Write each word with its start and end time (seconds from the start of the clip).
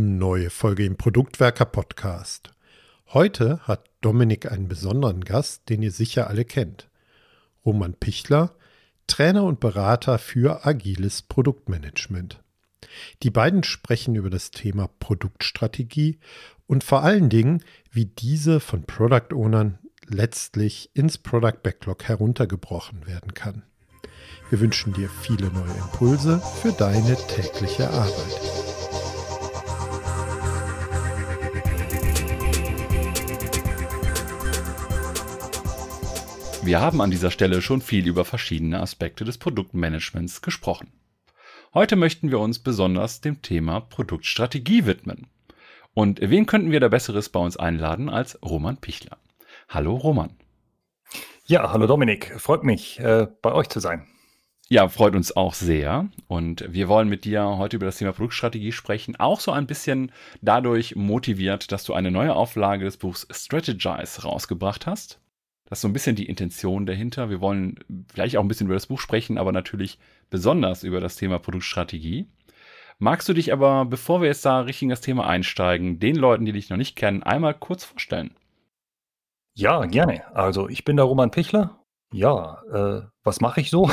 Neue 0.00 0.48
Folge 0.50 0.84
im 0.84 0.96
Produktwerker 0.96 1.64
Podcast. 1.64 2.52
Heute 3.08 3.58
hat 3.66 3.90
Dominik 4.00 4.48
einen 4.48 4.68
besonderen 4.68 5.24
Gast, 5.24 5.68
den 5.68 5.82
ihr 5.82 5.90
sicher 5.90 6.28
alle 6.28 6.44
kennt. 6.44 6.88
Roman 7.66 7.94
Pichler, 7.94 8.54
Trainer 9.08 9.42
und 9.42 9.58
Berater 9.58 10.20
für 10.20 10.64
agiles 10.64 11.22
Produktmanagement. 11.22 12.40
Die 13.24 13.30
beiden 13.30 13.64
sprechen 13.64 14.14
über 14.14 14.30
das 14.30 14.52
Thema 14.52 14.88
Produktstrategie 15.00 16.20
und 16.68 16.84
vor 16.84 17.02
allen 17.02 17.28
Dingen, 17.28 17.64
wie 17.90 18.04
diese 18.04 18.60
von 18.60 18.84
Product 18.84 19.34
Ownern 19.34 19.80
letztlich 20.06 20.90
ins 20.94 21.18
Product 21.18 21.60
Backlog 21.60 22.04
heruntergebrochen 22.04 23.08
werden 23.08 23.34
kann. 23.34 23.64
Wir 24.48 24.60
wünschen 24.60 24.92
dir 24.92 25.08
viele 25.08 25.48
neue 25.48 25.76
Impulse 25.76 26.40
für 26.62 26.70
deine 26.70 27.16
tägliche 27.26 27.90
Arbeit. 27.90 28.67
Wir 36.68 36.82
haben 36.82 37.00
an 37.00 37.10
dieser 37.10 37.30
Stelle 37.30 37.62
schon 37.62 37.80
viel 37.80 38.06
über 38.06 38.26
verschiedene 38.26 38.78
Aspekte 38.78 39.24
des 39.24 39.38
Produktmanagements 39.38 40.42
gesprochen. 40.42 40.92
Heute 41.72 41.96
möchten 41.96 42.30
wir 42.30 42.40
uns 42.40 42.58
besonders 42.58 43.22
dem 43.22 43.40
Thema 43.40 43.80
Produktstrategie 43.80 44.84
widmen. 44.84 45.28
Und 45.94 46.20
wen 46.20 46.44
könnten 46.44 46.70
wir 46.70 46.80
da 46.80 46.88
Besseres 46.88 47.30
bei 47.30 47.40
uns 47.40 47.56
einladen 47.56 48.10
als 48.10 48.38
Roman 48.42 48.76
Pichler? 48.76 49.16
Hallo 49.70 49.96
Roman. 49.96 50.36
Ja, 51.46 51.72
hallo 51.72 51.86
Dominik. 51.86 52.38
Freut 52.38 52.64
mich, 52.64 53.00
äh, 53.00 53.28
bei 53.40 53.52
euch 53.52 53.70
zu 53.70 53.80
sein. 53.80 54.06
Ja, 54.68 54.90
freut 54.90 55.14
uns 55.14 55.34
auch 55.34 55.54
sehr. 55.54 56.10
Und 56.26 56.66
wir 56.68 56.88
wollen 56.88 57.08
mit 57.08 57.24
dir 57.24 57.46
heute 57.46 57.76
über 57.76 57.86
das 57.86 57.96
Thema 57.96 58.12
Produktstrategie 58.12 58.72
sprechen. 58.72 59.16
Auch 59.16 59.40
so 59.40 59.52
ein 59.52 59.66
bisschen 59.66 60.12
dadurch 60.42 60.96
motiviert, 60.96 61.72
dass 61.72 61.84
du 61.84 61.94
eine 61.94 62.10
neue 62.10 62.34
Auflage 62.34 62.84
des 62.84 62.98
Buchs 62.98 63.26
Strategize 63.30 64.20
rausgebracht 64.20 64.86
hast. 64.86 65.18
Das 65.68 65.78
ist 65.78 65.82
so 65.82 65.88
ein 65.88 65.92
bisschen 65.92 66.16
die 66.16 66.28
Intention 66.28 66.86
dahinter. 66.86 67.28
Wir 67.28 67.42
wollen 67.42 67.78
vielleicht 68.12 68.36
auch 68.36 68.42
ein 68.42 68.48
bisschen 68.48 68.68
über 68.68 68.74
das 68.74 68.86
Buch 68.86 69.00
sprechen, 69.00 69.36
aber 69.36 69.52
natürlich 69.52 69.98
besonders 70.30 70.82
über 70.82 71.00
das 71.00 71.16
Thema 71.16 71.38
Produktstrategie. 71.38 72.26
Magst 72.98 73.28
du 73.28 73.34
dich 73.34 73.52
aber, 73.52 73.84
bevor 73.84 74.22
wir 74.22 74.28
jetzt 74.28 74.44
da 74.44 74.60
richtig 74.60 74.84
in 74.84 74.88
das 74.88 75.02
Thema 75.02 75.26
einsteigen, 75.26 76.00
den 76.00 76.16
Leuten, 76.16 76.46
die 76.46 76.52
dich 76.52 76.70
noch 76.70 76.78
nicht 76.78 76.96
kennen, 76.96 77.22
einmal 77.22 77.54
kurz 77.54 77.84
vorstellen? 77.84 78.34
Ja, 79.54 79.84
gerne. 79.84 80.34
Also 80.34 80.68
ich 80.68 80.84
bin 80.84 80.96
der 80.96 81.04
Roman 81.04 81.30
Pichler, 81.30 81.78
ja, 82.12 82.62
äh, 82.72 83.02
was 83.22 83.40
mache 83.40 83.60
ich 83.60 83.68
so? 83.70 83.90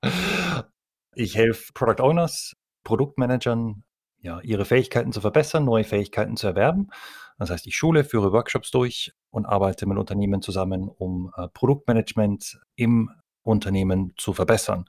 ich 1.14 1.34
helfe 1.34 1.72
Product 1.72 2.00
Owners, 2.00 2.54
Produktmanagern, 2.84 3.82
ja, 4.20 4.40
ihre 4.40 4.64
Fähigkeiten 4.64 5.12
zu 5.12 5.20
verbessern, 5.20 5.64
neue 5.64 5.84
Fähigkeiten 5.84 6.36
zu 6.36 6.46
erwerben. 6.46 6.90
Das 7.38 7.50
heißt, 7.50 7.66
ich 7.66 7.76
schule, 7.76 8.04
führe 8.04 8.32
Workshops 8.32 8.70
durch 8.70 9.12
und 9.34 9.46
arbeite 9.46 9.86
mit 9.86 9.98
Unternehmen 9.98 10.42
zusammen, 10.42 10.88
um 10.88 11.32
äh, 11.36 11.48
Produktmanagement 11.48 12.60
im 12.76 13.10
Unternehmen 13.42 14.14
zu 14.16 14.32
verbessern. 14.32 14.86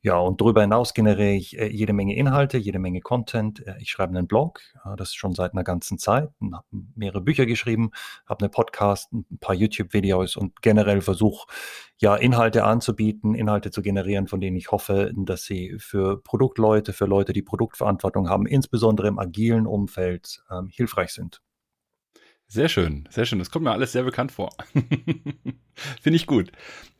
Ja, 0.00 0.18
und 0.18 0.40
darüber 0.40 0.60
hinaus 0.60 0.94
generiere 0.94 1.32
ich 1.32 1.58
äh, 1.58 1.66
jede 1.66 1.92
Menge 1.92 2.14
Inhalte, 2.14 2.56
jede 2.56 2.78
Menge 2.78 3.00
Content. 3.00 3.66
Äh, 3.66 3.74
ich 3.80 3.90
schreibe 3.90 4.16
einen 4.16 4.28
Blog, 4.28 4.60
äh, 4.84 4.94
das 4.96 5.12
schon 5.12 5.34
seit 5.34 5.54
einer 5.54 5.64
ganzen 5.64 5.98
Zeit, 5.98 6.30
habe 6.40 6.64
mehrere 6.94 7.20
Bücher 7.20 7.46
geschrieben, 7.46 7.90
habe 8.26 8.44
einen 8.44 8.52
Podcast, 8.52 9.12
ein 9.12 9.38
paar 9.40 9.56
YouTube-Videos 9.56 10.36
und 10.36 10.62
generell 10.62 11.00
versuche, 11.00 11.46
ja, 11.98 12.14
Inhalte 12.14 12.64
anzubieten, 12.64 13.34
Inhalte 13.34 13.72
zu 13.72 13.82
generieren, 13.82 14.28
von 14.28 14.40
denen 14.40 14.56
ich 14.56 14.70
hoffe, 14.70 15.12
dass 15.16 15.44
sie 15.44 15.74
für 15.78 16.22
Produktleute, 16.22 16.92
für 16.92 17.06
Leute, 17.06 17.32
die 17.32 17.42
Produktverantwortung 17.42 18.28
haben, 18.28 18.46
insbesondere 18.46 19.08
im 19.08 19.18
agilen 19.18 19.66
Umfeld, 19.66 20.44
ähm, 20.48 20.68
hilfreich 20.68 21.10
sind. 21.10 21.40
Sehr 22.46 22.68
schön, 22.68 23.08
sehr 23.10 23.24
schön. 23.24 23.38
Das 23.38 23.50
kommt 23.50 23.64
mir 23.64 23.72
alles 23.72 23.92
sehr 23.92 24.04
bekannt 24.04 24.30
vor. 24.30 24.50
Finde 26.02 26.16
ich 26.16 26.26
gut. 26.26 26.52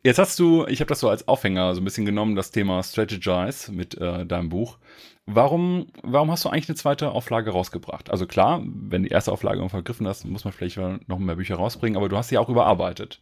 Jetzt 0.03 0.19
hast 0.19 0.37
du, 0.39 0.65
ich 0.67 0.81
habe 0.81 0.89
das 0.89 0.99
so 0.99 1.09
als 1.09 1.27
Aufhänger 1.27 1.73
so 1.75 1.81
ein 1.81 1.83
bisschen 1.83 2.05
genommen, 2.05 2.35
das 2.35 2.51
Thema 2.51 2.83
Strategize 2.83 3.71
mit 3.71 3.95
äh, 3.99 4.25
deinem 4.25 4.49
Buch. 4.49 4.77
Warum, 5.25 5.87
warum 6.03 6.29
hast 6.29 6.45
du 6.45 6.49
eigentlich 6.49 6.69
eine 6.69 6.75
zweite 6.75 7.11
Auflage 7.11 7.51
rausgebracht? 7.51 8.11
Also 8.11 8.27
klar, 8.27 8.61
wenn 8.63 9.03
die 9.03 9.09
erste 9.09 9.31
Auflage 9.31 9.67
vergriffen 9.69 10.07
hast, 10.07 10.25
muss 10.25 10.43
man 10.43 10.53
vielleicht 10.53 10.77
noch 10.77 11.19
mehr 11.19 11.35
Bücher 11.35 11.55
rausbringen, 11.55 11.97
aber 11.97 12.09
du 12.09 12.17
hast 12.17 12.29
sie 12.29 12.37
auch 12.37 12.49
überarbeitet. 12.49 13.21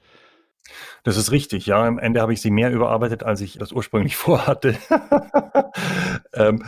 Das 1.03 1.17
ist 1.17 1.31
richtig, 1.31 1.65
ja. 1.65 1.85
Am 1.85 1.99
Ende 1.99 2.21
habe 2.21 2.33
ich 2.33 2.41
sie 2.41 2.51
mehr 2.51 2.71
überarbeitet, 2.71 3.23
als 3.23 3.41
ich 3.41 3.57
das 3.57 3.71
ursprünglich 3.71 4.15
vorhatte. 4.17 4.77
ähm, 6.33 6.65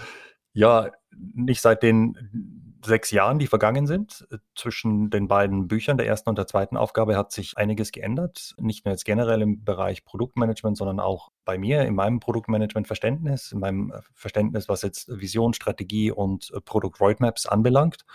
ja, 0.53 0.91
nicht 1.33 1.61
seit 1.61 1.83
den 1.83 2.54
sechs 2.85 3.12
Jahren, 3.12 3.40
die 3.40 3.47
vergangen 3.47 3.88
sind, 3.88 4.28
äh, 4.31 4.38
zwischen 4.56 5.09
den 5.09 5.28
beiden 5.28 5.68
Büchern, 5.68 5.97
der 5.97 6.07
ersten 6.07 6.29
und 6.29 6.38
der 6.38 6.47
zweiten 6.47 6.78
Aufgabe, 6.78 7.18
hat 7.18 7.31
sich 7.31 7.57
einiges 7.57 7.91
geändert. 7.91 8.56
Nicht 8.57 8.85
nur 8.85 8.94
jetzt 8.94 9.06
generell 9.06 9.41
im 9.41 9.63
Bereich 9.63 10.06
Produktmanagement, 10.06 10.78
sondern 10.78 11.00
auch 11.00 11.31
bei 11.44 11.57
mir, 11.57 11.84
in 11.84 11.96
meinem 11.96 12.19
Produktmanagement-Verständnis, 12.19 13.51
in 13.51 13.59
meinem 13.59 13.91
äh, 13.91 14.01
Verständnis, 14.13 14.69
was 14.69 14.81
jetzt 14.81 15.09
Vision, 15.09 15.53
Strategie 15.53 16.12
und 16.12 16.51
äh, 16.53 16.62
Produkt-Roadmaps 16.62 17.46
anbelangt. 17.46 18.06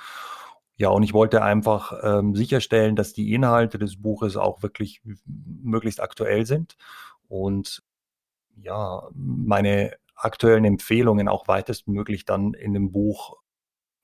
Ja, 0.77 0.89
und 0.89 1.03
ich 1.03 1.13
wollte 1.13 1.43
einfach 1.43 1.93
ähm, 2.03 2.35
sicherstellen, 2.35 2.97
dass 2.97 3.13
die 3.13 3.35
Inhalte 3.35 3.79
des 3.79 4.01
Buches 4.01 4.37
auch 4.37 4.63
wirklich 4.63 5.03
möglichst 5.27 6.01
aktuell 6.01 6.47
sind 6.47 6.77
und 7.29 7.83
ja, 8.63 9.09
meine 9.13 9.93
aktuellen 10.15 10.65
Empfehlungen 10.65 11.29
auch 11.29 11.49
weitestmöglich 11.49 12.25
dann 12.25 12.55
in 12.55 12.75
dem 12.75 12.93
Buch 12.93 13.40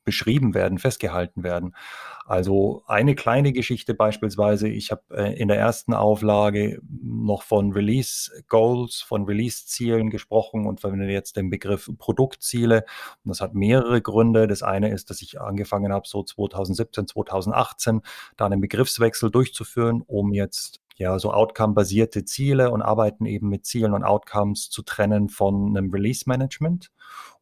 beschrieben 0.07 0.55
werden, 0.55 0.79
festgehalten 0.79 1.43
werden. 1.43 1.77
Also 2.25 2.83
eine 2.87 3.15
kleine 3.15 3.53
Geschichte 3.53 3.93
beispielsweise, 3.93 4.69
ich 4.69 4.91
habe 4.91 5.03
äh, 5.11 5.39
in 5.39 5.49
der 5.49 5.59
ersten 5.59 5.95
Auflage 5.95 6.81
noch 6.89 7.43
von 7.43 7.73
Release 7.73 8.31
Goals, 8.49 9.03
von 9.03 9.25
Release 9.27 9.67
Zielen 9.67 10.09
gesprochen 10.11 10.67
und 10.67 10.81
verwende 10.81 11.07
jetzt 11.07 11.37
den 11.37 11.51
Begriff 11.51 11.91
Produktziele. 11.99 12.85
Und 13.25 13.29
das 13.29 13.41
hat 13.41 13.55
mehrere 13.55 14.01
Gründe. 14.01 14.47
Das 14.47 14.63
eine 14.63 14.91
ist, 14.91 15.11
dass 15.11 15.23
ich 15.23 15.41
angefangen 15.41 15.93
habe, 15.93 16.09
so 16.09 16.23
2017, 16.23 17.07
2018, 17.07 18.01
da 18.37 18.47
einen 18.47 18.61
Begriffswechsel 18.61 19.31
durchzuführen, 19.31 20.03
um 20.07 20.33
jetzt 20.33 20.81
ja, 20.97 21.19
so 21.19 21.33
Outcome-basierte 21.33 22.25
Ziele 22.25 22.71
und 22.71 22.83
arbeiten 22.83 23.27
eben 23.27 23.49
mit 23.49 23.67
Zielen 23.67 23.93
und 23.93 24.03
Outcomes 24.03 24.71
zu 24.71 24.83
trennen 24.83 25.29
von 25.29 25.77
einem 25.77 25.91
Release-Management. 25.93 26.91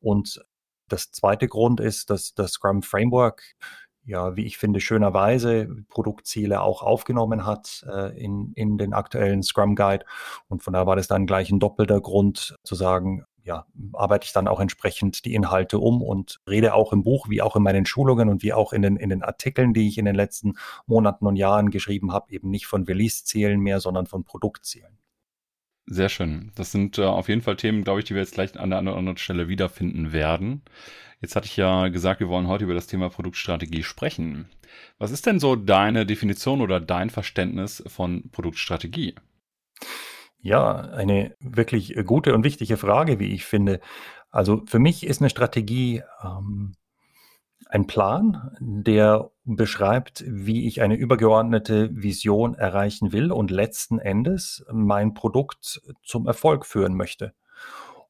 Und 0.00 0.44
das 0.89 1.11
zweite 1.11 1.49
Grund 1.49 1.81
ist, 1.81 2.11
dass 2.11 2.34
das 2.34 2.53
Scrum 2.53 2.83
Framework 2.83 3.43
ja, 4.06 4.37
wie 4.37 4.45
ich 4.45 4.59
finde, 4.59 4.81
schönerweise 4.81 5.69
Produktziele 5.89 6.61
auch 6.61 6.83
aufgenommen 6.83 7.47
hat 7.47 7.84
äh, 7.89 8.17
in, 8.22 8.53
in 8.55 8.77
den 8.77 8.93
aktuellen 8.93 9.43
Scrum 9.43 9.77
Guide. 9.77 10.05
Und 10.49 10.62
von 10.62 10.75
da 10.75 10.87
war 10.87 10.97
das 10.97 11.09
dann 11.09 11.27
gleich 11.27 11.50
ein 11.50 11.59
doppelter 11.59 12.00
Grund 12.00 12.56
zu 12.65 12.75
sagen, 12.75 13.25
ja, 13.43 13.67
arbeite 13.93 14.25
ich 14.25 14.33
dann 14.33 14.49
auch 14.49 14.61
entsprechend 14.61 15.25
die 15.25 15.34
Inhalte 15.34 15.78
um 15.78 16.03
und 16.03 16.41
rede 16.49 16.75
auch 16.75 16.93
im 16.93 17.03
Buch, 17.03 17.28
wie 17.28 17.43
auch 17.43 17.56
in 17.56 17.62
meinen 17.62 17.84
Schulungen 17.84 18.28
und 18.31 18.43
wie 18.43 18.55
auch 18.55 18.73
in 18.73 18.83
den, 18.83 18.97
in 18.97 19.11
den 19.11 19.23
Artikeln, 19.23 19.75
die 19.75 19.87
ich 19.89 19.99
in 19.99 20.06
den 20.06 20.15
letzten 20.15 20.55
Monaten 20.87 21.27
und 21.27 21.37
Jahren 21.37 21.71
geschrieben 21.71 22.12
habe, 22.12 22.33
eben 22.33 22.49
nicht 22.50 22.67
von 22.67 22.84
Release-Zielen 22.84 23.61
mehr, 23.61 23.81
sondern 23.81 24.06
von 24.06 24.25
Produktzielen. 24.25 24.99
Sehr 25.87 26.09
schön. 26.09 26.50
Das 26.55 26.72
sind 26.72 26.99
äh, 26.99 27.05
auf 27.05 27.28
jeden 27.28 27.43
Fall 27.43 27.56
Themen, 27.56 27.84
glaube 27.84 28.00
ich, 28.00 28.06
die 28.06 28.15
wir 28.15 28.22
jetzt 28.22 28.34
gleich 28.34 28.59
an 28.59 28.71
der 28.71 28.78
anderen 28.78 29.17
Stelle 29.19 29.49
wiederfinden 29.49 30.12
werden. 30.12 30.62
Jetzt 31.21 31.37
hatte 31.37 31.47
ich 31.47 31.56
ja 31.56 31.89
gesagt, 31.89 32.21
wir 32.21 32.28
wollen 32.28 32.49
heute 32.49 32.65
über 32.65 32.75
das 32.75 32.87
Thema 32.87 33.11
Produktstrategie 33.11 33.83
sprechen. 33.83 34.49
Was 34.99 35.11
ist 35.11 35.27
denn 35.27 35.41
so 35.41 35.56
deine 35.56 36.06
Definition 36.06 36.61
oder 36.61 36.81
dein 36.81 37.11
Verständnis 37.11 37.83
von 37.87 38.31
Produktstrategie? 38.31 39.15
Ja, 40.41 40.77
eine 40.77 41.34
wirklich 41.41 41.94
gute 42.05 42.34
und 42.34 42.44
wichtige 42.44 42.77
Frage, 42.77 43.19
wie 43.21 43.33
ich 43.33 43.44
finde. 43.44 43.81
Also 44.31 44.62
für 44.67 44.78
mich 44.78 45.06
ist 45.06 45.21
eine 45.21 45.31
Strategie 45.31 46.03
ähm, 46.23 46.75
ein 47.70 47.86
Plan, 47.86 48.56
der 48.61 49.31
beschreibt, 49.44 50.25
wie 50.26 50.66
ich 50.66 50.82
eine 50.82 50.94
übergeordnete 50.94 51.90
Vision 51.93 52.55
erreichen 52.55 53.12
will 53.12 53.32
und 53.32 53.50
letzten 53.50 53.99
Endes 53.99 54.64
mein 54.72 55.14
Produkt 55.14 55.82
zum 56.02 56.26
Erfolg 56.26 56.66
führen 56.66 56.94
möchte. 56.94 57.34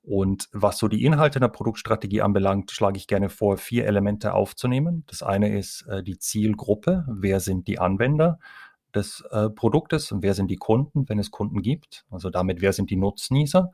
Und 0.03 0.49
was 0.53 0.79
so 0.79 0.89
die 0.89 1.05
Inhalte 1.05 1.41
der 1.41 1.49
Produktstrategie 1.49 2.21
anbelangt, 2.21 2.71
schlage 2.71 2.99
ich 2.99 3.07
gerne 3.07 3.31
vor, 3.31 3.57
vier 3.57 3.87
Elemente 3.87 4.35
aufzunehmen. 4.35 5.05
Das 5.07 5.23
eine 5.23 5.57
ist 5.57 5.87
äh, 5.89 6.03
die 6.03 6.19
Zielgruppe. 6.19 7.07
Wer 7.09 7.41
sind 7.41 7.69
die 7.69 7.79
Anwender 7.79 8.39
des 8.95 9.25
äh, 9.31 9.49
Produktes 9.49 10.13
und 10.13 10.23
wer 10.23 10.35
sind 10.35 10.51
die 10.51 10.57
Kunden, 10.57 11.09
wenn 11.09 11.19
es 11.19 11.31
Kunden 11.31 11.63
gibt? 11.63 12.05
Also 12.11 12.29
damit, 12.29 12.61
wer 12.61 12.75
sind 12.75 12.91
die 12.91 12.97
Nutznießer? 12.97 13.73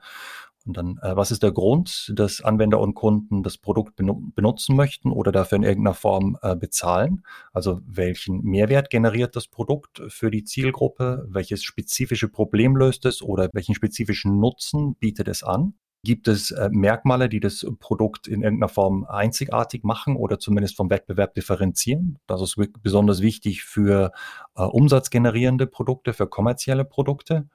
Und 0.66 0.76
dann, 0.76 0.98
äh, 1.02 1.16
was 1.16 1.30
ist 1.30 1.42
der 1.42 1.52
Grund, 1.52 2.12
dass 2.14 2.42
Anwender 2.42 2.80
und 2.80 2.94
Kunden 2.94 3.42
das 3.42 3.56
Produkt 3.58 3.96
benutzen 3.96 4.76
möchten 4.76 5.10
oder 5.10 5.32
dafür 5.32 5.56
in 5.56 5.62
irgendeiner 5.62 5.94
Form 5.94 6.38
äh, 6.42 6.54
bezahlen? 6.54 7.24
Also 7.52 7.80
welchen 7.86 8.42
Mehrwert 8.42 8.90
generiert 8.90 9.36
das 9.36 9.46
Produkt 9.48 10.02
für 10.08 10.30
die 10.30 10.44
Zielgruppe? 10.44 11.26
Welches 11.28 11.62
spezifische 11.62 12.28
Problem 12.28 12.76
löst 12.76 13.06
es 13.06 13.22
oder 13.22 13.48
welchen 13.52 13.74
spezifischen 13.74 14.38
Nutzen 14.38 14.96
bietet 14.96 15.28
es 15.28 15.42
an? 15.42 15.74
Gibt 16.02 16.28
es 16.28 16.50
äh, 16.50 16.70
Merkmale, 16.72 17.28
die 17.28 17.40
das 17.40 17.66
Produkt 17.78 18.26
in 18.26 18.42
irgendeiner 18.42 18.70
Form 18.70 19.04
einzigartig 19.04 19.84
machen 19.84 20.16
oder 20.16 20.38
zumindest 20.38 20.74
vom 20.76 20.88
Wettbewerb 20.88 21.34
differenzieren? 21.34 22.18
Das 22.26 22.40
ist 22.40 22.56
besonders 22.82 23.20
wichtig 23.20 23.64
für 23.64 24.10
äh, 24.56 24.62
umsatzgenerierende 24.62 25.66
Produkte, 25.66 26.14
für 26.14 26.26
kommerzielle 26.26 26.86
Produkte. 26.86 27.50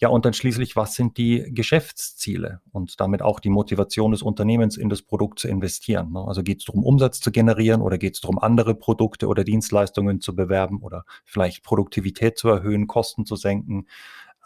Ja, 0.00 0.08
und 0.08 0.24
dann 0.24 0.32
schließlich, 0.32 0.76
was 0.76 0.94
sind 0.94 1.18
die 1.18 1.44
Geschäftsziele 1.52 2.62
und 2.72 2.98
damit 3.00 3.20
auch 3.20 3.38
die 3.38 3.50
Motivation 3.50 4.12
des 4.12 4.22
Unternehmens 4.22 4.78
in 4.78 4.88
das 4.88 5.02
Produkt 5.02 5.38
zu 5.38 5.48
investieren? 5.48 6.12
Ne? 6.12 6.24
Also 6.26 6.42
geht 6.42 6.60
es 6.60 6.64
darum, 6.64 6.84
Umsatz 6.84 7.20
zu 7.20 7.30
generieren 7.30 7.82
oder 7.82 7.98
geht 7.98 8.14
es 8.14 8.22
darum, 8.22 8.38
andere 8.38 8.74
Produkte 8.74 9.26
oder 9.26 9.44
Dienstleistungen 9.44 10.22
zu 10.22 10.34
bewerben 10.34 10.80
oder 10.80 11.04
vielleicht 11.26 11.64
Produktivität 11.64 12.38
zu 12.38 12.48
erhöhen, 12.48 12.86
Kosten 12.86 13.26
zu 13.26 13.36
senken? 13.36 13.86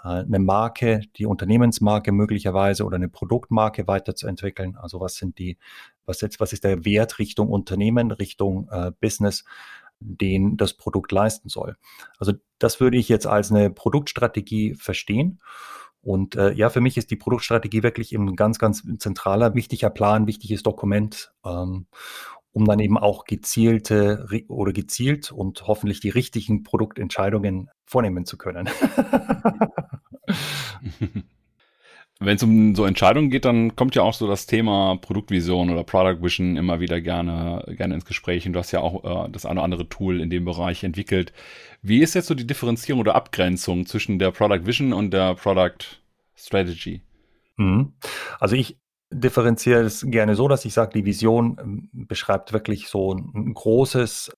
Äh, 0.04 0.08
eine 0.08 0.38
Marke, 0.38 1.00
die 1.16 1.26
Unternehmensmarke 1.26 2.12
möglicherweise 2.12 2.84
oder 2.84 2.96
eine 2.96 3.08
Produktmarke 3.08 3.86
weiterzuentwickeln. 3.86 4.76
Also 4.76 5.00
was 5.00 5.16
sind 5.16 5.38
die, 5.38 5.58
was 6.04 6.20
jetzt, 6.20 6.38
was 6.40 6.52
ist 6.52 6.64
der 6.64 6.84
Wert 6.84 7.18
Richtung 7.18 7.48
Unternehmen, 7.48 8.10
Richtung 8.10 8.68
äh, 8.70 8.92
Business, 9.00 9.44
den 10.00 10.56
das 10.56 10.74
Produkt 10.74 11.12
leisten 11.12 11.48
soll. 11.48 11.76
Also 12.18 12.32
das 12.58 12.80
würde 12.80 12.98
ich 12.98 13.08
jetzt 13.08 13.26
als 13.26 13.50
eine 13.50 13.70
Produktstrategie 13.70 14.74
verstehen. 14.74 15.40
Und 16.02 16.36
äh, 16.36 16.52
ja, 16.52 16.68
für 16.68 16.82
mich 16.82 16.98
ist 16.98 17.10
die 17.10 17.16
Produktstrategie 17.16 17.82
wirklich 17.82 18.12
ein 18.12 18.36
ganz, 18.36 18.58
ganz 18.58 18.82
zentraler, 18.98 19.54
wichtiger 19.54 19.88
Plan, 19.88 20.26
wichtiges 20.26 20.62
Dokument. 20.62 21.32
Ähm, 21.46 21.86
um 22.54 22.64
dann 22.64 22.78
eben 22.78 22.96
auch 22.96 23.24
gezielte 23.24 24.26
oder 24.48 24.72
gezielt 24.72 25.30
und 25.32 25.66
hoffentlich 25.66 26.00
die 26.00 26.08
richtigen 26.08 26.62
Produktentscheidungen 26.62 27.68
vornehmen 27.84 28.24
zu 28.24 28.38
können. 28.38 28.70
Wenn 32.20 32.36
es 32.36 32.42
um 32.44 32.76
so 32.76 32.84
Entscheidungen 32.84 33.28
geht, 33.28 33.44
dann 33.44 33.74
kommt 33.74 33.96
ja 33.96 34.02
auch 34.02 34.14
so 34.14 34.28
das 34.28 34.46
Thema 34.46 34.96
Produktvision 34.96 35.68
oder 35.68 35.82
Product 35.82 36.22
Vision 36.22 36.56
immer 36.56 36.78
wieder 36.78 37.00
gerne, 37.00 37.64
gerne 37.76 37.94
ins 37.94 38.04
Gespräch. 38.04 38.46
Und 38.46 38.52
du 38.52 38.60
hast 38.60 38.70
ja 38.70 38.78
auch 38.80 39.26
äh, 39.26 39.30
das 39.30 39.46
eine 39.46 39.54
oder 39.58 39.64
andere 39.64 39.88
Tool 39.88 40.20
in 40.20 40.30
dem 40.30 40.44
Bereich 40.44 40.84
entwickelt. 40.84 41.32
Wie 41.82 41.98
ist 42.02 42.14
jetzt 42.14 42.28
so 42.28 42.36
die 42.36 42.46
Differenzierung 42.46 43.00
oder 43.00 43.16
Abgrenzung 43.16 43.84
zwischen 43.84 44.20
der 44.20 44.30
Product 44.30 44.64
Vision 44.64 44.92
und 44.92 45.10
der 45.10 45.34
Product 45.34 46.00
Strategy? 46.36 47.02
Mhm. 47.56 47.94
Also 48.38 48.54
ich 48.54 48.78
differenziere 49.14 49.82
es 49.82 50.04
gerne 50.08 50.34
so, 50.34 50.48
dass 50.48 50.64
ich 50.64 50.74
sage, 50.74 50.92
die 50.94 51.04
Vision 51.04 51.56
ähm, 51.60 51.90
beschreibt 51.92 52.52
wirklich 52.52 52.88
so 52.88 53.14
ein 53.14 53.54
großes, 53.54 54.32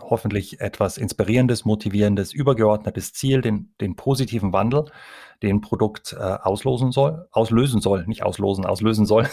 hoffentlich 0.00 0.60
etwas 0.60 0.98
inspirierendes, 0.98 1.64
motivierendes, 1.64 2.32
übergeordnetes 2.32 3.12
Ziel, 3.12 3.40
den, 3.40 3.74
den 3.80 3.96
positiven 3.96 4.52
Wandel, 4.52 4.86
den 5.42 5.60
Produkt 5.60 6.16
äh, 6.18 6.22
auslösen 6.22 6.92
soll, 6.92 7.28
auslösen 7.30 7.80
soll, 7.80 8.06
nicht 8.06 8.22
auslosen, 8.22 8.64
auslösen 8.64 9.06
soll. 9.06 9.28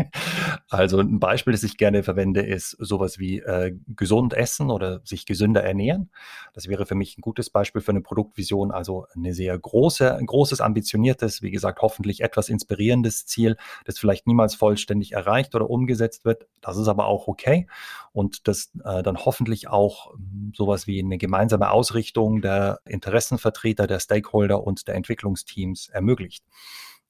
also 0.68 1.00
ein 1.00 1.20
Beispiel, 1.20 1.52
das 1.52 1.62
ich 1.62 1.76
gerne 1.76 2.02
verwende, 2.02 2.40
ist 2.40 2.70
sowas 2.78 3.18
wie 3.18 3.40
äh, 3.40 3.76
gesund 3.88 4.32
essen 4.32 4.70
oder 4.70 5.00
sich 5.04 5.26
gesünder 5.26 5.62
ernähren. 5.62 6.10
Das 6.54 6.68
wäre 6.68 6.86
für 6.86 6.94
mich 6.94 7.18
ein 7.18 7.20
gutes 7.20 7.50
Beispiel 7.50 7.82
für 7.82 7.92
eine 7.92 8.00
Produktvision, 8.00 8.70
also 8.70 9.06
eine 9.14 9.34
sehr 9.34 9.58
große, 9.58 10.16
ein 10.16 10.26
großes, 10.26 10.60
ambitioniertes, 10.60 11.42
wie 11.42 11.50
gesagt, 11.50 11.82
hoffentlich 11.82 12.22
etwas 12.22 12.48
inspirierendes 12.48 13.26
Ziel, 13.26 13.56
das 13.84 13.98
vielleicht 13.98 14.26
niemals 14.26 14.54
vollständig 14.54 15.12
erreicht 15.12 15.54
oder 15.54 15.68
umgesetzt 15.68 16.24
wird. 16.24 16.46
Das 16.62 16.78
ist 16.78 16.88
aber 16.88 17.06
auch 17.06 17.28
okay 17.28 17.66
und 18.14 18.46
das 18.46 18.70
äh, 18.84 19.02
dann 19.02 19.18
hoffentlich 19.24 19.68
auch 19.68 20.14
hm, 20.14 20.52
sowas 20.54 20.86
wie 20.86 21.00
eine 21.00 21.18
gemeinsame 21.18 21.70
Ausrichtung 21.70 22.40
der 22.40 22.78
Interessenvertreter, 22.86 23.88
der 23.88 23.98
Stakeholder 23.98 24.64
und 24.64 24.86
der 24.86 24.94
Entwicklungsteams 25.34 25.88
ermöglicht. 25.88 26.44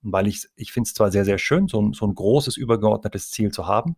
Weil 0.03 0.27
ich, 0.27 0.47
ich 0.57 0.73
finde 0.73 0.89
es 0.89 0.95
zwar 0.95 1.11
sehr, 1.11 1.25
sehr 1.25 1.39
schön, 1.39 1.69
so 1.69 1.81
ein, 1.81 1.93
so 1.93 2.07
ein 2.07 2.15
großes 2.15 2.57
übergeordnetes 2.57 3.31
Ziel 3.31 3.51
zu 3.53 3.67
haben, 3.67 3.97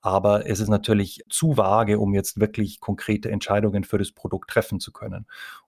aber 0.00 0.46
es 0.46 0.60
ist 0.60 0.68
natürlich 0.68 1.22
zu 1.30 1.56
vage, 1.56 1.98
um 1.98 2.14
jetzt 2.14 2.38
wirklich 2.38 2.80
konkrete 2.80 3.30
Entscheidungen 3.30 3.84
für 3.84 3.96
das 3.96 4.12
Produkt 4.12 4.50
treffen 4.50 4.78
zu 4.78 4.92
können. 4.92 5.26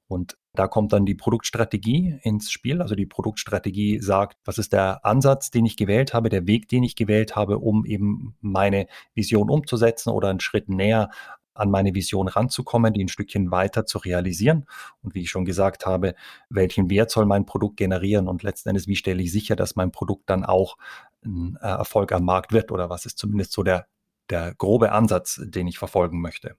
Und 0.09 0.37
da 0.53 0.69
kommt 0.69 0.93
dann 0.93 1.07
die 1.07 1.15
Produktstrategie 1.15 2.21
ins 2.23 2.51
Spiel. 2.51 2.81
Also 2.81 2.95
die 2.95 3.07
Produktstrategie 3.07 3.99
sagt, 4.01 4.37
was 4.45 4.59
ist 4.59 4.73
der 4.73 5.05
Ansatz, 5.05 5.51
den 5.51 5.65
ich 5.65 5.77
gewählt 5.77 6.13
habe, 6.15 6.29
der 6.29 6.47
Weg, 6.47 6.69
den 6.69 6.85
ich 6.85 6.97
gewählt 6.97 7.35
habe, 7.35 7.59
um 7.59 7.87
eben 7.87 8.37
meine 8.41 8.87
Vision 9.15 9.51
umzusetzen 9.51 10.11
oder 10.11 10.29
einen 10.29 10.41
Schritt 10.41 10.69
näher 10.69 11.11
an 11.57 11.71
meine 11.71 11.95
Vision 11.95 12.29
ranzukommen, 12.29 12.93
die 12.93 13.05
ein 13.05 13.09
Stückchen 13.09 13.51
weiter 13.51 13.87
zu 13.87 13.99
realisieren. 13.99 14.67
Und 15.03 15.15
wie 15.15 15.23
ich 15.23 15.31
schon 15.31 15.45
gesagt 15.45 15.87
habe, 15.87 16.15
welchen 16.49 16.91
Wert 16.91 17.11
soll 17.11 17.27
mein 17.27 17.47
Produkt 17.47 17.77
generieren 17.77 18.29
und 18.29 18.43
letzten 18.43 18.71
Endes, 18.71 18.87
wie 18.87 18.97
stelle 18.97 19.23
ich 19.23 19.33
sicher, 19.33 19.57
dass 19.57 19.77
mein 19.77 19.93
Produkt 19.93 20.29
dann 20.31 20.45
auch 20.45 20.77
ein 21.25 21.59
äh, 21.61 21.67
Erfolg 21.67 22.13
am 22.13 22.25
Markt 22.25 22.53
wird 22.53 22.71
oder 22.73 22.91
was 22.91 23.07
ist 23.07 23.19
zumindest 23.19 23.53
so 23.53 23.63
der, 23.63 23.87
der 24.31 24.55
grobe 24.55 24.93
Ansatz, 24.93 25.41
den 25.45 25.67
ich 25.67 25.79
verfolgen 25.79 26.21
möchte. 26.21 26.57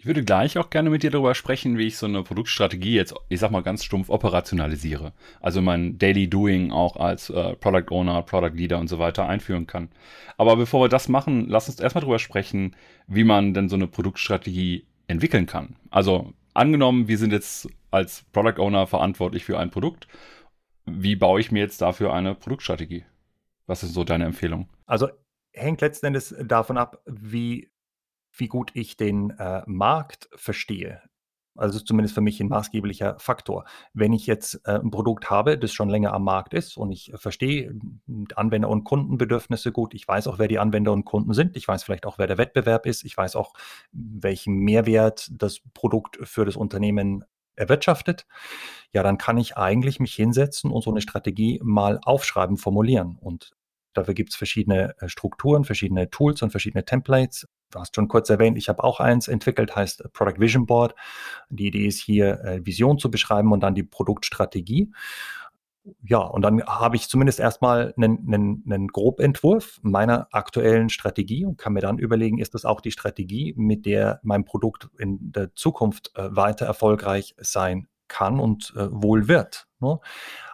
Ich 0.00 0.06
würde 0.06 0.24
gleich 0.24 0.56
auch 0.58 0.70
gerne 0.70 0.90
mit 0.90 1.02
dir 1.02 1.10
darüber 1.10 1.34
sprechen, 1.34 1.76
wie 1.76 1.88
ich 1.88 1.96
so 1.96 2.06
eine 2.06 2.22
Produktstrategie 2.22 2.94
jetzt, 2.94 3.14
ich 3.28 3.40
sag 3.40 3.50
mal 3.50 3.64
ganz 3.64 3.82
stumpf, 3.82 4.10
operationalisiere. 4.10 5.12
Also 5.40 5.60
mein 5.60 5.98
Daily 5.98 6.30
Doing 6.30 6.70
auch 6.70 6.94
als 6.94 7.30
äh, 7.30 7.56
Product 7.56 7.90
Owner, 7.90 8.22
Product 8.22 8.54
Leader 8.54 8.78
und 8.78 8.86
so 8.86 9.00
weiter 9.00 9.28
einführen 9.28 9.66
kann. 9.66 9.88
Aber 10.36 10.54
bevor 10.54 10.84
wir 10.84 10.88
das 10.88 11.08
machen, 11.08 11.48
lass 11.48 11.68
uns 11.68 11.80
erstmal 11.80 12.02
darüber 12.02 12.20
sprechen, 12.20 12.76
wie 13.08 13.24
man 13.24 13.54
denn 13.54 13.68
so 13.68 13.74
eine 13.74 13.88
Produktstrategie 13.88 14.86
entwickeln 15.08 15.46
kann. 15.46 15.74
Also 15.90 16.32
angenommen, 16.54 17.08
wir 17.08 17.18
sind 17.18 17.32
jetzt 17.32 17.68
als 17.90 18.24
Product 18.32 18.62
Owner 18.62 18.86
verantwortlich 18.86 19.44
für 19.44 19.58
ein 19.58 19.70
Produkt. 19.70 20.06
Wie 20.86 21.16
baue 21.16 21.40
ich 21.40 21.50
mir 21.50 21.58
jetzt 21.58 21.82
dafür 21.82 22.12
eine 22.12 22.36
Produktstrategie? 22.36 23.04
Was 23.66 23.82
ist 23.82 23.94
so 23.94 24.04
deine 24.04 24.26
Empfehlung? 24.26 24.68
Also 24.86 25.08
hängt 25.52 25.80
letzten 25.80 26.06
Endes 26.06 26.36
davon 26.40 26.78
ab, 26.78 27.02
wie 27.04 27.68
wie 28.38 28.48
gut 28.48 28.70
ich 28.74 28.96
den 28.96 29.30
äh, 29.30 29.62
Markt 29.66 30.28
verstehe. 30.34 31.02
Also 31.56 31.80
zumindest 31.80 32.14
für 32.14 32.20
mich 32.20 32.40
ein 32.40 32.48
maßgeblicher 32.48 33.18
Faktor. 33.18 33.64
Wenn 33.92 34.12
ich 34.12 34.26
jetzt 34.28 34.60
äh, 34.64 34.78
ein 34.78 34.92
Produkt 34.92 35.28
habe, 35.28 35.58
das 35.58 35.72
schon 35.72 35.88
länger 35.88 36.12
am 36.12 36.22
Markt 36.22 36.54
ist 36.54 36.76
und 36.76 36.92
ich 36.92 37.12
verstehe 37.16 37.74
Anwender- 38.36 38.68
und 38.68 38.84
Kundenbedürfnisse 38.84 39.72
gut, 39.72 39.92
ich 39.92 40.06
weiß 40.06 40.28
auch, 40.28 40.38
wer 40.38 40.46
die 40.46 40.60
Anwender 40.60 40.92
und 40.92 41.04
Kunden 41.04 41.34
sind, 41.34 41.56
ich 41.56 41.66
weiß 41.66 41.82
vielleicht 41.82 42.06
auch, 42.06 42.16
wer 42.18 42.28
der 42.28 42.38
Wettbewerb 42.38 42.86
ist, 42.86 43.04
ich 43.04 43.16
weiß 43.16 43.34
auch, 43.34 43.54
welchen 43.90 44.54
Mehrwert 44.54 45.28
das 45.32 45.60
Produkt 45.74 46.18
für 46.22 46.44
das 46.44 46.54
Unternehmen 46.54 47.24
erwirtschaftet, 47.56 48.24
ja, 48.92 49.02
dann 49.02 49.18
kann 49.18 49.36
ich 49.36 49.56
eigentlich 49.56 49.98
mich 49.98 50.14
hinsetzen 50.14 50.70
und 50.70 50.82
so 50.84 50.90
eine 50.92 51.00
Strategie 51.00 51.60
mal 51.64 51.98
aufschreiben, 52.04 52.56
formulieren. 52.56 53.18
Und 53.20 53.50
Dafür 53.98 54.14
gibt 54.14 54.30
es 54.30 54.36
verschiedene 54.36 54.94
äh, 55.00 55.08
Strukturen, 55.08 55.64
verschiedene 55.64 56.08
Tools 56.08 56.42
und 56.42 56.50
verschiedene 56.50 56.84
Templates. 56.84 57.48
Du 57.70 57.78
hast 57.78 57.94
schon 57.94 58.08
kurz 58.08 58.30
erwähnt, 58.30 58.56
ich 58.56 58.68
habe 58.68 58.82
auch 58.82 59.00
eins 59.00 59.28
entwickelt, 59.28 59.76
heißt 59.76 60.04
äh, 60.04 60.08
Product 60.08 60.38
Vision 60.38 60.66
Board. 60.66 60.94
Die 61.50 61.66
Idee 61.66 61.86
ist 61.86 62.00
hier, 62.00 62.40
äh, 62.44 62.64
Vision 62.64 62.98
zu 62.98 63.10
beschreiben 63.10 63.52
und 63.52 63.60
dann 63.60 63.74
die 63.74 63.82
Produktstrategie. 63.82 64.92
Ja, 66.02 66.18
und 66.18 66.42
dann 66.42 66.62
habe 66.64 66.96
ich 66.96 67.08
zumindest 67.08 67.40
erstmal 67.40 67.94
einen, 67.96 68.26
einen, 68.26 68.62
einen 68.66 68.88
Grobentwurf 68.88 69.78
meiner 69.82 70.28
aktuellen 70.32 70.90
Strategie 70.90 71.46
und 71.46 71.56
kann 71.56 71.72
mir 71.72 71.80
dann 71.80 71.98
überlegen, 71.98 72.38
ist 72.38 72.54
das 72.54 72.66
auch 72.66 72.82
die 72.82 72.90
Strategie, 72.90 73.54
mit 73.56 73.86
der 73.86 74.20
mein 74.22 74.44
Produkt 74.44 74.90
in 74.98 75.32
der 75.32 75.54
Zukunft 75.54 76.12
weiter 76.14 76.66
erfolgreich 76.66 77.34
sein 77.38 77.88
kann 78.06 78.38
und 78.38 78.74
wohl 78.76 79.28
wird. 79.28 79.66
Ne? 79.80 79.98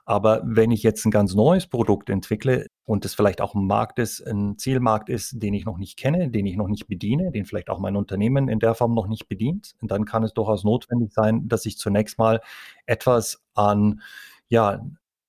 Aber 0.07 0.43
wenn 0.45 0.71
ich 0.71 0.83
jetzt 0.83 1.05
ein 1.07 1.11
ganz 1.11 1.35
neues 1.35 1.67
Produkt 1.67 2.11
entwickle 2.11 2.67
und 2.85 3.05
es 3.05 3.15
vielleicht 3.15 3.41
auch 3.41 3.55
ein 3.55 3.67
Markt 3.67 3.99
ist, 3.99 4.21
ein 4.21 4.59
Zielmarkt 4.59 5.09
ist, 5.09 5.43
den 5.43 5.55
ich 5.55 5.65
noch 5.65 5.79
nicht 5.79 5.97
kenne, 5.97 6.31
den 6.31 6.45
ich 6.47 6.57
noch 6.57 6.69
nicht 6.69 6.87
bediene, 6.87 7.31
den 7.31 7.47
vielleicht 7.47 7.71
auch 7.71 7.79
mein 7.79 7.97
Unternehmen 7.97 8.49
in 8.49 8.59
der 8.59 8.75
Form 8.75 8.95
noch 8.95 9.07
nicht 9.07 9.29
bedient, 9.29 9.75
dann 9.81 10.05
kann 10.05 10.23
es 10.23 10.35
durchaus 10.35 10.63
notwendig 10.63 11.13
sein, 11.13 11.49
dass 11.49 11.65
ich 11.65 11.79
zunächst 11.79 12.19
mal 12.19 12.43
etwas 12.85 13.43
an 13.55 14.03
ja, 14.49 14.85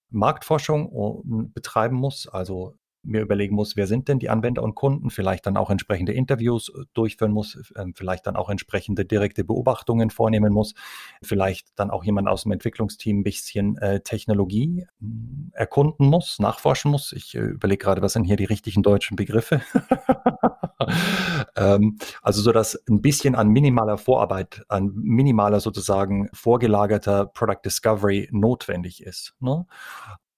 Marktforschung 0.10 1.52
betreiben 1.54 1.96
muss, 1.96 2.28
also 2.28 2.76
mir 3.06 3.22
überlegen 3.22 3.56
muss, 3.56 3.76
wer 3.76 3.88
sind 3.88 4.08
denn 4.08 4.20
die 4.20 4.30
Anwender 4.30 4.64
und 4.64 4.76
Kunden, 4.76 5.10
vielleicht 5.10 5.46
dann 5.46 5.58
auch 5.58 5.70
entsprechende 5.70 6.14
Interviews 6.14 6.70
äh, 6.70 6.84
durchführen 6.94 7.32
muss, 7.32 7.58
ähm, 7.76 7.94
vielleicht 7.96 8.28
dann 8.28 8.36
auch 8.36 8.50
entsprechende 8.50 9.06
direkte 9.06 9.44
Beobachtungen 9.44 10.10
vornehmen 10.10 10.54
muss, 10.54 10.74
vielleicht 11.22 11.68
dann 11.80 11.92
auch 11.92 12.04
jemand 12.04 12.28
aus 12.28 12.44
dem 12.44 12.52
Entwicklungsteam 12.52 13.20
ein 13.20 13.24
bisschen 13.24 13.78
äh, 13.78 14.02
Technologie 14.02 14.86
hm, 15.00 15.52
erkunden 15.54 16.08
muss, 16.08 16.40
nachforschen 16.40 16.92
muss. 16.92 17.12
Ich 17.12 17.36
äh, 17.36 17.40
überlege 17.40 17.84
gerade, 17.84 18.02
was 18.02 18.14
sind 18.14 18.26
hier 18.26 18.38
die 18.38 18.46
richtigen 18.46 18.84
deutschen 18.84 19.16
Begriffe? 19.16 19.62
ähm, 21.56 21.98
also 22.22 22.42
so, 22.42 22.52
dass 22.52 22.76
ein 22.90 23.02
bisschen 23.02 23.36
an 23.36 23.50
minimaler 23.50 23.98
Vorarbeit, 23.98 24.64
an 24.68 24.92
minimaler 24.96 25.60
sozusagen 25.60 26.30
vorgelagerter 26.34 27.26
Product 27.28 27.62
Discovery 27.64 28.30
notwendig 28.32 29.04
ist. 29.04 29.34
Ne? 29.40 29.66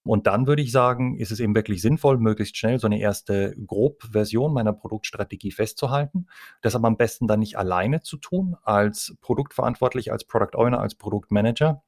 Und 0.09 0.27
dann 0.27 0.47
würde 0.47 0.61
ich 0.61 0.71
sagen, 0.71 1.17
ist 1.17 1.31
es 1.31 1.39
eben 1.39 1.55
wirklich 1.55 1.81
sinnvoll, 1.81 2.17
möglichst 2.17 2.57
schnell 2.57 2.79
so 2.79 2.87
eine 2.87 2.99
erste 2.99 3.55
Grobversion 3.65 4.53
meiner 4.53 4.73
Produktstrategie 4.73 5.51
festzuhalten. 5.51 6.27
Das 6.61 6.75
aber 6.75 6.87
am 6.87 6.97
besten 6.97 7.27
dann 7.27 7.39
nicht 7.39 7.57
alleine 7.57 8.01
zu 8.01 8.17
tun, 8.17 8.55
als 8.63 9.15
Produktverantwortlich, 9.21 10.11
als 10.11 10.25
Product 10.25 10.55
Owner, 10.57 10.79
als 10.79 10.95
Produktmanager, 10.95 11.83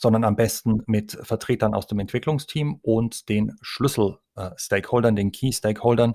sondern 0.00 0.24
am 0.24 0.36
besten 0.36 0.82
mit 0.86 1.12
Vertretern 1.22 1.74
aus 1.74 1.86
dem 1.86 1.98
Entwicklungsteam 1.98 2.78
und 2.82 3.28
den 3.28 3.56
Schlüssel-Stakeholdern, 3.60 5.16
den 5.16 5.32
Key-Stakeholdern, 5.32 6.14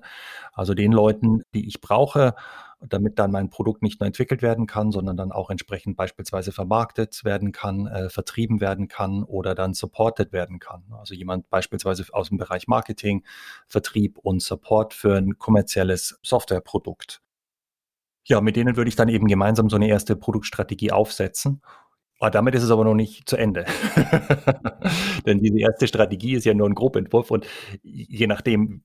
also 0.53 0.73
den 0.73 0.91
Leuten, 0.91 1.43
die 1.53 1.67
ich 1.67 1.81
brauche, 1.81 2.35
damit 2.87 3.19
dann 3.19 3.31
mein 3.31 3.49
Produkt 3.49 3.81
nicht 3.81 3.99
nur 3.99 4.07
entwickelt 4.07 4.41
werden 4.41 4.67
kann, 4.67 4.91
sondern 4.91 5.17
dann 5.17 5.31
auch 5.31 5.49
entsprechend 5.49 5.95
beispielsweise 5.95 6.51
vermarktet 6.51 7.23
werden 7.23 7.51
kann, 7.51 7.87
äh, 7.87 8.09
vertrieben 8.09 8.61
werden 8.61 8.87
kann 8.87 9.23
oder 9.23 9.55
dann 9.55 9.73
supported 9.73 10.33
werden 10.33 10.59
kann. 10.59 10.83
Also 10.91 11.13
jemand 11.13 11.49
beispielsweise 11.49 12.05
aus 12.11 12.29
dem 12.29 12.37
Bereich 12.37 12.67
Marketing, 12.67 13.23
Vertrieb 13.67 14.17
und 14.19 14.41
Support 14.41 14.93
für 14.93 15.15
ein 15.15 15.37
kommerzielles 15.37 16.19
Softwareprodukt. 16.23 17.21
Ja, 18.25 18.39
mit 18.39 18.55
denen 18.55 18.77
würde 18.77 18.87
ich 18.87 18.95
dann 18.95 19.09
eben 19.09 19.27
gemeinsam 19.27 19.69
so 19.69 19.75
eine 19.75 19.89
erste 19.89 20.15
Produktstrategie 20.15 20.91
aufsetzen 20.91 21.61
Oh, 22.25 22.29
damit 22.29 22.55
ist 22.55 22.63
es 22.63 22.71
aber 22.71 22.85
noch 22.85 22.93
nicht 22.93 23.27
zu 23.27 23.35
Ende. 23.35 23.65
Denn 25.25 25.39
diese 25.39 25.59
erste 25.59 25.89
Strategie 25.89 26.35
ist 26.35 26.45
ja 26.45 26.53
nur 26.53 26.69
ein 26.69 26.73
Grobentwurf 26.73 27.31
und 27.31 27.45
je 27.81 28.27
nachdem, 28.27 28.81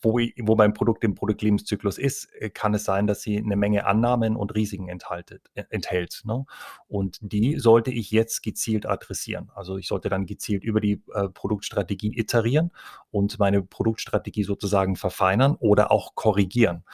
wo, 0.00 0.20
wo 0.20 0.54
mein 0.54 0.74
Produkt 0.74 1.02
im 1.02 1.16
Produktlebenszyklus 1.16 1.98
ist, 1.98 2.32
äh, 2.34 2.50
kann 2.50 2.74
es 2.74 2.84
sein, 2.84 3.08
dass 3.08 3.20
sie 3.20 3.36
eine 3.36 3.56
Menge 3.56 3.84
Annahmen 3.84 4.36
und 4.36 4.54
Risiken 4.54 4.88
enthaltet, 4.88 5.42
äh, 5.54 5.64
enthält. 5.70 6.22
Ne? 6.24 6.44
Und 6.86 7.18
die 7.20 7.58
sollte 7.58 7.90
ich 7.90 8.12
jetzt 8.12 8.44
gezielt 8.44 8.86
adressieren. 8.86 9.50
Also 9.56 9.76
ich 9.76 9.88
sollte 9.88 10.08
dann 10.08 10.24
gezielt 10.26 10.62
über 10.62 10.80
die 10.80 11.02
äh, 11.12 11.28
Produktstrategie 11.30 12.16
iterieren 12.16 12.70
und 13.10 13.40
meine 13.40 13.60
Produktstrategie 13.60 14.44
sozusagen 14.44 14.94
verfeinern 14.94 15.56
oder 15.58 15.90
auch 15.90 16.14
korrigieren 16.14 16.84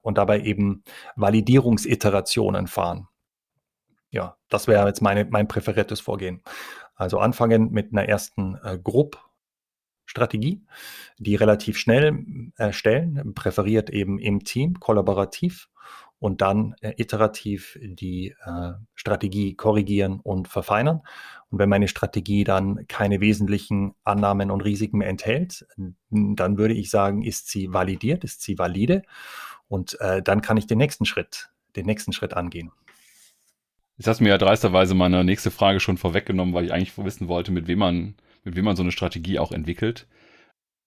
und 0.00 0.18
dabei 0.18 0.40
eben 0.40 0.82
Validierungsiterationen 1.14 2.66
fahren 2.66 3.06
ja, 4.14 4.36
das 4.48 4.68
wäre 4.68 4.86
jetzt 4.86 5.02
meine, 5.02 5.24
mein 5.24 5.48
präferiertes 5.48 6.00
Vorgehen. 6.00 6.42
Also 6.94 7.18
anfangen 7.18 7.72
mit 7.72 7.92
einer 7.92 8.08
ersten 8.08 8.56
äh, 8.62 8.78
Grupp-Strategie, 8.82 10.64
die 11.18 11.34
relativ 11.34 11.76
schnell 11.76 12.52
erstellen, 12.56 13.34
präferiert 13.34 13.90
eben 13.90 14.20
im 14.20 14.44
Team, 14.44 14.78
kollaborativ 14.78 15.68
und 16.20 16.42
dann 16.42 16.76
äh, 16.80 16.94
iterativ 16.96 17.76
die 17.82 18.36
äh, 18.44 18.72
Strategie 18.94 19.56
korrigieren 19.56 20.20
und 20.20 20.46
verfeinern. 20.46 21.02
Und 21.50 21.58
wenn 21.58 21.68
meine 21.68 21.88
Strategie 21.88 22.44
dann 22.44 22.86
keine 22.86 23.20
wesentlichen 23.20 23.94
Annahmen 24.04 24.52
und 24.52 24.60
Risiken 24.60 24.98
mehr 24.98 25.08
enthält, 25.08 25.66
dann 26.08 26.56
würde 26.56 26.74
ich 26.74 26.88
sagen, 26.88 27.22
ist 27.22 27.48
sie 27.48 27.72
validiert, 27.72 28.22
ist 28.22 28.42
sie 28.42 28.58
valide 28.58 29.02
und 29.66 30.00
äh, 30.00 30.22
dann 30.22 30.40
kann 30.40 30.56
ich 30.56 30.68
den 30.68 30.78
nächsten 30.78 31.04
Schritt, 31.04 31.50
den 31.74 31.86
nächsten 31.86 32.12
Schritt 32.12 32.34
angehen. 32.34 32.70
Jetzt 33.96 34.08
hast 34.08 34.18
du 34.18 34.24
mir 34.24 34.30
ja 34.30 34.38
dreisterweise 34.38 34.94
meine 34.94 35.22
nächste 35.24 35.50
Frage 35.50 35.78
schon 35.78 35.98
vorweggenommen, 35.98 36.54
weil 36.54 36.64
ich 36.64 36.72
eigentlich 36.72 36.96
wissen 36.98 37.28
wollte, 37.28 37.52
mit 37.52 37.68
wem 37.68 37.78
man, 37.78 38.14
mit 38.42 38.56
wem 38.56 38.64
man 38.64 38.76
so 38.76 38.82
eine 38.82 38.92
Strategie 38.92 39.38
auch 39.38 39.52
entwickelt. 39.52 40.06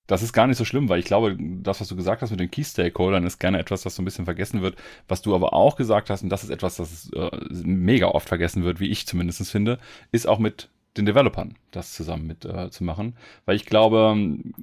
Das 0.07 0.23
ist 0.23 0.33
gar 0.33 0.47
nicht 0.47 0.57
so 0.57 0.65
schlimm, 0.65 0.87
weil 0.89 0.99
ich 0.99 1.05
glaube, 1.05 1.37
das, 1.39 1.81
was 1.81 1.87
du 1.89 1.95
gesagt 1.95 2.21
hast 2.21 2.31
mit 2.31 2.39
den 2.39 2.51
Key 2.51 2.63
Stakeholdern, 2.63 3.25
ist 3.25 3.39
gerne 3.39 3.59
etwas, 3.59 3.83
das 3.83 3.95
so 3.95 4.01
ein 4.01 4.05
bisschen 4.05 4.25
vergessen 4.25 4.61
wird. 4.61 4.77
Was 5.07 5.21
du 5.21 5.35
aber 5.35 5.53
auch 5.53 5.75
gesagt 5.75 6.09
hast, 6.09 6.23
und 6.23 6.29
das 6.29 6.43
ist 6.43 6.49
etwas, 6.49 6.77
das 6.77 7.09
äh, 7.13 7.29
mega 7.51 8.07
oft 8.07 8.27
vergessen 8.27 8.63
wird, 8.63 8.79
wie 8.79 8.89
ich 8.89 9.05
zumindest 9.05 9.49
finde, 9.51 9.79
ist 10.11 10.27
auch 10.27 10.39
mit 10.39 10.69
den 10.97 11.05
Developern 11.05 11.55
das 11.71 11.93
zusammen 11.93 12.27
mit 12.27 12.45
äh, 12.45 12.69
zu 12.69 12.83
machen. 12.83 13.15
Weil 13.45 13.55
ich 13.55 13.65
glaube, 13.65 14.15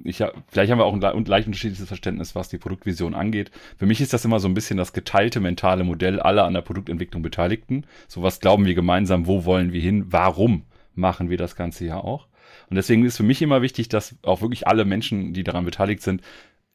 ich, 0.03 0.23
vielleicht 0.47 0.71
haben 0.71 0.79
wir 0.79 0.85
auch 0.85 0.93
ein, 0.93 1.03
ein 1.03 1.25
leicht 1.25 1.47
unterschiedliches 1.47 1.87
Verständnis, 1.87 2.35
was 2.35 2.49
die 2.49 2.57
Produktvision 2.57 3.15
angeht. 3.15 3.51
Für 3.77 3.85
mich 3.85 4.01
ist 4.01 4.13
das 4.13 4.25
immer 4.25 4.39
so 4.39 4.47
ein 4.47 4.53
bisschen 4.53 4.77
das 4.77 4.93
geteilte 4.93 5.39
mentale 5.39 5.83
Modell 5.83 6.19
aller 6.19 6.45
an 6.45 6.53
der 6.53 6.61
Produktentwicklung 6.61 7.21
Beteiligten. 7.21 7.85
So 8.07 8.21
was 8.21 8.39
glauben 8.39 8.65
wir 8.65 8.75
gemeinsam, 8.75 9.27
wo 9.27 9.45
wollen 9.45 9.73
wir 9.73 9.81
hin, 9.81 10.05
warum 10.09 10.63
machen 10.93 11.29
wir 11.29 11.37
das 11.37 11.55
Ganze 11.55 11.85
ja 11.85 11.97
auch. 11.97 12.27
Und 12.69 12.75
deswegen 12.75 13.05
ist 13.05 13.17
für 13.17 13.23
mich 13.23 13.41
immer 13.41 13.61
wichtig, 13.61 13.89
dass 13.89 14.15
auch 14.23 14.41
wirklich 14.41 14.67
alle 14.67 14.85
Menschen, 14.85 15.33
die 15.33 15.43
daran 15.43 15.65
beteiligt 15.65 16.01
sind, 16.01 16.21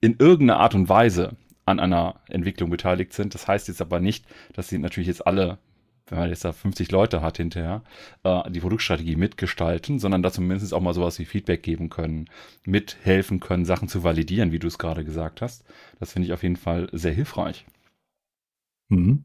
in 0.00 0.16
irgendeiner 0.18 0.60
Art 0.60 0.74
und 0.74 0.88
Weise 0.88 1.36
an 1.66 1.80
einer 1.80 2.20
Entwicklung 2.28 2.70
beteiligt 2.70 3.12
sind. 3.12 3.34
Das 3.34 3.48
heißt 3.48 3.68
jetzt 3.68 3.80
aber 3.80 4.00
nicht, 4.00 4.24
dass 4.54 4.68
sie 4.68 4.78
natürlich 4.78 5.08
jetzt 5.08 5.26
alle 5.26 5.58
wenn 6.10 6.18
man 6.18 6.28
jetzt 6.28 6.44
da 6.44 6.52
50 6.52 6.90
Leute 6.90 7.22
hat 7.22 7.36
hinterher, 7.38 7.82
äh, 8.24 8.50
die 8.50 8.60
Produktstrategie 8.60 9.16
mitgestalten, 9.16 9.98
sondern 9.98 10.22
da 10.22 10.30
zumindest 10.30 10.74
auch 10.74 10.80
mal 10.80 10.94
sowas 10.94 11.18
wie 11.18 11.24
Feedback 11.24 11.62
geben 11.62 11.88
können, 11.88 12.28
mithelfen 12.64 13.40
können, 13.40 13.64
Sachen 13.64 13.88
zu 13.88 14.04
validieren, 14.04 14.52
wie 14.52 14.58
du 14.58 14.66
es 14.66 14.78
gerade 14.78 15.04
gesagt 15.04 15.42
hast. 15.42 15.64
Das 15.98 16.12
finde 16.12 16.26
ich 16.26 16.32
auf 16.32 16.42
jeden 16.42 16.56
Fall 16.56 16.88
sehr 16.92 17.12
hilfreich. 17.12 17.64
Mhm. 18.88 19.24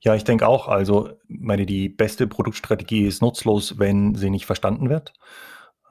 Ja, 0.00 0.14
ich 0.14 0.24
denke 0.24 0.46
auch. 0.46 0.68
Also, 0.68 1.10
meine, 1.28 1.66
die 1.66 1.88
beste 1.88 2.26
Produktstrategie 2.26 3.06
ist 3.06 3.22
nutzlos, 3.22 3.78
wenn 3.78 4.14
sie 4.14 4.30
nicht 4.30 4.46
verstanden 4.46 4.88
wird. 4.88 5.12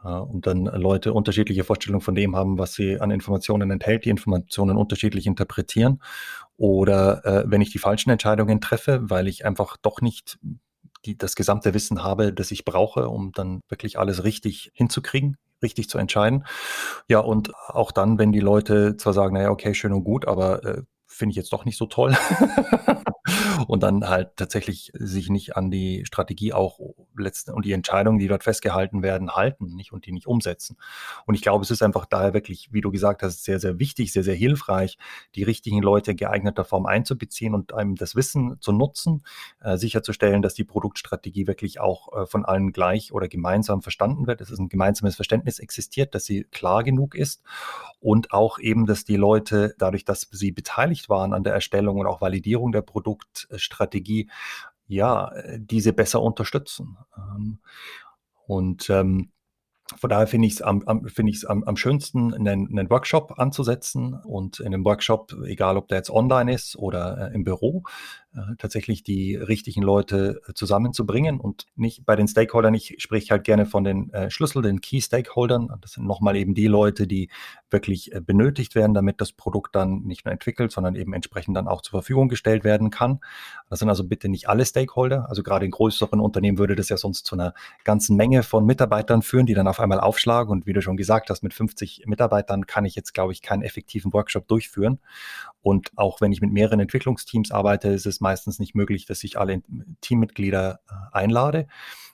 Und 0.04 0.48
dann 0.48 0.66
Leute 0.66 1.12
unterschiedliche 1.12 1.64
Vorstellungen 1.64 2.02
von 2.02 2.16
dem 2.16 2.36
haben, 2.36 2.58
was 2.58 2.74
sie 2.74 3.02
an 3.02 3.12
Informationen 3.12 3.72
enthält, 3.72 4.06
die 4.06 4.10
Informationen 4.10 4.78
unterschiedlich 4.78 5.26
interpretieren. 5.26 6.00
Oder 6.58 7.26
äh, 7.26 7.44
wenn 7.48 7.62
ich 7.62 7.72
die 7.72 7.80
falschen 7.80 8.10
Entscheidungen 8.10 8.62
treffe, 8.62 9.00
weil 9.04 9.28
ich 9.28 9.46
einfach 9.46 9.78
doch 9.78 10.02
nicht 10.02 10.40
die, 11.06 11.18
das 11.18 11.36
gesamte 11.36 11.74
Wissen 11.74 12.04
habe, 12.04 12.34
das 12.34 12.52
ich 12.52 12.66
brauche, 12.66 13.10
um 13.10 13.32
dann 13.32 13.62
wirklich 13.70 14.00
alles 14.00 14.24
richtig 14.24 14.72
hinzukriegen, 14.74 15.38
richtig 15.62 15.90
zu 15.90 15.98
entscheiden. 15.98 16.46
Ja, 17.08 17.20
und 17.20 17.54
auch 17.68 17.92
dann, 17.92 18.18
wenn 18.18 18.32
die 18.32 18.40
Leute 18.40 18.98
zwar 18.98 19.14
sagen, 19.14 19.36
naja, 19.36 19.52
okay, 19.52 19.74
schön 19.74 19.94
und 19.94 20.04
gut, 20.04 20.28
aber 20.28 20.64
äh, 20.66 20.82
finde 21.06 21.32
ich 21.32 21.38
jetzt 21.38 21.54
doch 21.54 21.66
nicht 21.66 21.78
so 21.78 21.86
toll. 21.86 22.16
und 23.68 23.84
dann 23.84 24.08
halt 24.08 24.36
tatsächlich 24.36 24.92
sich 24.94 25.30
nicht 25.30 25.56
an 25.56 25.72
die 25.72 26.06
Strategie 26.06 26.54
auch 26.54 26.80
letzten 27.18 27.52
und 27.52 27.66
die 27.66 27.72
Entscheidungen, 27.72 28.20
die 28.20 28.28
dort 28.28 28.44
festgehalten 28.44 29.02
werden, 29.02 29.36
halten 29.36 29.76
nicht 29.76 29.92
und 29.92 30.06
die 30.06 30.12
nicht 30.12 30.28
umsetzen. 30.28 30.78
Und 31.26 31.36
ich 31.36 31.42
glaube, 31.42 31.64
es 31.64 31.72
ist 31.72 31.82
einfach 31.82 32.06
daher 32.06 32.34
wirklich, 32.34 32.70
wie 32.72 32.82
du 32.82 32.92
gesagt 32.92 33.24
hast, 33.24 33.44
sehr, 33.44 33.60
sehr 33.60 33.80
wichtig, 33.80 34.14
sehr, 34.14 34.24
sehr 34.24 34.36
hilfreich, 34.36 34.98
die 35.36 35.44
richtigen 35.44 35.82
Leute 35.82 36.16
geeigneter 36.16 36.66
Form 36.66 36.86
einzubeziehen 36.86 37.54
und 37.54 37.74
einem 37.74 37.96
das 37.96 38.16
Wissen 38.16 38.58
zu 38.60 38.72
nutzen, 38.72 39.24
äh, 39.62 39.78
sicherzustellen, 39.78 40.42
dass 40.42 40.54
die 40.54 40.64
Produktstrategie 40.64 41.48
wirklich 41.48 41.80
auch 41.80 42.14
äh, 42.14 42.26
von 42.26 42.46
allen 42.46 42.72
gleich 42.72 43.12
oder 43.12 43.28
gemeinsam 43.28 43.82
verstanden 43.82 44.28
wird, 44.28 44.42
dass 44.42 44.50
es 44.50 44.60
ein 44.60 44.70
gemeinsames 44.70 45.16
Verständnis 45.16 45.60
existiert, 45.60 46.14
dass 46.16 46.26
sie 46.26 46.44
klar 46.46 46.84
genug 46.84 47.16
ist 47.16 47.42
und 48.00 48.32
auch 48.32 48.60
eben, 48.60 48.86
dass 48.86 49.06
die 49.06 49.16
Leute 49.16 49.76
dadurch, 49.78 50.06
dass 50.06 50.28
sie 50.32 50.52
beteiligt 50.52 51.10
waren 51.10 51.34
an 51.34 51.44
der 51.44 51.54
Erstellung 51.54 51.98
und 51.98 52.08
auch 52.08 52.22
Validierung 52.22 52.72
der 52.72 52.82
Produktstrategie, 53.48 54.30
ja, 54.88 55.32
diese 55.58 55.94
besser 55.94 56.22
unterstützen. 56.22 56.98
Ähm, 57.18 57.60
und 58.46 58.90
ähm, 58.90 59.32
von 59.96 60.10
daher 60.10 60.28
finde 60.28 60.48
ich 60.48 60.56
es 60.56 60.62
am, 60.62 60.84
am, 60.86 61.06
find 61.08 61.46
am, 61.48 61.64
am 61.64 61.78
schönsten, 61.78 62.34
einen, 62.34 62.68
einen 62.68 62.90
Workshop 62.90 63.40
anzusetzen 63.40 64.16
und 64.16 64.60
in 64.60 64.68
einem 64.68 64.84
Workshop, 64.84 65.34
egal 65.46 65.78
ob 65.78 65.88
der 65.88 66.00
jetzt 66.00 66.10
online 66.10 66.54
ist 66.54 66.76
oder 66.76 67.30
äh, 67.32 67.34
im 67.34 67.44
Büro, 67.46 67.84
tatsächlich 68.58 69.04
die 69.04 69.36
richtigen 69.36 69.82
Leute 69.82 70.42
äh, 70.48 70.54
zusammenzubringen 70.54 71.40
und 71.40 71.66
nicht 71.76 72.06
bei 72.06 72.16
den 72.16 72.28
Stakeholdern, 72.28 72.74
ich 72.74 72.96
spreche 73.00 73.32
halt 73.32 73.44
gerne 73.44 73.66
von 73.66 73.84
den 73.84 74.12
äh, 74.14 74.30
Schlüssel, 74.30 74.62
den 74.62 74.82
Key 74.82 75.02
Stakeholdern. 75.02 75.70
Das 75.82 75.94
sind 75.94 76.06
nochmal 76.06 76.36
eben 76.36 76.54
die 76.54 76.68
Leute, 76.68 77.08
die 77.08 77.30
wirklich 77.70 78.14
äh, 78.14 78.22
benötigt 78.22 78.76
werden, 78.76 78.94
damit 78.94 79.22
das 79.22 79.32
Produkt 79.32 79.76
dann 79.76 80.04
nicht 80.04 80.26
nur 80.26 80.32
entwickelt, 80.32 80.72
sondern 80.72 80.96
eben 80.96 81.14
entsprechend 81.14 81.58
dann 81.58 81.68
auch 81.68 81.82
zur 81.82 81.92
Verfügung 81.92 82.30
gestellt 82.30 82.64
werden 82.64 82.90
kann. 82.90 83.20
Das 83.70 83.80
sind 83.80 83.90
also 83.90 84.04
bitte 84.04 84.30
nicht 84.30 84.50
alle 84.50 84.66
Stakeholder. 84.66 85.30
Also 85.30 85.44
gerade 85.44 85.66
in 85.66 85.72
größeren 85.72 86.20
Unternehmen 86.20 86.58
würde 86.58 86.76
das 86.76 86.90
ja 86.90 86.98
sonst 86.98 87.26
zu 87.26 87.36
einer 87.36 87.54
ganzen 87.84 88.16
Menge 88.16 88.44
von 88.44 88.66
Mitarbeitern 88.66 89.22
führen, 89.22 89.46
die 89.46 89.54
dann 89.54 89.68
auf 89.68 89.80
einmal 89.80 90.00
aufschlagen. 90.00 90.52
Und 90.52 90.66
wie 90.66 90.74
du 90.74 90.82
schon 90.82 90.98
gesagt 90.98 91.30
hast, 91.30 91.44
mit 91.44 91.54
50 91.54 92.04
Mitarbeitern 92.06 92.66
kann 92.66 92.86
ich 92.86 92.96
jetzt, 92.96 93.14
glaube 93.14 93.34
ich, 93.34 93.42
keinen 93.42 93.64
effektiven 93.64 94.14
Workshop 94.14 94.48
durchführen. 94.48 95.00
Und 95.62 95.92
auch 95.98 96.22
wenn 96.22 96.32
ich 96.32 96.40
mit 96.40 96.52
mehreren 96.52 96.80
Entwicklungsteams 96.80 97.52
arbeite, 97.52 97.90
ist 97.90 98.06
es 98.06 98.22
meistens 98.28 98.60
nicht 98.60 98.76
möglich, 98.76 99.06
dass 99.06 99.24
ich 99.24 99.40
alle 99.40 99.62
Teammitglieder 100.02 100.82
äh, 100.90 100.94
einlade. 101.14 101.68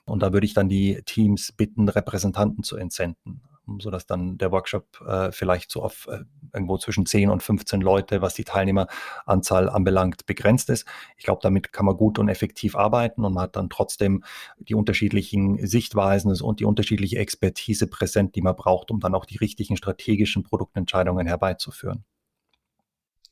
Und 0.04 0.22
da 0.22 0.32
würde 0.32 0.46
ich 0.46 0.54
dann 0.54 0.68
die 0.68 1.02
Teams 1.04 1.50
bitten, 1.50 1.88
Repräsentanten 1.88 2.62
zu 2.62 2.76
entsenden, 2.76 3.40
sodass 3.80 4.06
dann 4.06 4.38
der 4.38 4.52
Workshop 4.52 5.00
äh, 5.00 5.32
vielleicht 5.32 5.72
so 5.72 5.82
auf 5.82 6.06
äh, 6.08 6.20
irgendwo 6.52 6.78
zwischen 6.78 7.04
10 7.04 7.30
und 7.30 7.42
15 7.42 7.80
Leute, 7.80 8.22
was 8.22 8.34
die 8.34 8.44
Teilnehmeranzahl 8.44 9.68
anbelangt, 9.68 10.24
begrenzt 10.26 10.70
ist. 10.70 10.86
Ich 11.16 11.24
glaube, 11.24 11.40
damit 11.42 11.72
kann 11.72 11.86
man 11.86 11.96
gut 11.96 12.20
und 12.20 12.28
effektiv 12.28 12.76
arbeiten 12.76 13.24
und 13.24 13.34
man 13.34 13.44
hat 13.44 13.56
dann 13.56 13.68
trotzdem 13.68 14.22
die 14.58 14.76
unterschiedlichen 14.76 15.66
Sichtweisen 15.66 16.30
und 16.40 16.60
die 16.60 16.64
unterschiedliche 16.64 17.18
Expertise 17.18 17.88
präsent, 17.88 18.36
die 18.36 18.42
man 18.42 18.54
braucht, 18.54 18.92
um 18.92 19.00
dann 19.00 19.16
auch 19.16 19.24
die 19.24 19.38
richtigen 19.38 19.76
strategischen 19.76 20.44
Produktentscheidungen 20.44 21.26
herbeizuführen. 21.26 22.04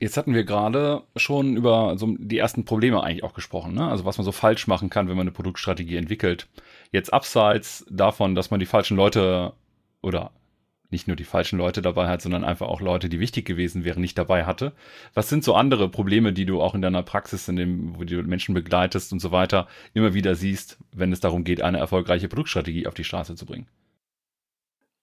Jetzt 0.03 0.17
hatten 0.17 0.35
wir 0.35 0.43
gerade 0.43 1.05
schon 1.15 1.57
über 1.57 1.97
so 1.97 2.17
die 2.19 2.37
ersten 2.37 2.65
Probleme 2.65 3.05
eigentlich 3.05 3.23
auch 3.23 3.35
gesprochen, 3.35 3.73
ne? 3.73 3.89
Also 3.89 4.05
was 4.05 4.19
man 4.19 4.25
so 4.25 4.33
falsch 4.33 4.67
machen 4.67 4.91
kann, 4.91 5.07
wenn 5.07 5.17
man 5.17 5.29
eine 5.29 5.31
Produktstrategie 5.31 5.95
entwickelt. 5.95 6.49
Jetzt 6.91 7.13
abseits 7.13 7.87
davon, 7.89 8.35
dass 8.35 8.51
man 8.51 8.59
die 8.59 8.67
falschen 8.67 8.97
Leute 8.97 9.53
oder 10.03 10.33
nicht 10.91 11.07
nur 11.07 11.15
die 11.15 11.23
falschen 11.23 11.57
Leute 11.57 11.83
dabei 11.83 12.09
hat, 12.09 12.21
sondern 12.21 12.43
einfach 12.43 12.67
auch 12.67 12.81
Leute, 12.81 13.09
die 13.09 13.21
wichtig 13.21 13.47
gewesen 13.47 13.85
wären, 13.85 14.01
nicht 14.01 14.19
dabei 14.19 14.45
hatte. 14.45 14.73
Was 15.15 15.29
sind 15.29 15.45
so 15.45 15.55
andere 15.55 15.89
Probleme, 15.89 16.33
die 16.33 16.47
du 16.47 16.61
auch 16.61 16.75
in 16.75 16.83
deiner 16.83 17.05
Praxis, 17.05 17.47
in 17.47 17.55
dem, 17.55 17.97
wo 17.97 18.03
du 18.03 18.25
Menschen 18.25 18.57
begleitest 18.57 19.13
und 19.13 19.21
so 19.21 19.31
weiter, 19.31 19.69
immer 19.95 20.15
wieder 20.15 20.35
siehst, 20.35 20.79
wenn 20.91 21.13
es 21.13 21.21
darum 21.21 21.45
geht, 21.45 21.63
eine 21.63 21.79
erfolgreiche 21.79 22.27
Produktstrategie 22.27 22.89
auf 22.89 22.95
die 22.95 23.05
Straße 23.05 23.37
zu 23.37 23.47
bringen? 23.47 23.69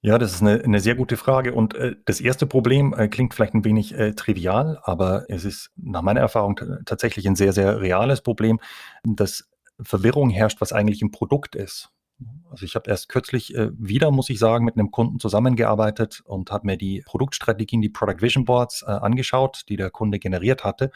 Ja, 0.02 0.18
das 0.18 0.34
ist 0.34 0.42
eine, 0.42 0.64
eine 0.64 0.80
sehr 0.80 0.96
gute 0.96 1.18
Frage. 1.18 1.54
Und 1.54 1.76
äh, 1.76 1.96
das 2.06 2.22
erste 2.22 2.48
Problem 2.48 2.94
äh, 2.94 3.10
klingt 3.10 3.34
vielleicht 3.34 3.54
ein 3.54 3.66
wenig 3.66 3.94
äh, 3.96 4.14
trivial, 4.14 4.80
aber 4.84 5.26
es 5.30 5.44
ist 5.44 5.72
nach 5.76 6.02
meiner 6.02 6.22
Erfahrung 6.22 6.60
tatsächlich 6.86 7.28
ein 7.28 7.36
sehr, 7.36 7.52
sehr 7.52 7.82
reales 7.82 8.22
Problem, 8.22 8.60
dass 9.04 9.50
Verwirrung 9.82 10.30
herrscht, 10.30 10.62
was 10.62 10.72
eigentlich 10.72 11.02
ein 11.02 11.12
Produkt 11.12 11.56
ist. 11.56 11.90
Also 12.50 12.66
ich 12.66 12.76
habe 12.76 12.90
erst 12.90 13.10
kürzlich 13.10 13.56
äh, 13.56 13.70
wieder, 13.78 14.12
muss 14.12 14.30
ich 14.30 14.40
sagen, 14.40 14.66
mit 14.66 14.76
einem 14.76 14.92
Kunden 14.92 15.20
zusammengearbeitet 15.20 16.22
und 16.26 16.52
habe 16.52 16.68
mir 16.68 16.78
die 16.78 17.02
Produktstrategien, 17.06 17.82
die 17.82 17.90
Product 17.90 18.22
Vision 18.22 18.46
Boards 18.46 18.84
äh, 18.84 18.92
angeschaut, 18.92 19.64
die 19.70 19.78
der 19.78 19.90
Kunde 19.90 20.20
generiert 20.20 20.64
hatte. 20.64 20.92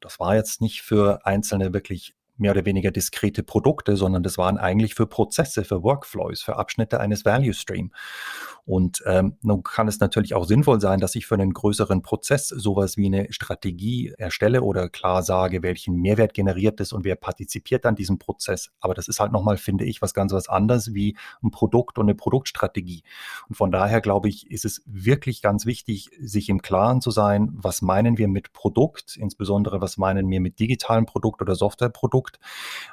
Das 0.00 0.20
war 0.20 0.36
jetzt 0.36 0.60
nicht 0.60 0.82
für 0.82 1.26
einzelne 1.26 1.72
wirklich 1.72 2.14
mehr 2.38 2.52
oder 2.52 2.64
weniger 2.64 2.90
diskrete 2.90 3.42
Produkte, 3.42 3.96
sondern 3.96 4.22
das 4.22 4.38
waren 4.38 4.58
eigentlich 4.58 4.94
für 4.94 5.06
Prozesse, 5.06 5.64
für 5.64 5.82
Workflows, 5.82 6.42
für 6.42 6.56
Abschnitte 6.56 7.00
eines 7.00 7.24
Value 7.24 7.54
Stream. 7.54 7.92
Und 8.68 9.02
ähm, 9.06 9.38
nun 9.40 9.62
kann 9.62 9.88
es 9.88 9.98
natürlich 9.98 10.34
auch 10.34 10.44
sinnvoll 10.44 10.78
sein, 10.78 11.00
dass 11.00 11.14
ich 11.14 11.26
für 11.26 11.36
einen 11.36 11.54
größeren 11.54 12.02
Prozess 12.02 12.48
sowas 12.48 12.98
wie 12.98 13.06
eine 13.06 13.32
Strategie 13.32 14.12
erstelle 14.18 14.60
oder 14.60 14.90
klar 14.90 15.22
sage, 15.22 15.62
welchen 15.62 15.96
Mehrwert 15.96 16.34
generiert 16.34 16.78
es 16.78 16.92
und 16.92 17.02
wer 17.02 17.16
partizipiert 17.16 17.86
an 17.86 17.94
diesem 17.94 18.18
Prozess. 18.18 18.68
Aber 18.80 18.92
das 18.92 19.08
ist 19.08 19.20
halt 19.20 19.32
nochmal, 19.32 19.56
finde 19.56 19.86
ich, 19.86 20.02
was 20.02 20.12
ganz 20.12 20.34
was 20.34 20.50
anderes 20.50 20.92
wie 20.92 21.16
ein 21.42 21.50
Produkt 21.50 21.96
und 21.96 22.04
eine 22.04 22.14
Produktstrategie. 22.14 23.04
Und 23.48 23.54
von 23.54 23.70
daher 23.70 24.02
glaube 24.02 24.28
ich, 24.28 24.50
ist 24.50 24.66
es 24.66 24.82
wirklich 24.84 25.40
ganz 25.40 25.64
wichtig, 25.64 26.10
sich 26.20 26.50
im 26.50 26.60
Klaren 26.60 27.00
zu 27.00 27.10
sein, 27.10 27.48
was 27.54 27.80
meinen 27.80 28.18
wir 28.18 28.28
mit 28.28 28.52
Produkt, 28.52 29.16
insbesondere 29.16 29.80
was 29.80 29.96
meinen 29.96 30.28
wir 30.28 30.42
mit 30.42 30.60
digitalen 30.60 31.06
Produkt 31.06 31.40
oder 31.40 31.54
Softwareprodukt 31.54 32.38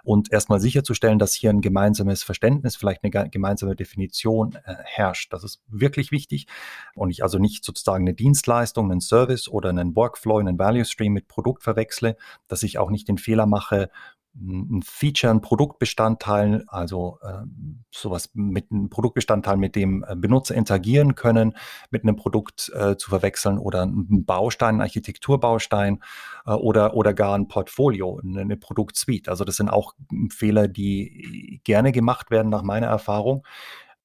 und 0.06 0.32
erstmal 0.32 0.62
sicherzustellen, 0.62 1.20
dass 1.20 1.34
hier 1.34 1.50
ein 1.50 1.60
gemeinsames 1.60 2.24
Verständnis, 2.24 2.78
vielleicht 2.78 3.04
eine 3.04 3.30
gemeinsame 3.30 3.76
Definition 3.76 4.56
äh, 4.64 4.76
herrscht. 4.86 5.34
Das 5.34 5.44
ist 5.44 5.65
wirklich 5.68 6.12
wichtig 6.12 6.48
und 6.96 7.10
ich 7.10 7.24
also 7.24 7.38
nicht 7.38 7.64
sozusagen 7.64 8.06
eine 8.06 8.14
Dienstleistung, 8.14 8.92
einen 8.92 9.02
Service 9.02 9.48
oder 9.48 9.70
einen 9.70 9.96
Workflow, 9.96 10.38
einen 10.40 10.60
Value 10.60 10.86
Stream 10.86 11.14
mit 11.14 11.28
Produkt 11.28 11.64
verwechsle, 11.64 12.18
dass 12.48 12.64
ich 12.64 12.78
auch 12.78 12.90
nicht 12.90 13.08
den 13.08 13.18
Fehler 13.18 13.46
mache, 13.46 13.90
ein 14.38 14.82
Feature, 14.84 15.32
ein 15.32 15.42
Produktbestandteil, 15.42 16.66
also 16.68 17.20
äh, 17.24 17.46
sowas 17.90 18.32
mit 18.34 18.70
einem 18.70 18.90
Produktbestandteil, 18.90 19.56
mit 19.56 19.76
dem 19.76 20.04
äh, 20.08 20.16
Benutzer 20.16 20.56
interagieren 20.56 21.16
können, 21.16 21.56
mit 21.90 22.04
einem 22.04 22.18
Produkt 22.18 22.70
äh, 22.76 22.98
zu 22.98 23.10
verwechseln 23.10 23.58
oder 23.58 23.84
ein 23.84 24.26
Baustein, 24.26 24.76
ein 24.76 24.82
Architekturbaustein 24.82 26.04
äh, 26.46 26.52
oder, 26.52 26.96
oder 26.96 27.14
gar 27.14 27.36
ein 27.36 27.48
Portfolio, 27.48 28.20
eine, 28.22 28.42
eine 28.42 28.58
Produktsuite. 28.58 29.32
Also 29.32 29.46
das 29.46 29.56
sind 29.56 29.70
auch 29.70 29.94
Fehler, 30.30 30.68
die 30.68 31.62
gerne 31.64 31.94
gemacht 31.94 32.30
werden 32.30 32.50
nach 32.50 32.64
meiner 32.64 32.88
Erfahrung 32.88 33.46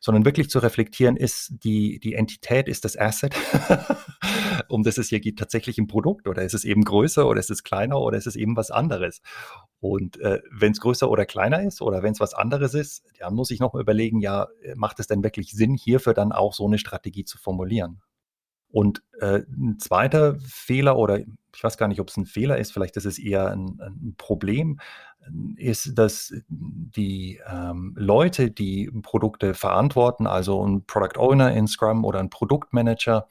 sondern 0.01 0.25
wirklich 0.25 0.51
zu 0.51 0.59
reflektieren, 0.59 1.17
ist 1.17 1.53
die, 1.63 2.01
die 2.01 2.15
Entität, 2.15 2.69
ist 2.69 2.85
das 2.85 2.99
Asset, 2.99 3.35
um 4.69 4.83
das 4.83 4.99
es 4.99 5.11
hier 5.11 5.21
geht, 5.21 5.39
tatsächlich 5.39 5.79
ein 5.79 5.87
Produkt 5.87 6.27
oder 6.27 6.43
ist 6.43 6.55
es 6.55 6.65
eben 6.65 6.85
größer 6.85 7.29
oder 7.29 7.39
ist 7.39 7.51
es 7.51 7.63
kleiner 7.63 8.01
oder 8.01 8.17
ist 8.17 8.27
es 8.27 8.35
eben 8.35 8.57
was 8.57 8.71
anderes? 8.71 9.21
Und 9.79 10.19
äh, 10.21 10.41
wenn 10.51 10.73
es 10.73 10.81
größer 10.81 11.11
oder 11.11 11.27
kleiner 11.27 11.63
ist 11.63 11.83
oder 11.83 12.03
wenn 12.03 12.13
es 12.13 12.21
was 12.21 12.35
anderes 12.35 12.75
ist, 12.75 13.05
dann 13.19 13.35
muss 13.35 13.51
ich 13.51 13.61
noch 13.61 13.73
mal 13.73 13.81
überlegen, 13.81 14.21
ja, 14.21 14.49
macht 14.75 15.01
es 15.01 15.07
denn 15.07 15.23
wirklich 15.23 15.53
Sinn, 15.53 15.75
hierfür 15.75 16.15
dann 16.15 16.33
auch 16.33 16.55
so 16.55 16.67
eine 16.67 16.79
Strategie 16.79 17.25
zu 17.25 17.39
formulieren? 17.39 18.03
Und 18.71 19.03
äh, 19.21 19.41
ein 19.49 19.79
zweiter 19.79 20.39
Fehler 20.41 20.97
oder 20.97 21.19
ich 21.55 21.65
weiß 21.65 21.77
gar 21.77 21.89
nicht, 21.89 22.01
ob 22.01 22.09
es 22.09 22.17
ein 22.17 22.27
Fehler 22.27 22.59
ist, 22.59 22.73
vielleicht 22.73 22.97
ist 22.97 23.05
es 23.05 23.19
eher 23.19 23.51
ein, 23.51 23.81
ein 23.81 24.15
Problem, 24.17 24.79
ist, 25.57 25.99
dass 25.99 26.33
die 26.49 27.41
ähm, 27.47 27.95
Leute, 27.97 28.51
die 28.51 28.91
Produkte 29.03 29.55
verantworten, 29.55 30.27
also 30.27 30.67
ein 30.67 30.85
Product 30.87 31.19
Owner 31.19 31.53
in 31.53 31.67
Scrum 31.67 32.05
oder 32.05 32.21
ein 32.21 32.31
Produktmanager 32.31 33.29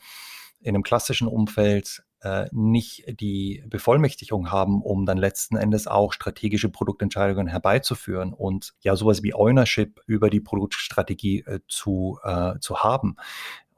in 0.61 0.75
einem 0.75 0.83
klassischen 0.83 1.27
Umfeld, 1.27 2.03
äh, 2.21 2.47
nicht 2.51 3.05
die 3.19 3.63
Bevollmächtigung 3.67 4.51
haben, 4.51 4.81
um 4.81 5.05
dann 5.05 5.17
letzten 5.17 5.55
Endes 5.55 5.87
auch 5.87 6.11
strategische 6.11 6.69
Produktentscheidungen 6.69 7.47
herbeizuführen 7.47 8.33
und 8.33 8.73
ja 8.81 8.95
sowas 8.95 9.23
wie 9.23 9.33
Ownership 9.33 10.01
über 10.05 10.29
die 10.29 10.41
Produktstrategie 10.41 11.45
äh, 11.45 11.59
zu, 11.67 12.19
äh, 12.23 12.59
zu 12.59 12.79
haben. 12.79 13.15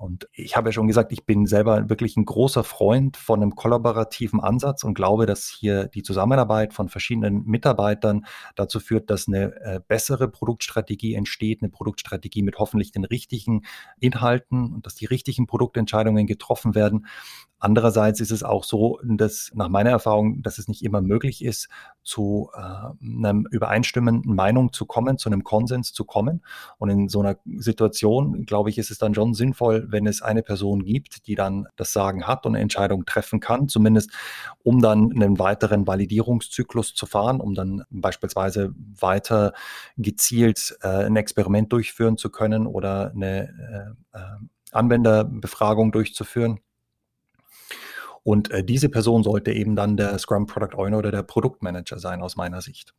Und 0.01 0.27
ich 0.33 0.57
habe 0.57 0.69
ja 0.69 0.73
schon 0.73 0.87
gesagt, 0.87 1.11
ich 1.11 1.27
bin 1.27 1.45
selber 1.45 1.87
wirklich 1.87 2.17
ein 2.17 2.25
großer 2.25 2.63
Freund 2.63 3.17
von 3.17 3.39
einem 3.39 3.53
kollaborativen 3.53 4.39
Ansatz 4.39 4.83
und 4.83 4.95
glaube, 4.95 5.27
dass 5.27 5.47
hier 5.47 5.89
die 5.89 6.01
Zusammenarbeit 6.01 6.73
von 6.73 6.89
verschiedenen 6.89 7.45
Mitarbeitern 7.45 8.25
dazu 8.55 8.79
führt, 8.79 9.11
dass 9.11 9.27
eine 9.27 9.53
äh, 9.61 9.79
bessere 9.87 10.27
Produktstrategie 10.27 11.13
entsteht, 11.13 11.61
eine 11.61 11.69
Produktstrategie 11.69 12.41
mit 12.41 12.57
hoffentlich 12.57 12.91
den 12.91 13.05
richtigen 13.05 13.61
Inhalten 13.99 14.73
und 14.73 14.87
dass 14.87 14.95
die 14.95 15.05
richtigen 15.05 15.45
Produktentscheidungen 15.45 16.25
getroffen 16.25 16.73
werden. 16.73 17.05
Andererseits 17.63 18.19
ist 18.19 18.31
es 18.31 18.41
auch 18.41 18.63
so, 18.63 18.99
dass 19.03 19.51
nach 19.53 19.69
meiner 19.69 19.91
Erfahrung, 19.91 20.41
dass 20.41 20.57
es 20.57 20.67
nicht 20.67 20.83
immer 20.83 20.99
möglich 20.99 21.45
ist, 21.45 21.69
zu 22.01 22.49
äh, 22.55 22.59
einer 22.59 23.43
übereinstimmenden 23.51 24.33
Meinung 24.33 24.73
zu 24.73 24.87
kommen, 24.87 25.19
zu 25.19 25.29
einem 25.29 25.43
Konsens 25.43 25.93
zu 25.93 26.03
kommen. 26.03 26.41
Und 26.79 26.89
in 26.89 27.07
so 27.07 27.19
einer 27.19 27.37
Situation, 27.57 28.47
glaube 28.47 28.71
ich, 28.71 28.79
ist 28.79 28.89
es 28.89 28.97
dann 28.97 29.13
schon 29.13 29.35
sinnvoll, 29.35 29.85
wenn 29.91 30.07
es 30.07 30.23
eine 30.23 30.41
Person 30.41 30.83
gibt, 30.83 31.27
die 31.27 31.35
dann 31.35 31.67
das 31.75 31.93
Sagen 31.93 32.25
hat 32.25 32.47
und 32.47 32.55
eine 32.55 32.63
Entscheidung 32.63 33.05
treffen 33.05 33.39
kann, 33.39 33.67
zumindest 33.67 34.09
um 34.63 34.81
dann 34.81 35.11
einen 35.11 35.37
weiteren 35.37 35.85
Validierungszyklus 35.85 36.95
zu 36.95 37.05
fahren, 37.05 37.39
um 37.39 37.53
dann 37.53 37.83
beispielsweise 37.91 38.73
weiter 38.99 39.53
gezielt 39.97 40.75
äh, 40.81 41.05
ein 41.05 41.15
Experiment 41.15 41.71
durchführen 41.71 42.17
zu 42.17 42.31
können 42.31 42.65
oder 42.65 43.11
eine 43.11 43.95
äh, 44.13 44.17
äh 44.17 44.21
Anwenderbefragung 44.73 45.91
durchzuführen. 45.91 46.61
Und 48.23 48.51
äh, 48.51 48.63
diese 48.63 48.89
Person 48.89 49.23
sollte 49.23 49.51
eben 49.51 49.75
dann 49.75 49.97
der 49.97 50.17
Scrum 50.19 50.45
Product 50.45 50.77
Owner 50.77 50.99
oder 50.99 51.11
der 51.11 51.23
Produktmanager 51.23 51.99
sein, 51.99 52.21
aus 52.21 52.35
meiner 52.35 52.61
Sicht. 52.61 52.93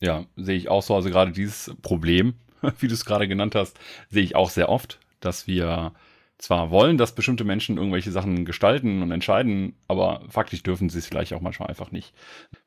Ja, 0.00 0.24
sehe 0.36 0.56
ich 0.56 0.68
auch 0.68 0.82
so. 0.82 0.94
Also 0.94 1.10
gerade 1.10 1.32
dieses 1.32 1.74
Problem, 1.82 2.34
wie 2.78 2.88
du 2.88 2.94
es 2.94 3.04
gerade 3.04 3.28
genannt 3.28 3.54
hast, 3.54 3.78
sehe 4.08 4.22
ich 4.22 4.36
auch 4.36 4.50
sehr 4.50 4.68
oft, 4.68 5.00
dass 5.20 5.46
wir 5.46 5.92
zwar 6.40 6.70
wollen, 6.70 6.96
dass 6.96 7.14
bestimmte 7.14 7.44
Menschen 7.44 7.76
irgendwelche 7.76 8.10
Sachen 8.10 8.44
gestalten 8.44 9.02
und 9.02 9.12
entscheiden, 9.12 9.74
aber 9.88 10.22
faktisch 10.28 10.62
dürfen 10.62 10.88
sie 10.88 10.98
es 10.98 11.06
vielleicht 11.06 11.34
auch 11.34 11.42
manchmal 11.42 11.68
einfach 11.68 11.92
nicht. 11.92 12.14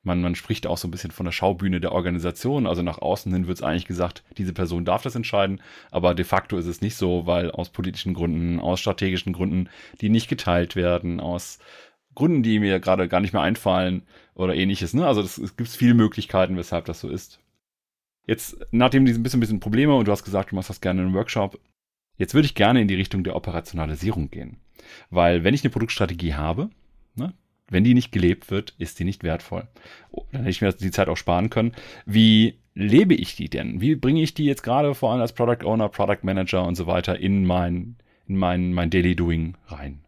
Man, 0.04 0.22
man 0.22 0.36
spricht 0.36 0.68
auch 0.68 0.78
so 0.78 0.88
ein 0.88 0.92
bisschen 0.92 1.12
von 1.12 1.26
der 1.26 1.32
Schaubühne 1.32 1.82
der 1.82 1.92
Organisation, 1.92 2.68
also 2.68 2.84
nach 2.84 3.00
außen 3.00 3.34
hin 3.34 3.48
wird 3.48 3.58
es 3.58 3.64
eigentlich 3.64 3.86
gesagt, 3.86 4.24
diese 4.38 4.54
Person 4.54 4.86
darf 4.86 5.02
das 5.02 5.16
entscheiden, 5.16 5.60
aber 5.90 6.14
de 6.14 6.24
facto 6.24 6.58
ist 6.58 6.68
es 6.68 6.82
nicht 6.82 6.96
so, 6.96 7.26
weil 7.26 7.50
aus 7.50 7.72
politischen 7.72 8.14
Gründen, 8.14 8.60
aus 8.60 8.80
strategischen 8.80 9.34
Gründen, 9.34 9.70
die 10.02 10.10
nicht 10.10 10.28
geteilt 10.28 10.76
werden, 10.76 11.20
aus 11.20 11.58
Gründen, 12.14 12.44
die 12.44 12.60
mir 12.60 12.80
gerade 12.80 13.08
gar 13.08 13.22
nicht 13.22 13.34
mehr 13.34 13.42
einfallen 13.42 14.04
oder 14.36 14.54
ähnliches. 14.54 14.94
Ne? 14.94 15.08
Also 15.08 15.24
das, 15.24 15.40
es 15.40 15.58
gibt 15.58 15.70
viele 15.70 15.96
Möglichkeiten, 15.96 16.58
weshalb 16.58 16.86
das 16.86 17.00
so 17.00 17.10
ist. 17.10 17.40
Jetzt, 18.28 18.56
nachdem 18.72 19.06
diese 19.06 19.20
ein 19.20 19.24
bisschen, 19.24 19.40
bisschen 19.40 19.60
Probleme 19.60 19.96
und 19.96 20.08
du 20.08 20.12
hast 20.12 20.24
gesagt, 20.24 20.52
du 20.52 20.56
machst 20.56 20.70
das 20.70 20.80
gerne 20.80 21.02
in 21.02 21.08
einem 21.08 21.16
Workshop, 21.16 21.60
Jetzt 22.24 22.34
würde 22.34 22.46
ich 22.46 22.56
gerne 22.56 22.80
in 22.80 22.88
die 22.88 22.96
Richtung 22.96 23.26
der 23.26 23.36
Operationalisierung 23.36 24.32
gehen. 24.32 24.56
Weil 25.10 25.44
wenn 25.44 25.54
ich 25.54 25.62
eine 25.62 25.72
Produktstrategie 25.72 26.36
habe, 26.36 26.70
ne, 27.16 27.34
wenn 27.68 27.84
die 27.84 27.94
nicht 27.94 28.14
gelebt 28.14 28.50
wird, 28.50 28.74
ist 28.78 28.98
die 28.98 29.04
nicht 29.04 29.26
wertvoll. 29.26 29.68
Dann 30.32 30.44
hätte 30.44 30.50
ich 30.50 30.62
mir 30.62 30.72
die 30.72 30.92
Zeit 30.92 31.10
auch 31.10 31.18
sparen 31.18 31.50
können. 31.50 31.74
Wie 32.06 32.60
lebe 32.76 33.14
ich 33.14 33.36
die 33.36 33.50
denn? 33.50 33.82
Wie 33.82 33.96
bringe 33.96 34.22
ich 34.22 34.34
die 34.34 34.46
jetzt 34.46 34.64
gerade 34.64 34.96
vor 34.96 35.12
allem 35.12 35.20
als 35.20 35.34
Product 35.34 35.66
Owner, 35.66 35.90
Product 35.90 36.20
Manager 36.22 36.64
und 36.64 36.76
so 36.76 36.88
weiter 36.88 37.20
in 37.20 37.46
mein, 37.46 37.98
in 38.26 38.38
mein, 38.38 38.72
mein 38.72 38.90
Daily 38.90 39.18
Doing 39.18 39.58
rein? 39.68 40.06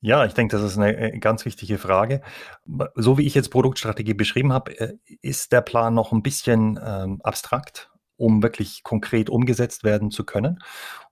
Ja, 0.00 0.24
ich 0.24 0.34
denke, 0.34 0.56
das 0.56 0.64
ist 0.64 0.78
eine 0.78 0.96
äh, 0.96 1.18
ganz 1.18 1.44
wichtige 1.44 1.76
Frage. 1.76 2.22
So 2.94 3.18
wie 3.18 3.26
ich 3.26 3.34
jetzt 3.34 3.48
Produktstrategie 3.48 4.14
beschrieben 4.14 4.52
habe, 4.52 4.78
äh, 4.78 4.94
ist 5.22 5.50
der 5.50 5.62
Plan 5.62 5.92
noch 5.92 6.12
ein 6.12 6.22
bisschen 6.22 6.78
ähm, 6.80 7.20
abstrakt 7.24 7.87
um 8.18 8.42
wirklich 8.42 8.82
konkret 8.82 9.30
umgesetzt 9.30 9.84
werden 9.84 10.10
zu 10.10 10.24
können. 10.24 10.58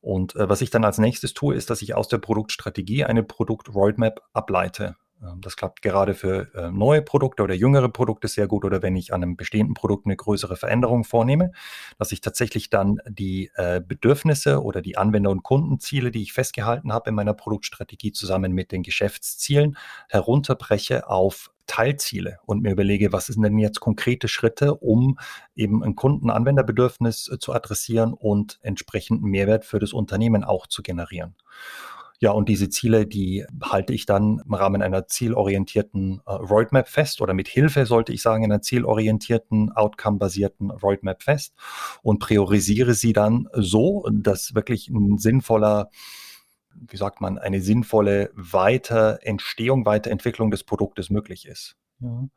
Und 0.01 0.37
äh, 0.37 0.49
was 0.49 0.61
ich 0.61 0.71
dann 0.71 0.85
als 0.85 0.99
nächstes 0.99 1.33
tue, 1.33 1.55
ist, 1.55 1.71
dass 1.71 1.81
ich 1.81 1.95
aus 1.95 2.09
der 2.09 2.19
Produktstrategie 2.19 3.05
eine 3.05 3.23
Produkt-Roadmap 3.23 4.21
ableite. 4.35 4.97
Ähm, 5.23 5.41
das 5.41 5.57
klappt 5.57 5.83
gerade 5.83 6.15
für 6.15 6.55
äh, 6.55 6.71
neue 6.71 7.03
Produkte 7.03 7.43
oder 7.43 7.55
jüngere 7.55 7.89
Produkte 7.89 8.29
sehr 8.29 8.47
gut 8.47 8.65
oder 8.65 8.83
wenn 8.83 8.97
ich 8.97 9.13
an 9.13 9.23
einem 9.23 9.37
bestehenden 9.37 9.75
Produkt 9.75 10.07
eine 10.07 10.17
größere 10.17 10.57
Veränderung 10.57 11.05
vornehme, 11.05 11.53
dass 11.99 12.13
ich 12.13 12.21
tatsächlich 12.21 12.71
dann 12.71 12.99
die 13.09 13.51
äh, 13.55 13.81
Bedürfnisse 13.87 14.63
oder 14.63 14.83
die 14.83 14.97
Anwender- 14.97 15.31
und 15.31 15.43
Kundenziele, 15.43 16.11
die 16.11 16.23
ich 16.23 16.33
festgehalten 16.33 16.93
habe 16.93 17.11
in 17.11 17.17
meiner 17.17 17.35
Produktstrategie 17.35 18.13
zusammen 18.13 18.53
mit 18.53 18.73
den 18.73 18.83
Geschäftszielen 18.83 19.77
herunterbreche 20.09 21.09
auf 21.09 21.51
Teilziele 21.67 22.39
und 22.47 22.63
mir 22.63 22.71
überlege, 22.71 23.13
was 23.13 23.27
sind 23.27 23.43
denn 23.43 23.59
jetzt 23.59 23.81
konkrete 23.81 24.29
Schritte, 24.29 24.75
um 24.75 25.19
eben 25.57 25.83
ein 25.83 25.97
Kundenanwenderbedürfnis 25.97 27.29
äh, 27.29 27.39
zu 27.39 27.53
adressieren 27.53 28.13
und 28.13 28.59
entsprechend 28.63 29.23
Mehrwert 29.23 29.65
für 29.65 29.79
das 29.79 29.93
Unternehmen 29.93 30.45
auch 30.45 30.67
zu 30.67 30.83
generieren. 30.83 31.35
Ja, 32.19 32.31
und 32.31 32.49
diese 32.49 32.69
Ziele, 32.69 33.07
die 33.07 33.45
halte 33.63 33.93
ich 33.93 34.07
dann 34.07 34.41
im 34.45 34.55
Rahmen 34.55 34.83
einer 34.83 35.07
zielorientierten 35.07 36.23
äh, 36.27 36.33
Roadmap 36.33 36.89
fest 36.89 37.21
oder 37.21 37.35
mit 37.35 37.49
Hilfe, 37.49 37.87
sollte 37.87 38.13
ich 38.13 38.23
sagen, 38.23 38.45
einer 38.45 38.63
zielorientierten, 38.63 39.73
outcome-basierten 39.73 40.71
Roadmap 40.71 41.23
fest 41.23 41.55
und 42.03 42.19
priorisiere 42.19 42.95
sie 42.95 43.13
dann 43.13 43.49
so, 43.53 44.09
dass 44.11 44.55
wirklich 44.55 44.89
ein 44.89 45.19
sinnvoller 45.19 45.91
wie 46.89 46.97
sagt 46.99 47.23
man, 47.23 47.39
eine 47.39 47.63
sinnvolle 47.63 48.31
Weiterentstehung, 48.35 49.87
Weiterentwicklung 49.87 50.51
des 50.51 50.63
Produktes 50.63 51.09
möglich 51.09 51.47
ist. 51.47 51.77
Ja. 52.01 52.29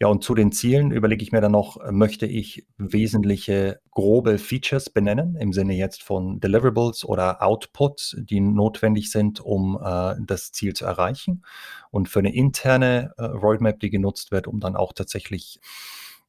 Ja, 0.00 0.08
und 0.08 0.24
zu 0.24 0.34
den 0.34 0.50
Zielen 0.50 0.90
überlege 0.90 1.22
ich 1.22 1.30
mir 1.30 1.40
dann 1.40 1.52
noch, 1.52 1.78
möchte 1.92 2.26
ich 2.26 2.66
wesentliche 2.76 3.80
grobe 3.92 4.38
Features 4.38 4.90
benennen, 4.90 5.36
im 5.36 5.52
Sinne 5.52 5.74
jetzt 5.74 6.02
von 6.02 6.40
Deliverables 6.40 7.04
oder 7.04 7.40
Outputs, 7.40 8.16
die 8.18 8.40
notwendig 8.40 9.12
sind, 9.12 9.40
um 9.40 9.78
äh, 9.80 10.16
das 10.26 10.50
Ziel 10.50 10.74
zu 10.74 10.86
erreichen. 10.86 11.44
Und 11.92 12.08
für 12.08 12.18
eine 12.18 12.34
interne 12.34 13.12
äh, 13.16 13.22
Roadmap, 13.22 13.78
die 13.78 13.90
genutzt 13.90 14.32
wird, 14.32 14.48
um 14.48 14.58
dann 14.58 14.74
auch 14.74 14.92
tatsächlich 14.92 15.60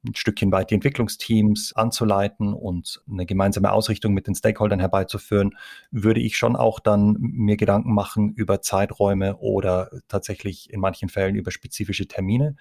ein 0.06 0.16
Stückchen 0.16 0.52
weit 0.52 0.70
die 0.70 0.76
Entwicklungsteams 0.76 1.74
anzuleiten 1.74 2.54
und 2.54 3.02
eine 3.10 3.26
gemeinsame 3.26 3.72
Ausrichtung 3.72 4.14
mit 4.14 4.28
den 4.28 4.36
Stakeholdern 4.36 4.80
herbeizuführen, 4.80 5.58
würde 5.92 6.20
ich 6.20 6.38
schon 6.38 6.56
auch 6.56 6.80
dann 6.80 7.16
mir 7.20 7.58
Gedanken 7.58 7.94
machen 7.94 8.34
über 8.34 8.62
Zeiträume 8.62 9.38
oder 9.38 9.90
tatsächlich 10.08 10.72
in 10.72 10.80
manchen 10.80 11.10
Fällen 11.10 11.36
über 11.36 11.52
spezifische 11.52 12.08
Termine. 12.08 12.56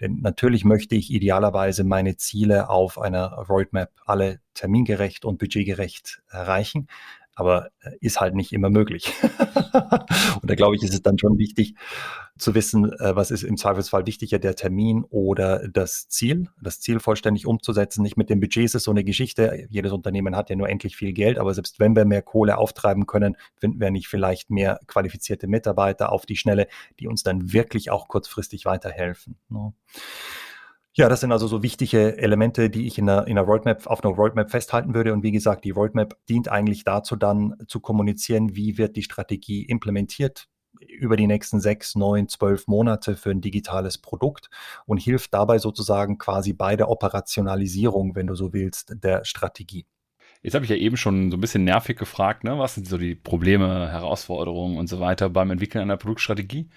Denn 0.00 0.20
natürlich 0.20 0.64
möchte 0.64 0.94
ich 0.94 1.10
idealerweise 1.10 1.84
meine 1.84 2.16
Ziele 2.16 2.70
auf 2.70 2.98
einer 2.98 3.32
Roadmap 3.48 3.90
alle 4.06 4.40
termingerecht 4.54 5.24
und 5.24 5.38
budgetgerecht 5.38 6.22
erreichen 6.28 6.88
aber 7.36 7.68
äh, 7.80 7.90
ist 8.00 8.20
halt 8.20 8.34
nicht 8.34 8.52
immer 8.52 8.70
möglich. 8.70 9.12
und 10.42 10.50
da 10.50 10.54
glaube 10.56 10.74
ich, 10.74 10.82
ist 10.82 10.94
es 10.94 11.02
dann 11.02 11.18
schon 11.18 11.38
wichtig 11.38 11.74
zu 12.38 12.54
wissen, 12.54 12.92
äh, 12.92 13.14
was 13.14 13.30
ist 13.30 13.44
im 13.44 13.56
Zweifelsfall 13.56 14.06
wichtiger, 14.06 14.38
der 14.38 14.56
Termin 14.56 15.04
oder 15.10 15.68
das 15.68 16.08
Ziel, 16.08 16.48
das 16.60 16.80
Ziel 16.80 16.98
vollständig 16.98 17.46
umzusetzen. 17.46 18.02
Nicht 18.02 18.16
mit 18.16 18.30
dem 18.30 18.40
Budget 18.40 18.64
ist 18.64 18.74
es 18.74 18.84
so 18.84 18.90
eine 18.90 19.04
Geschichte. 19.04 19.66
Jedes 19.68 19.92
Unternehmen 19.92 20.34
hat 20.34 20.50
ja 20.50 20.56
nur 20.56 20.68
endlich 20.68 20.96
viel 20.96 21.12
Geld, 21.12 21.38
aber 21.38 21.54
selbst 21.54 21.78
wenn 21.78 21.94
wir 21.94 22.06
mehr 22.06 22.22
Kohle 22.22 22.56
auftreiben 22.58 23.06
können, 23.06 23.36
finden 23.60 23.80
wir 23.80 23.90
nicht 23.90 24.08
vielleicht 24.08 24.50
mehr 24.50 24.80
qualifizierte 24.86 25.46
Mitarbeiter 25.46 26.12
auf 26.12 26.24
die 26.24 26.36
Schnelle, 26.36 26.66
die 26.98 27.06
uns 27.06 27.22
dann 27.22 27.52
wirklich 27.52 27.90
auch 27.90 28.08
kurzfristig 28.08 28.64
weiterhelfen. 28.64 29.36
Ja, 30.98 31.10
das 31.10 31.20
sind 31.20 31.30
also 31.30 31.46
so 31.46 31.62
wichtige 31.62 32.16
Elemente, 32.16 32.70
die 32.70 32.86
ich 32.86 32.96
in 32.96 33.06
einer, 33.08 33.26
in 33.26 33.36
einer 33.36 33.46
Roadmap, 33.46 33.86
auf 33.86 34.02
einer 34.02 34.14
Roadmap 34.14 34.50
festhalten 34.50 34.94
würde. 34.94 35.12
Und 35.12 35.22
wie 35.22 35.30
gesagt, 35.30 35.64
die 35.66 35.70
Roadmap 35.70 36.16
dient 36.26 36.48
eigentlich 36.48 36.84
dazu, 36.84 37.16
dann 37.16 37.54
zu 37.68 37.80
kommunizieren, 37.80 38.56
wie 38.56 38.78
wird 38.78 38.96
die 38.96 39.02
Strategie 39.02 39.62
implementiert 39.62 40.48
über 40.80 41.16
die 41.18 41.26
nächsten 41.26 41.60
sechs, 41.60 41.96
neun, 41.96 42.28
zwölf 42.28 42.66
Monate 42.66 43.16
für 43.16 43.30
ein 43.30 43.42
digitales 43.42 43.98
Produkt 43.98 44.48
und 44.86 44.96
hilft 44.96 45.34
dabei 45.34 45.58
sozusagen 45.58 46.16
quasi 46.16 46.54
bei 46.54 46.76
der 46.76 46.88
Operationalisierung, 46.88 48.14
wenn 48.14 48.26
du 48.26 48.34
so 48.34 48.54
willst, 48.54 48.94
der 49.02 49.24
Strategie. 49.26 49.86
Jetzt 50.46 50.54
habe 50.54 50.64
ich 50.64 50.70
ja 50.70 50.76
eben 50.76 50.96
schon 50.96 51.32
so 51.32 51.36
ein 51.36 51.40
bisschen 51.40 51.64
nervig 51.64 51.98
gefragt, 51.98 52.44
ne? 52.44 52.56
was 52.56 52.76
sind 52.76 52.86
so 52.86 52.98
die 52.98 53.16
Probleme, 53.16 53.90
Herausforderungen 53.90 54.78
und 54.78 54.86
so 54.86 55.00
weiter 55.00 55.28
beim 55.28 55.50
Entwickeln 55.50 55.82
einer 55.82 55.96
Produktstrategie. 55.96 56.68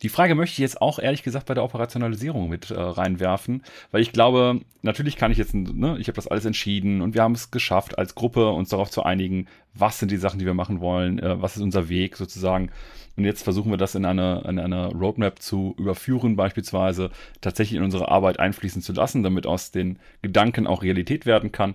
Die 0.00 0.08
Frage 0.08 0.34
möchte 0.34 0.54
ich 0.54 0.58
jetzt 0.60 0.80
auch 0.80 0.98
ehrlich 0.98 1.24
gesagt 1.24 1.44
bei 1.44 1.52
der 1.52 1.62
Operationalisierung 1.62 2.48
mit 2.48 2.70
äh, 2.70 2.80
reinwerfen, 2.80 3.64
weil 3.90 4.00
ich 4.00 4.12
glaube, 4.12 4.62
natürlich 4.80 5.16
kann 5.16 5.30
ich 5.30 5.36
jetzt, 5.36 5.52
ne, 5.52 5.98
ich 5.98 6.08
habe 6.08 6.16
das 6.16 6.26
alles 6.26 6.46
entschieden 6.46 7.02
und 7.02 7.12
wir 7.12 7.22
haben 7.22 7.34
es 7.34 7.50
geschafft, 7.50 7.98
als 7.98 8.14
Gruppe 8.14 8.48
uns 8.48 8.70
darauf 8.70 8.90
zu 8.90 9.02
einigen, 9.02 9.46
was 9.74 9.98
sind 9.98 10.10
die 10.10 10.16
Sachen, 10.16 10.38
die 10.38 10.46
wir 10.46 10.54
machen 10.54 10.80
wollen, 10.80 11.18
äh, 11.18 11.42
was 11.42 11.54
ist 11.54 11.62
unser 11.62 11.90
Weg 11.90 12.16
sozusagen. 12.16 12.70
Und 13.18 13.26
jetzt 13.26 13.42
versuchen 13.42 13.70
wir 13.70 13.76
das 13.76 13.94
in 13.94 14.06
eine, 14.06 14.42
in 14.48 14.58
eine 14.58 14.86
Roadmap 14.86 15.42
zu 15.42 15.74
überführen, 15.76 16.34
beispielsweise 16.34 17.10
tatsächlich 17.42 17.76
in 17.76 17.84
unsere 17.84 18.08
Arbeit 18.08 18.40
einfließen 18.40 18.80
zu 18.80 18.94
lassen, 18.94 19.22
damit 19.22 19.46
aus 19.46 19.70
den 19.70 19.98
Gedanken 20.22 20.66
auch 20.66 20.82
Realität 20.82 21.26
werden 21.26 21.52
kann 21.52 21.74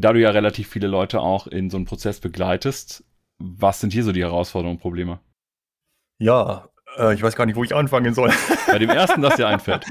da 0.00 0.12
du 0.12 0.20
ja 0.20 0.30
relativ 0.30 0.68
viele 0.68 0.88
Leute 0.88 1.20
auch 1.20 1.46
in 1.46 1.70
so 1.70 1.76
einem 1.76 1.86
Prozess 1.86 2.20
begleitest, 2.20 3.04
was 3.38 3.80
sind 3.80 3.92
hier 3.92 4.04
so 4.04 4.12
die 4.12 4.22
Herausforderungen 4.22 4.76
und 4.76 4.82
Probleme? 4.82 5.20
Ja, 6.18 6.68
äh, 6.98 7.14
ich 7.14 7.22
weiß 7.22 7.36
gar 7.36 7.46
nicht, 7.46 7.56
wo 7.56 7.64
ich 7.64 7.74
anfangen 7.74 8.14
soll. 8.14 8.30
Bei 8.66 8.78
dem 8.78 8.90
ersten, 8.90 9.22
das 9.22 9.36
dir 9.36 9.48
einfällt. 9.48 9.86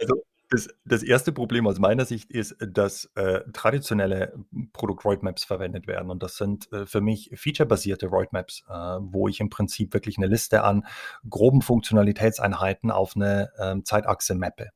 Also, 0.00 0.22
das, 0.50 0.68
das, 0.84 1.02
erste 1.02 1.32
Problem 1.32 1.66
aus 1.66 1.78
meiner 1.78 2.04
Sicht 2.04 2.30
ist, 2.30 2.54
dass 2.60 3.10
äh, 3.14 3.40
traditionelle 3.54 4.34
Produkt-Roadmaps 4.74 5.44
verwendet 5.44 5.86
werden. 5.86 6.10
Und 6.10 6.22
das 6.22 6.36
sind 6.36 6.70
äh, 6.72 6.84
für 6.84 7.00
mich 7.00 7.30
featurebasierte 7.34 8.06
Roadmaps, 8.08 8.62
äh, 8.68 8.72
wo 8.72 9.28
ich 9.28 9.40
im 9.40 9.48
Prinzip 9.48 9.94
wirklich 9.94 10.18
eine 10.18 10.26
Liste 10.26 10.62
an 10.62 10.84
groben 11.28 11.62
Funktionalitätseinheiten 11.62 12.90
auf 12.90 13.16
eine 13.16 13.50
ähm, 13.58 13.84
Zeitachse 13.86 14.34
mappe. 14.34 14.70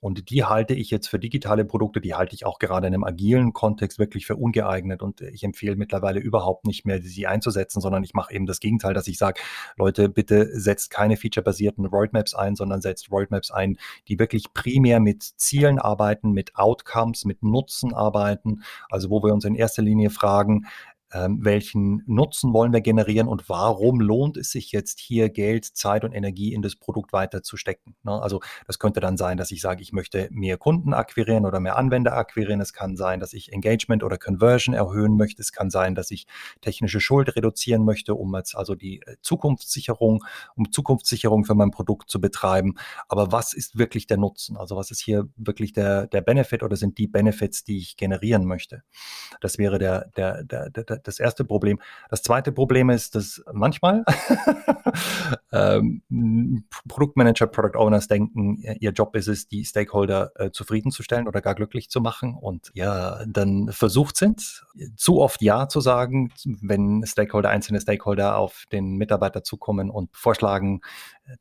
Und 0.00 0.30
die 0.30 0.44
halte 0.44 0.74
ich 0.74 0.90
jetzt 0.90 1.08
für 1.08 1.18
digitale 1.18 1.64
Produkte, 1.64 2.00
die 2.00 2.14
halte 2.14 2.34
ich 2.34 2.46
auch 2.46 2.58
gerade 2.58 2.86
in 2.86 2.94
einem 2.94 3.04
agilen 3.04 3.52
Kontext 3.52 3.98
wirklich 3.98 4.26
für 4.26 4.36
ungeeignet. 4.36 5.02
Und 5.02 5.20
ich 5.20 5.42
empfehle 5.44 5.76
mittlerweile 5.76 6.20
überhaupt 6.20 6.66
nicht 6.66 6.86
mehr, 6.86 7.02
sie 7.02 7.26
einzusetzen, 7.26 7.80
sondern 7.80 8.04
ich 8.04 8.14
mache 8.14 8.32
eben 8.32 8.46
das 8.46 8.60
Gegenteil, 8.60 8.94
dass 8.94 9.08
ich 9.08 9.18
sage, 9.18 9.40
Leute, 9.76 10.08
bitte 10.08 10.48
setzt 10.58 10.90
keine 10.90 11.16
featurebasierten 11.16 11.86
Roadmaps 11.86 12.34
ein, 12.34 12.56
sondern 12.56 12.80
setzt 12.80 13.10
Roadmaps 13.10 13.50
ein, 13.50 13.78
die 14.08 14.18
wirklich 14.18 14.52
primär 14.54 15.00
mit 15.00 15.22
Zielen 15.22 15.78
arbeiten, 15.78 16.32
mit 16.32 16.56
Outcomes, 16.56 17.24
mit 17.24 17.42
Nutzen 17.42 17.94
arbeiten. 17.94 18.62
Also 18.90 19.10
wo 19.10 19.22
wir 19.22 19.32
uns 19.32 19.44
in 19.44 19.54
erster 19.54 19.82
Linie 19.82 20.10
fragen, 20.10 20.66
ähm, 21.12 21.38
welchen 21.42 22.02
Nutzen 22.06 22.52
wollen 22.52 22.72
wir 22.72 22.80
generieren 22.80 23.28
und 23.28 23.48
warum 23.48 24.00
lohnt 24.00 24.36
es 24.36 24.50
sich 24.50 24.72
jetzt 24.72 25.00
hier 25.00 25.30
Geld, 25.30 25.64
Zeit 25.64 26.04
und 26.04 26.12
Energie 26.12 26.52
in 26.52 26.62
das 26.62 26.76
Produkt 26.76 27.12
weiter 27.12 27.42
zu 27.42 27.56
stecken. 27.56 27.96
Ne? 28.02 28.12
Also 28.20 28.40
das 28.66 28.78
könnte 28.78 29.00
dann 29.00 29.16
sein, 29.16 29.38
dass 29.38 29.50
ich 29.50 29.60
sage, 29.60 29.82
ich 29.82 29.92
möchte 29.92 30.28
mehr 30.30 30.58
Kunden 30.58 30.92
akquirieren 30.92 31.46
oder 31.46 31.60
mehr 31.60 31.76
Anwender 31.76 32.14
akquirieren. 32.16 32.60
Es 32.60 32.72
kann 32.72 32.96
sein, 32.96 33.20
dass 33.20 33.32
ich 33.32 33.52
Engagement 33.52 34.02
oder 34.02 34.18
Conversion 34.18 34.74
erhöhen 34.74 35.16
möchte. 35.16 35.40
Es 35.40 35.52
kann 35.52 35.70
sein, 35.70 35.94
dass 35.94 36.10
ich 36.10 36.26
technische 36.60 37.00
Schuld 37.00 37.34
reduzieren 37.36 37.84
möchte, 37.84 38.14
um 38.14 38.34
jetzt 38.36 38.54
also 38.54 38.74
die 38.74 39.00
äh, 39.00 39.16
Zukunftssicherung, 39.22 40.24
um 40.56 40.70
Zukunftssicherung 40.70 41.44
für 41.44 41.54
mein 41.54 41.70
Produkt 41.70 42.10
zu 42.10 42.20
betreiben. 42.20 42.74
Aber 43.08 43.32
was 43.32 43.54
ist 43.54 43.78
wirklich 43.78 44.06
der 44.06 44.18
Nutzen? 44.18 44.56
Also 44.56 44.76
was 44.76 44.90
ist 44.90 45.00
hier 45.00 45.28
wirklich 45.36 45.72
der, 45.72 46.06
der 46.06 46.20
Benefit 46.20 46.62
oder 46.62 46.76
sind 46.76 46.98
die 46.98 47.06
Benefits, 47.06 47.64
die 47.64 47.78
ich 47.78 47.96
generieren 47.96 48.44
möchte? 48.44 48.82
Das 49.40 49.56
wäre 49.56 49.78
der, 49.78 50.10
der, 50.16 50.44
der, 50.44 50.68
der 50.68 50.97
das 51.04 51.18
erste 51.18 51.44
Problem. 51.44 51.80
Das 52.10 52.22
zweite 52.22 52.52
Problem 52.52 52.90
ist, 52.90 53.14
dass 53.14 53.42
manchmal 53.52 54.04
ähm, 55.52 56.02
Produktmanager, 56.88 57.46
Product 57.46 57.78
Owners 57.78 58.08
denken, 58.08 58.62
ihr 58.80 58.92
Job 58.92 59.14
ist 59.16 59.28
es, 59.28 59.48
die 59.48 59.64
Stakeholder 59.64 60.32
äh, 60.36 60.50
zufriedenzustellen 60.50 61.28
oder 61.28 61.40
gar 61.40 61.54
glücklich 61.54 61.90
zu 61.90 62.00
machen 62.00 62.34
und 62.34 62.70
ja, 62.74 63.24
dann 63.26 63.70
versucht 63.70 64.16
sind, 64.16 64.64
zu 64.96 65.20
oft 65.20 65.42
Ja 65.42 65.68
zu 65.68 65.80
sagen, 65.80 66.32
wenn 66.44 67.04
Stakeholder, 67.06 67.50
einzelne 67.50 67.80
Stakeholder 67.80 68.36
auf 68.36 68.64
den 68.72 68.96
Mitarbeiter 68.96 69.42
zukommen 69.42 69.90
und 69.90 70.10
vorschlagen, 70.16 70.80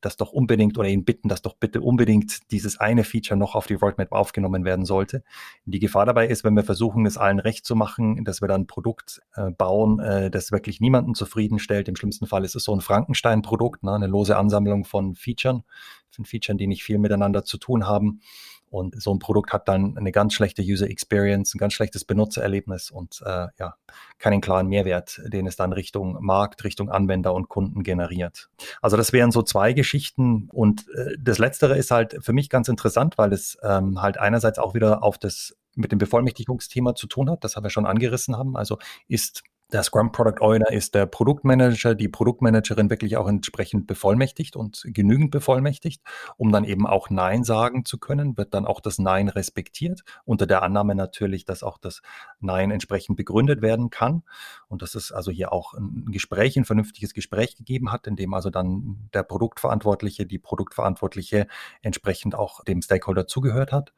das 0.02 0.17
doch 0.17 0.32
unbedingt 0.32 0.78
oder 0.78 0.89
ihn 0.89 1.06
bitten, 1.06 1.30
dass 1.30 1.41
doch 1.41 1.56
bitte 1.56 1.82
unbedingt 1.82 2.52
dieses 2.52 2.80
eine 2.80 3.04
Feature 3.04 3.38
noch 3.38 3.56
auf 3.56 3.67
die 3.67 3.76
Roadmap 3.76 4.12
aufgenommen 4.12 4.65
werden 4.65 4.86
sollte. 4.86 5.23
Die 5.65 5.80
Gefahr 5.80 6.06
dabei 6.06 6.28
ist, 6.28 6.43
wenn 6.43 6.56
wir 6.56 6.63
versuchen, 6.63 7.06
es 7.06 7.17
allen 7.17 7.39
recht 7.39 7.65
zu 7.65 7.76
machen, 7.76 8.23
dass 8.26 8.41
wir 8.41 8.47
dann 8.47 8.62
ein 8.62 8.67
Produkt 8.67 9.21
äh, 9.36 9.52
bauen, 9.52 10.00
äh, 10.00 10.30
das 10.30 10.52
wirklich 10.52 10.82
niemanden 10.82 11.15
zufriedenstellt. 11.15 11.88
Im 11.88 11.95
schlimmsten 11.95 12.28
Fall 12.28 12.43
ist 12.43 12.56
es 12.56 12.63
so 12.63 12.76
ein 12.76 12.82
Frankenstein-Produkt, 12.82 13.84
ne, 13.84 13.93
eine 13.93 14.08
lose 14.08 14.38
Ansammlung 14.38 14.86
von 14.86 15.15
Features, 15.15 15.62
von 16.10 16.26
Features, 16.26 16.58
die 16.58 16.67
nicht 16.67 16.84
viel 16.84 16.97
miteinander 16.97 17.43
zu 17.43 17.58
tun 17.58 17.88
haben. 17.88 18.21
Und 18.69 19.01
so 19.01 19.13
ein 19.13 19.19
Produkt 19.19 19.53
hat 19.53 19.67
dann 19.67 19.97
eine 19.97 20.12
ganz 20.12 20.34
schlechte 20.34 20.62
User 20.62 20.89
Experience, 20.89 21.56
ein 21.56 21.58
ganz 21.58 21.73
schlechtes 21.73 22.03
Benutzererlebnis 22.06 22.91
und 22.91 23.21
äh, 23.25 23.47
ja, 23.58 23.75
keinen 24.19 24.41
klaren 24.41 24.67
Mehrwert, 24.67 25.21
den 25.25 25.47
es 25.47 25.56
dann 25.56 25.73
Richtung 25.73 26.17
Markt, 26.21 26.63
Richtung 26.63 26.89
Anwender 26.89 27.34
und 27.34 27.47
Kunden 27.49 27.84
generiert. 27.84 28.49
Also 28.82 28.97
das 28.97 29.13
wären 29.13 29.32
so 29.32 29.41
zwei 29.41 29.73
Geschichten. 29.73 30.49
Und 30.51 30.86
äh, 30.89 31.15
das 31.19 31.38
Letztere 31.38 31.77
ist 31.77 31.91
halt 31.91 32.17
für 32.21 32.34
mich 32.34 32.49
ganz 32.49 32.67
interessant, 32.67 33.17
weil 33.17 33.34
es 33.34 33.58
ähm, 33.63 34.01
halt 34.01 34.17
einerseits 34.17 34.60
auch 34.60 34.73
wieder 34.73 35.03
auf 35.03 35.17
das 35.17 35.56
mit 35.77 35.91
dem 35.91 35.99
Bevollmächtigungsthema 35.99 36.95
zu 36.95 37.08
tun 37.08 37.30
hat, 37.30 37.43
das 37.43 37.56
haben 37.56 37.63
wir 37.63 37.69
schon 37.69 37.86
angerissen 37.86 38.36
haben. 38.36 38.58
Also 38.58 38.80
ist 39.08 39.43
der 39.71 39.84
Scrum 39.84 40.13
Product 40.13 40.39
Owner 40.39 40.71
ist 40.71 40.95
der 40.95 41.06
Produktmanager, 41.06 41.93
die 41.93 42.08
Produktmanagerin 42.08 42.89
wirklich 42.89 43.17
auch 43.17 43.27
entsprechend 43.27 43.86
bevollmächtigt 43.86 44.56
und 44.56 44.84
genügend 44.86 45.32
bevollmächtigt, 45.32 46.01
um 46.38 46.51
dann 46.53 46.63
eben 46.63 46.88
auch 46.88 47.10
Nein 47.10 47.43
sagen 47.43 47.84
zu 47.84 47.97
können, 47.97 48.38
wird 48.38 48.53
dann 48.53 48.65
auch 48.65 48.80
das 48.80 48.97
Nein 48.97 49.27
respektiert, 49.27 50.03
unter 50.23 50.47
der 50.47 50.63
Annahme 50.63 50.95
natürlich, 50.95 51.43
dass 51.43 51.63
auch 51.63 51.77
das 51.77 52.01
Nein 52.39 52.71
entsprechend 52.71 53.17
begründet 53.17 53.62
werden 53.62 53.89
kann 53.89 54.23
und 54.69 54.82
dass 54.82 54.95
es 54.95 55.12
also 55.12 55.32
hier 55.32 55.51
auch 55.51 55.73
ein 55.73 56.06
Gespräch, 56.12 56.58
ein 56.58 56.65
vernünftiges 56.65 57.13
Gespräch 57.13 57.58
gegeben 57.58 57.91
hat, 57.91 58.08
in 58.08 58.15
dem 58.15 58.34
also 58.34 58.49
dann 58.49 59.10
der 59.13 59.23
Produktverantwortliche, 59.23 60.25
die 60.25 60.39
Produktverantwortliche 60.39 61.47
entsprechend 61.82 62.36
auch 62.36 62.63
dem 62.63 62.82
Stakeholder 62.82 63.27
zugehört 63.27 63.73
hat. 63.73 63.91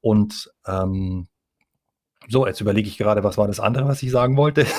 Und 0.00 0.52
ähm, 0.66 1.26
so, 2.28 2.46
jetzt 2.46 2.60
überlege 2.60 2.88
ich 2.88 2.98
gerade, 2.98 3.24
was 3.24 3.38
war 3.38 3.46
das 3.46 3.60
andere, 3.60 3.86
was 3.86 4.02
ich 4.02 4.10
sagen 4.10 4.36
wollte. 4.36 4.66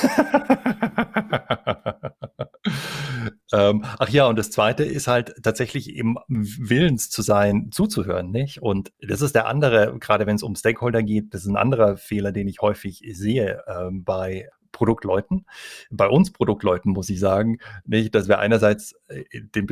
ähm, 3.53 3.83
ach 3.99 4.09
ja, 4.09 4.27
und 4.27 4.37
das 4.37 4.51
zweite 4.51 4.83
ist 4.83 5.07
halt 5.07 5.35
tatsächlich 5.43 5.89
eben 5.89 6.15
willens 6.27 7.09
zu 7.09 7.21
sein, 7.21 7.69
zuzuhören, 7.71 8.31
nicht? 8.31 8.61
Und 8.61 8.91
das 9.01 9.21
ist 9.21 9.35
der 9.35 9.47
andere, 9.47 9.97
gerade 9.99 10.25
wenn 10.25 10.35
es 10.35 10.43
um 10.43 10.55
Stakeholder 10.55 11.03
geht, 11.03 11.33
das 11.33 11.41
ist 11.41 11.47
ein 11.47 11.57
anderer 11.57 11.97
Fehler, 11.97 12.31
den 12.31 12.47
ich 12.47 12.61
häufig 12.61 13.01
sehe 13.13 13.63
ähm, 13.67 14.03
bei 14.03 14.49
Produktleuten. 14.75 15.45
Bei 15.89 16.07
uns 16.07 16.31
Produktleuten 16.31 16.91
muss 16.91 17.09
ich 17.09 17.19
sagen, 17.19 17.59
nicht, 17.85 18.13
dass 18.13 18.27
wir 18.27 18.39
einerseits 18.39 18.93
äh, 19.07 19.23
den 19.33 19.67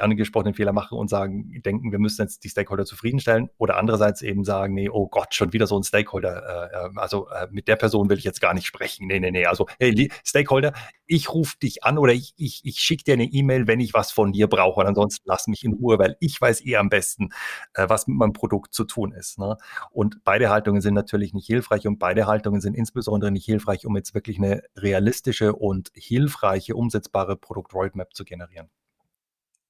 angesprochenen 0.00 0.54
Fehler 0.54 0.72
machen 0.72 0.98
und 0.98 1.08
sagen, 1.08 1.60
denken, 1.62 1.92
wir 1.92 1.98
müssen 1.98 2.22
jetzt 2.22 2.44
die 2.44 2.48
Stakeholder 2.48 2.86
zufriedenstellen 2.86 3.50
oder 3.58 3.76
andererseits 3.76 4.22
eben 4.22 4.44
sagen, 4.44 4.74
nee, 4.74 4.88
oh 4.88 5.06
Gott, 5.06 5.34
schon 5.34 5.52
wieder 5.52 5.66
so 5.66 5.78
ein 5.78 5.82
Stakeholder. 5.82 6.70
Äh, 6.72 6.86
äh 6.86 6.90
also 6.96 7.28
äh, 7.28 7.46
mit 7.50 7.68
der 7.68 7.76
Person 7.76 8.08
will 8.08 8.18
ich 8.18 8.24
jetzt 8.24 8.40
gar 8.40 8.54
nicht 8.54 8.66
sprechen. 8.66 9.06
Nee, 9.06 9.20
nee, 9.20 9.30
nee. 9.30 9.44
Also, 9.44 9.66
hey, 9.78 10.10
Stakeholder, 10.24 10.72
ich 11.06 11.32
rufe 11.32 11.56
dich 11.62 11.84
an 11.84 11.98
oder 11.98 12.12
ich, 12.12 12.34
ich, 12.36 12.62
ich 12.64 12.80
schicke 12.80 13.04
dir 13.04 13.14
eine 13.14 13.24
E-Mail, 13.24 13.66
wenn 13.66 13.80
ich 13.80 13.94
was 13.94 14.12
von 14.12 14.32
dir 14.32 14.46
brauche 14.46 14.80
und 14.80 14.86
ansonsten 14.86 15.24
lass 15.26 15.46
mich 15.46 15.64
in 15.64 15.74
Ruhe, 15.74 15.98
weil 15.98 16.16
ich 16.20 16.40
weiß 16.40 16.64
eh 16.64 16.76
am 16.76 16.88
besten, 16.88 17.30
äh, 17.74 17.88
was 17.88 18.06
mit 18.06 18.16
meinem 18.16 18.32
Produkt 18.32 18.74
zu 18.74 18.84
tun 18.84 19.12
ist. 19.12 19.38
Ne? 19.38 19.56
Und 19.90 20.24
beide 20.24 20.50
Haltungen 20.50 20.80
sind 20.80 20.94
natürlich 20.94 21.34
nicht 21.34 21.46
hilfreich 21.46 21.86
und 21.86 21.98
beide 21.98 22.26
Haltungen 22.26 22.60
sind 22.60 22.74
insbesondere 22.74 23.30
nicht 23.30 23.44
hilfreich, 23.44 23.86
um 23.86 23.96
jetzt 23.96 24.14
wirklich 24.14 24.37
eine 24.38 24.62
realistische 24.76 25.54
und 25.54 25.90
hilfreiche, 25.94 26.74
umsetzbare 26.74 27.36
Produkt-Roadmap 27.36 28.14
zu 28.14 28.24
generieren. 28.24 28.70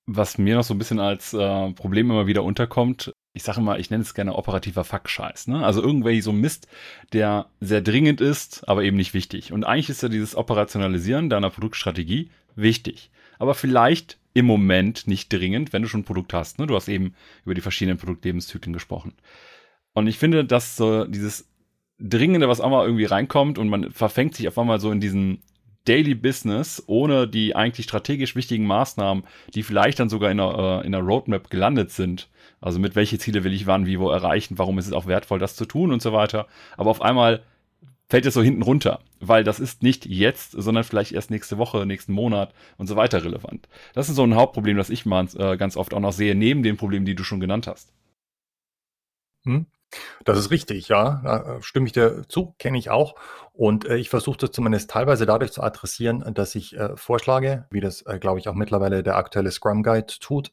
Was 0.06 0.38
mir 0.38 0.54
noch 0.54 0.64
so 0.64 0.72
ein 0.74 0.78
bisschen 0.78 1.00
als 1.00 1.34
äh, 1.34 1.72
Problem 1.72 2.10
immer 2.10 2.26
wieder 2.26 2.42
unterkommt, 2.42 3.12
ich 3.34 3.42
sage 3.42 3.60
immer, 3.60 3.78
ich 3.78 3.90
nenne 3.90 4.02
es 4.02 4.14
gerne 4.14 4.34
operativer 4.34 4.82
Fuck-Scheiß. 4.82 5.48
Ne? 5.48 5.64
Also 5.64 5.82
irgendwelche 5.82 6.22
so 6.22 6.32
Mist, 6.32 6.66
der 7.12 7.50
sehr 7.60 7.82
dringend 7.82 8.20
ist, 8.20 8.66
aber 8.68 8.82
eben 8.82 8.96
nicht 8.96 9.14
wichtig. 9.14 9.52
Und 9.52 9.64
eigentlich 9.64 9.90
ist 9.90 10.02
ja 10.02 10.08
dieses 10.08 10.34
Operationalisieren 10.34 11.28
deiner 11.28 11.50
Produktstrategie 11.50 12.30
wichtig. 12.56 13.10
Aber 13.38 13.54
vielleicht 13.54 14.18
im 14.34 14.46
Moment 14.46 15.06
nicht 15.06 15.32
dringend, 15.32 15.72
wenn 15.72 15.82
du 15.82 15.88
schon 15.88 16.00
ein 16.00 16.04
Produkt 16.04 16.32
hast. 16.32 16.58
Ne? 16.58 16.66
Du 16.66 16.74
hast 16.74 16.88
eben 16.88 17.14
über 17.44 17.54
die 17.54 17.60
verschiedenen 17.60 17.98
Produktlebenszyklen 17.98 18.72
gesprochen. 18.72 19.14
Und 19.92 20.06
ich 20.06 20.18
finde, 20.18 20.44
dass 20.44 20.76
so 20.76 21.04
dieses 21.04 21.48
Dringende, 22.00 22.48
was 22.48 22.60
auch 22.60 22.70
mal 22.70 22.84
irgendwie 22.84 23.06
reinkommt 23.06 23.58
und 23.58 23.68
man 23.68 23.90
verfängt 23.90 24.34
sich 24.34 24.46
auf 24.48 24.58
einmal 24.58 24.80
so 24.80 24.90
in 24.92 25.00
diesen 25.00 25.42
Daily 25.84 26.14
Business 26.14 26.82
ohne 26.86 27.26
die 27.26 27.56
eigentlich 27.56 27.84
strategisch 27.84 28.36
wichtigen 28.36 28.66
Maßnahmen, 28.66 29.24
die 29.54 29.62
vielleicht 29.62 29.98
dann 29.98 30.08
sogar 30.08 30.30
in 30.30 30.38
einer, 30.38 30.82
äh, 30.82 30.86
in 30.86 30.94
einer 30.94 31.04
Roadmap 31.04 31.50
gelandet 31.50 31.90
sind. 31.90 32.28
Also 32.60 32.78
mit 32.78 32.94
welche 32.94 33.18
Ziele 33.18 33.42
will 33.42 33.54
ich 33.54 33.66
wann, 33.66 33.86
wie, 33.86 33.98
wo 33.98 34.10
erreichen, 34.10 34.58
warum 34.58 34.78
ist 34.78 34.86
es 34.86 34.92
auch 34.92 35.06
wertvoll, 35.06 35.38
das 35.38 35.56
zu 35.56 35.64
tun 35.64 35.92
und 35.92 36.02
so 36.02 36.12
weiter. 36.12 36.46
Aber 36.76 36.90
auf 36.90 37.00
einmal 37.00 37.42
fällt 38.08 38.26
es 38.26 38.34
so 38.34 38.42
hinten 38.42 38.62
runter, 38.62 39.00
weil 39.20 39.44
das 39.44 39.60
ist 39.60 39.82
nicht 39.82 40.06
jetzt, 40.06 40.52
sondern 40.52 40.84
vielleicht 40.84 41.12
erst 41.12 41.30
nächste 41.30 41.58
Woche, 41.58 41.86
nächsten 41.86 42.12
Monat 42.12 42.52
und 42.76 42.86
so 42.86 42.96
weiter 42.96 43.24
relevant. 43.24 43.68
Das 43.94 44.08
ist 44.08 44.16
so 44.16 44.24
ein 44.24 44.34
Hauptproblem, 44.34 44.76
das 44.76 44.90
ich 44.90 45.06
mal 45.06 45.26
äh, 45.36 45.56
ganz 45.56 45.76
oft 45.76 45.94
auch 45.94 46.00
noch 46.00 46.12
sehe, 46.12 46.34
neben 46.34 46.62
den 46.62 46.76
Problemen, 46.76 47.06
die 47.06 47.14
du 47.14 47.24
schon 47.24 47.40
genannt 47.40 47.66
hast. 47.66 47.92
Hm. 49.44 49.66
Das 50.24 50.38
ist 50.38 50.50
richtig, 50.50 50.88
ja. 50.88 51.20
Da 51.24 51.62
stimme 51.62 51.86
ich 51.86 51.92
dir 51.92 52.24
zu, 52.28 52.54
kenne 52.58 52.78
ich 52.78 52.90
auch. 52.90 53.14
Und 53.52 53.86
äh, 53.86 53.96
ich 53.96 54.10
versuche 54.10 54.38
das 54.38 54.50
zumindest 54.52 54.90
teilweise 54.90 55.26
dadurch 55.26 55.52
zu 55.52 55.62
adressieren, 55.62 56.24
dass 56.34 56.54
ich 56.54 56.76
äh, 56.76 56.96
vorschlage, 56.96 57.66
wie 57.70 57.80
das, 57.80 58.02
äh, 58.02 58.18
glaube 58.18 58.38
ich, 58.38 58.48
auch 58.48 58.54
mittlerweile 58.54 59.02
der 59.02 59.16
aktuelle 59.16 59.50
Scrum 59.50 59.82
Guide 59.82 60.06
tut, 60.20 60.52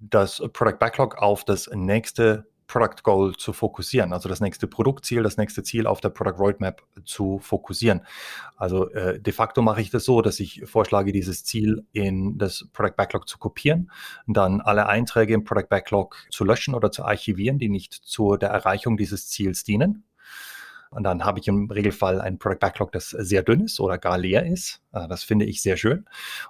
das 0.00 0.42
Product 0.52 0.78
Backlog 0.78 1.18
auf 1.18 1.44
das 1.44 1.68
nächste 1.72 2.46
Product 2.70 3.02
Goal 3.02 3.34
zu 3.36 3.52
fokussieren, 3.52 4.12
also 4.12 4.28
das 4.28 4.40
nächste 4.40 4.68
Produktziel, 4.68 5.24
das 5.24 5.36
nächste 5.36 5.64
Ziel 5.64 5.88
auf 5.88 6.00
der 6.00 6.10
Product 6.10 6.38
Roadmap 6.38 6.82
zu 7.04 7.40
fokussieren. 7.40 8.02
Also 8.56 8.88
äh, 8.90 9.20
de 9.20 9.32
facto 9.32 9.60
mache 9.60 9.80
ich 9.80 9.90
das 9.90 10.04
so, 10.04 10.22
dass 10.22 10.38
ich 10.38 10.62
vorschlage, 10.66 11.10
dieses 11.10 11.44
Ziel 11.44 11.84
in 11.92 12.38
das 12.38 12.68
Product 12.72 12.94
Backlog 12.96 13.28
zu 13.28 13.38
kopieren, 13.38 13.90
dann 14.28 14.60
alle 14.60 14.86
Einträge 14.86 15.34
im 15.34 15.42
Product 15.42 15.66
Backlog 15.68 16.16
zu 16.30 16.44
löschen 16.44 16.74
oder 16.74 16.92
zu 16.92 17.04
archivieren, 17.04 17.58
die 17.58 17.68
nicht 17.68 17.92
zu 17.92 18.36
der 18.36 18.50
Erreichung 18.50 18.96
dieses 18.96 19.28
Ziels 19.28 19.64
dienen. 19.64 20.04
Und 20.90 21.04
dann 21.04 21.24
habe 21.24 21.38
ich 21.38 21.46
im 21.46 21.70
Regelfall 21.70 22.20
ein 22.20 22.38
Product 22.38 22.58
Backlog, 22.58 22.90
das 22.90 23.10
sehr 23.10 23.42
dünn 23.44 23.60
ist 23.60 23.78
oder 23.78 23.96
gar 23.96 24.18
leer 24.18 24.44
ist. 24.44 24.82
Äh, 24.92 25.06
das 25.06 25.22
finde 25.22 25.44
ich 25.44 25.62
sehr 25.62 25.76
schön. 25.76 26.04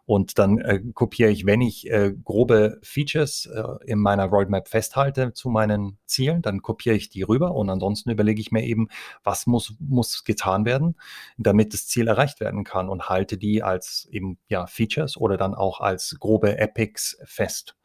Und 0.06 0.38
dann 0.38 0.58
äh, 0.58 0.80
kopiere 0.94 1.30
ich, 1.30 1.44
wenn 1.44 1.60
ich 1.60 1.90
äh, 1.90 2.14
grobe 2.24 2.78
Features 2.82 3.46
äh, 3.46 3.62
in 3.84 3.98
meiner 3.98 4.26
Roadmap 4.26 4.68
festhalte 4.68 5.34
zu 5.34 5.50
meinen 5.50 5.98
Zielen, 6.06 6.40
dann 6.40 6.62
kopiere 6.62 6.96
ich 6.96 7.10
die 7.10 7.22
rüber 7.22 7.54
und 7.54 7.68
ansonsten 7.68 8.10
überlege 8.10 8.40
ich 8.40 8.50
mir 8.50 8.64
eben, 8.64 8.88
was 9.22 9.46
muss, 9.46 9.74
muss 9.78 10.24
getan 10.24 10.64
werden, 10.64 10.96
damit 11.36 11.74
das 11.74 11.86
Ziel 11.86 12.08
erreicht 12.08 12.40
werden 12.40 12.64
kann 12.64 12.88
und 12.88 13.08
halte 13.10 13.36
die 13.36 13.62
als 13.62 14.08
eben 14.10 14.38
ja 14.48 14.66
Features 14.66 15.18
oder 15.18 15.36
dann 15.36 15.54
auch 15.54 15.80
als 15.80 16.16
grobe 16.18 16.56
Epics 16.58 17.18
fest. 17.24 17.76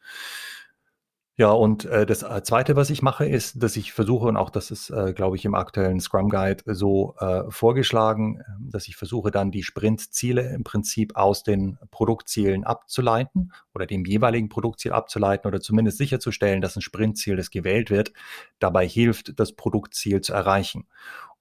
Ja, 1.38 1.50
und 1.50 1.84
äh, 1.84 2.06
das 2.06 2.22
äh, 2.22 2.42
Zweite, 2.42 2.76
was 2.76 2.88
ich 2.88 3.02
mache, 3.02 3.26
ist, 3.26 3.62
dass 3.62 3.76
ich 3.76 3.92
versuche, 3.92 4.26
und 4.26 4.38
auch 4.38 4.48
das 4.48 4.70
ist, 4.70 4.88
äh, 4.88 5.12
glaube 5.12 5.36
ich, 5.36 5.44
im 5.44 5.54
aktuellen 5.54 6.00
Scrum 6.00 6.30
Guide 6.30 6.62
so 6.64 7.14
äh, 7.18 7.42
vorgeschlagen, 7.50 8.40
ähm, 8.48 8.70
dass 8.70 8.88
ich 8.88 8.96
versuche, 8.96 9.30
dann 9.30 9.50
die 9.50 9.62
Sprintziele 9.62 10.54
im 10.54 10.64
Prinzip 10.64 11.14
aus 11.14 11.42
den 11.42 11.76
Produktzielen 11.90 12.64
abzuleiten 12.64 13.52
oder 13.74 13.84
dem 13.84 14.06
jeweiligen 14.06 14.48
Produktziel 14.48 14.92
abzuleiten 14.92 15.46
oder 15.46 15.60
zumindest 15.60 15.98
sicherzustellen, 15.98 16.62
dass 16.62 16.74
ein 16.74 16.80
Sprintziel, 16.80 17.36
das 17.36 17.50
gewählt 17.50 17.90
wird, 17.90 18.14
dabei 18.58 18.88
hilft, 18.88 19.38
das 19.38 19.52
Produktziel 19.52 20.22
zu 20.22 20.32
erreichen. 20.32 20.86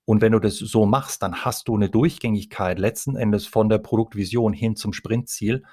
Und 0.04 0.22
wenn 0.22 0.34
du 0.34 0.40
das 0.40 0.58
so 0.58 0.86
machst, 0.86 1.24
dann 1.24 1.46
hast 1.46 1.70
du 1.70 1.76
eine 1.76 1.90
Durchgängigkeit 1.90 2.80
letzten 2.80 3.16
Endes 3.16 3.48
von 3.48 3.70
der 3.70 3.78
Produktvision 3.78 4.52
hin 4.52 4.76
zum 4.76 4.92
Sprintziel, 4.92 5.64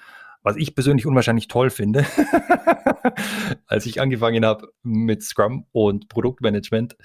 was 0.42 0.56
ich 0.56 0.74
persönlich 0.74 1.06
unwahrscheinlich 1.06 1.48
toll 1.48 1.70
finde, 1.70 2.04
als 3.66 3.86
ich 3.86 4.00
angefangen 4.00 4.44
habe 4.44 4.72
mit 4.82 5.22
Scrum 5.22 5.66
und 5.72 6.08
Produktmanagement, 6.08 6.96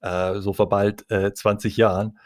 äh, 0.00 0.40
so 0.40 0.52
vor 0.52 0.68
bald 0.68 1.10
äh, 1.10 1.32
20 1.32 1.76
Jahren, 1.76 2.18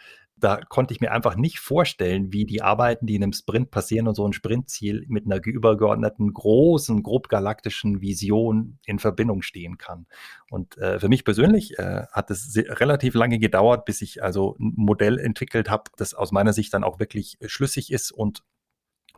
da 0.42 0.56
konnte 0.56 0.92
ich 0.92 1.00
mir 1.00 1.12
einfach 1.12 1.36
nicht 1.36 1.60
vorstellen, 1.60 2.32
wie 2.32 2.44
die 2.44 2.62
Arbeiten, 2.62 3.06
die 3.06 3.14
in 3.14 3.22
einem 3.22 3.32
Sprint 3.32 3.70
passieren 3.70 4.08
und 4.08 4.16
so 4.16 4.26
ein 4.26 4.32
Sprintziel 4.32 5.04
mit 5.08 5.24
einer 5.24 5.40
übergeordneten, 5.44 6.32
großen, 6.32 7.04
grob 7.04 7.28
galaktischen 7.28 8.00
Vision 8.00 8.80
in 8.84 8.98
Verbindung 8.98 9.42
stehen 9.42 9.78
kann. 9.78 10.06
Und 10.50 10.76
äh, 10.78 10.98
für 10.98 11.08
mich 11.08 11.24
persönlich 11.24 11.78
äh, 11.78 12.06
hat 12.10 12.30
es 12.32 12.52
relativ 12.56 13.14
lange 13.14 13.38
gedauert, 13.38 13.84
bis 13.84 14.02
ich 14.02 14.22
also 14.22 14.56
ein 14.58 14.72
Modell 14.74 15.18
entwickelt 15.18 15.70
habe, 15.70 15.84
das 15.96 16.12
aus 16.12 16.32
meiner 16.32 16.52
Sicht 16.52 16.74
dann 16.74 16.82
auch 16.82 16.98
wirklich 16.98 17.38
schlüssig 17.46 17.92
ist 17.92 18.10
und 18.10 18.42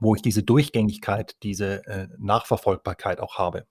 wo 0.00 0.14
ich 0.14 0.22
diese 0.22 0.42
Durchgängigkeit, 0.42 1.36
diese 1.42 1.86
äh, 1.86 2.08
Nachverfolgbarkeit 2.18 3.20
auch 3.20 3.38
habe. 3.38 3.66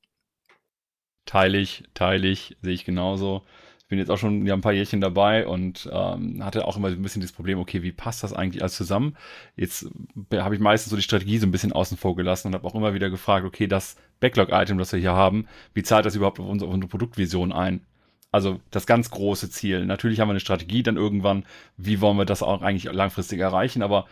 Teile 1.25 1.57
ich, 1.57 1.83
teile 1.93 2.27
ich, 2.27 2.57
sehe 2.61 2.73
ich 2.73 2.85
genauso. 2.85 3.43
Ich 3.79 3.87
bin 3.87 3.99
jetzt 3.99 4.09
auch 4.09 4.17
schon 4.17 4.45
ja, 4.45 4.53
ein 4.53 4.61
paar 4.61 4.73
Jährchen 4.73 5.01
dabei 5.01 5.45
und 5.45 5.89
ähm, 5.91 6.43
hatte 6.43 6.65
auch 6.65 6.77
immer 6.77 6.87
ein 6.87 7.01
bisschen 7.01 7.21
dieses 7.21 7.35
Problem, 7.35 7.59
okay, 7.59 7.83
wie 7.83 7.91
passt 7.91 8.23
das 8.23 8.33
eigentlich 8.33 8.61
alles 8.61 8.75
zusammen? 8.75 9.15
Jetzt 9.55 9.87
habe 10.33 10.55
ich 10.55 10.61
meistens 10.61 10.89
so 10.89 10.95
die 10.95 11.03
Strategie 11.03 11.37
so 11.37 11.45
ein 11.45 11.51
bisschen 11.51 11.73
außen 11.73 11.97
vor 11.97 12.15
gelassen 12.15 12.47
und 12.47 12.55
habe 12.55 12.65
auch 12.65 12.75
immer 12.75 12.93
wieder 12.93 13.09
gefragt, 13.09 13.45
okay, 13.45 13.67
das 13.67 13.95
Backlog-Item, 14.19 14.77
das 14.77 14.93
wir 14.93 14.99
hier 14.99 15.13
haben, 15.13 15.47
wie 15.73 15.83
zahlt 15.83 16.05
das 16.05 16.15
überhaupt 16.15 16.39
auf 16.39 16.47
unsere, 16.47 16.69
auf 16.69 16.73
unsere 16.73 16.89
Produktvision 16.89 17.51
ein? 17.51 17.85
Also 18.31 18.59
das 18.71 18.87
ganz 18.87 19.11
große 19.11 19.51
Ziel. 19.51 19.85
Natürlich 19.85 20.19
haben 20.19 20.27
wir 20.27 20.31
eine 20.33 20.39
Strategie 20.39 20.81
dann 20.81 20.97
irgendwann, 20.97 21.45
wie 21.77 22.01
wollen 22.01 22.17
wir 22.17 22.25
das 22.25 22.41
auch 22.41 22.63
eigentlich 22.63 22.91
langfristig 22.91 23.39
erreichen, 23.39 23.83
aber 23.83 24.07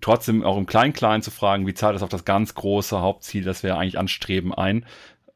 trotzdem 0.00 0.42
auch 0.42 0.56
im 0.56 0.66
Klein-Klein 0.66 1.22
zu 1.22 1.30
fragen, 1.30 1.66
wie 1.66 1.74
zahlt 1.74 1.94
das 1.94 2.02
auf 2.02 2.08
das 2.08 2.24
ganz 2.24 2.54
große 2.54 3.00
Hauptziel, 3.00 3.44
das 3.44 3.62
wir 3.62 3.76
eigentlich 3.76 3.98
anstreben, 3.98 4.54
ein? 4.54 4.86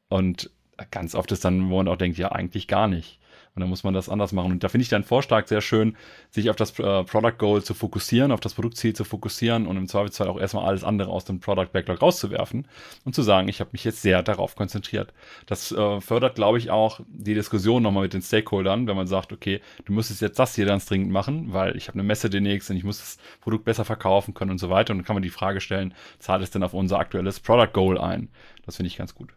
Und 0.08 0.50
ganz 0.90 1.14
oft 1.14 1.32
ist 1.32 1.44
dann, 1.44 1.70
wo 1.70 1.76
man 1.76 1.88
auch 1.88 1.96
denkt, 1.96 2.18
ja, 2.18 2.32
eigentlich 2.32 2.68
gar 2.68 2.88
nicht. 2.88 3.18
Und 3.56 3.60
dann 3.60 3.70
muss 3.70 3.84
man 3.84 3.94
das 3.94 4.10
anders 4.10 4.32
machen. 4.32 4.52
Und 4.52 4.62
da 4.62 4.68
finde 4.68 4.82
ich 4.82 4.90
deinen 4.90 5.02
Vorschlag 5.02 5.46
sehr 5.46 5.62
schön, 5.62 5.96
sich 6.30 6.50
auf 6.50 6.56
das 6.56 6.78
äh, 6.78 7.04
Product 7.04 7.38
Goal 7.38 7.62
zu 7.62 7.72
fokussieren, 7.72 8.30
auf 8.30 8.40
das 8.40 8.52
Produktziel 8.52 8.94
zu 8.94 9.04
fokussieren 9.04 9.66
und 9.66 9.78
im 9.78 9.88
Zweifelsfall 9.88 10.28
auch 10.28 10.38
erstmal 10.38 10.66
alles 10.66 10.84
andere 10.84 11.08
aus 11.08 11.24
dem 11.24 11.40
Product 11.40 11.68
Backlog 11.72 12.02
rauszuwerfen 12.02 12.68
und 13.06 13.14
zu 13.14 13.22
sagen, 13.22 13.48
ich 13.48 13.60
habe 13.60 13.70
mich 13.72 13.82
jetzt 13.84 14.02
sehr 14.02 14.22
darauf 14.22 14.56
konzentriert. 14.56 15.14
Das 15.46 15.72
äh, 15.72 16.00
fördert, 16.02 16.34
glaube 16.34 16.58
ich, 16.58 16.70
auch 16.70 17.00
die 17.08 17.32
Diskussion 17.32 17.82
nochmal 17.82 18.02
mit 18.02 18.12
den 18.12 18.20
Stakeholdern, 18.20 18.86
wenn 18.86 18.96
man 18.96 19.06
sagt, 19.06 19.32
okay, 19.32 19.62
du 19.86 19.94
müsstest 19.94 20.20
jetzt 20.20 20.38
das 20.38 20.54
hier 20.54 20.66
ganz 20.66 20.84
dringend 20.84 21.10
machen, 21.10 21.54
weil 21.54 21.78
ich 21.78 21.88
habe 21.88 21.94
eine 21.94 22.06
Messe 22.06 22.28
demnächst 22.28 22.68
und 22.68 22.76
ich 22.76 22.84
muss 22.84 22.98
das 22.98 23.16
Produkt 23.40 23.64
besser 23.64 23.86
verkaufen 23.86 24.34
können 24.34 24.50
und 24.50 24.58
so 24.58 24.68
weiter. 24.68 24.92
Und 24.92 24.98
dann 24.98 25.06
kann 25.06 25.16
man 25.16 25.22
die 25.22 25.30
Frage 25.30 25.62
stellen, 25.62 25.94
zahlt 26.18 26.42
es 26.42 26.50
denn 26.50 26.62
auf 26.62 26.74
unser 26.74 26.98
aktuelles 26.98 27.40
Product 27.40 27.72
Goal 27.72 27.96
ein? 27.96 28.28
Das 28.66 28.76
finde 28.76 28.88
ich 28.88 28.98
ganz 28.98 29.14
gut. 29.14 29.32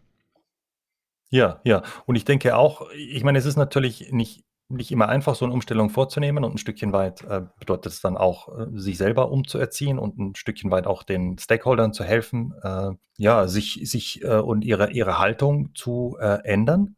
Ja, 1.32 1.62
ja. 1.64 1.84
Und 2.06 2.16
ich 2.16 2.26
denke 2.26 2.56
auch, 2.56 2.90
ich 2.92 3.24
meine, 3.24 3.38
es 3.38 3.46
ist 3.46 3.56
natürlich 3.56 4.12
nicht, 4.12 4.44
nicht 4.68 4.92
immer 4.92 5.10
einfach, 5.10 5.36
so 5.36 5.46
eine 5.46 5.54
Umstellung 5.54 5.90
vorzunehmen 5.90 6.44
und 6.44 6.56
ein 6.56 6.58
Stückchen 6.58 6.92
weit 6.92 7.24
äh, 7.24 7.42
bedeutet 7.60 7.94
es 7.94 8.02
dann 8.02 8.18
auch, 8.18 8.50
äh, 8.58 8.68
sich 8.74 8.98
selber 8.98 9.32
umzuerziehen 9.32 10.00
und 10.00 10.18
ein 10.18 10.36
Stückchen 10.36 10.72
weit 10.72 10.88
auch 10.88 11.04
den 11.04 11.38
Stakeholdern 11.38 11.94
zu 11.94 12.04
helfen, 12.04 12.54
äh, 12.64 12.92
ja, 13.18 13.48
sich, 13.48 13.82
sich 13.84 14.24
äh, 14.24 14.38
und 14.40 14.64
ihre, 14.64 14.92
ihre 14.92 15.20
Haltung 15.20 15.74
zu 15.76 16.18
äh, 16.20 16.40
ändern. 16.44 16.96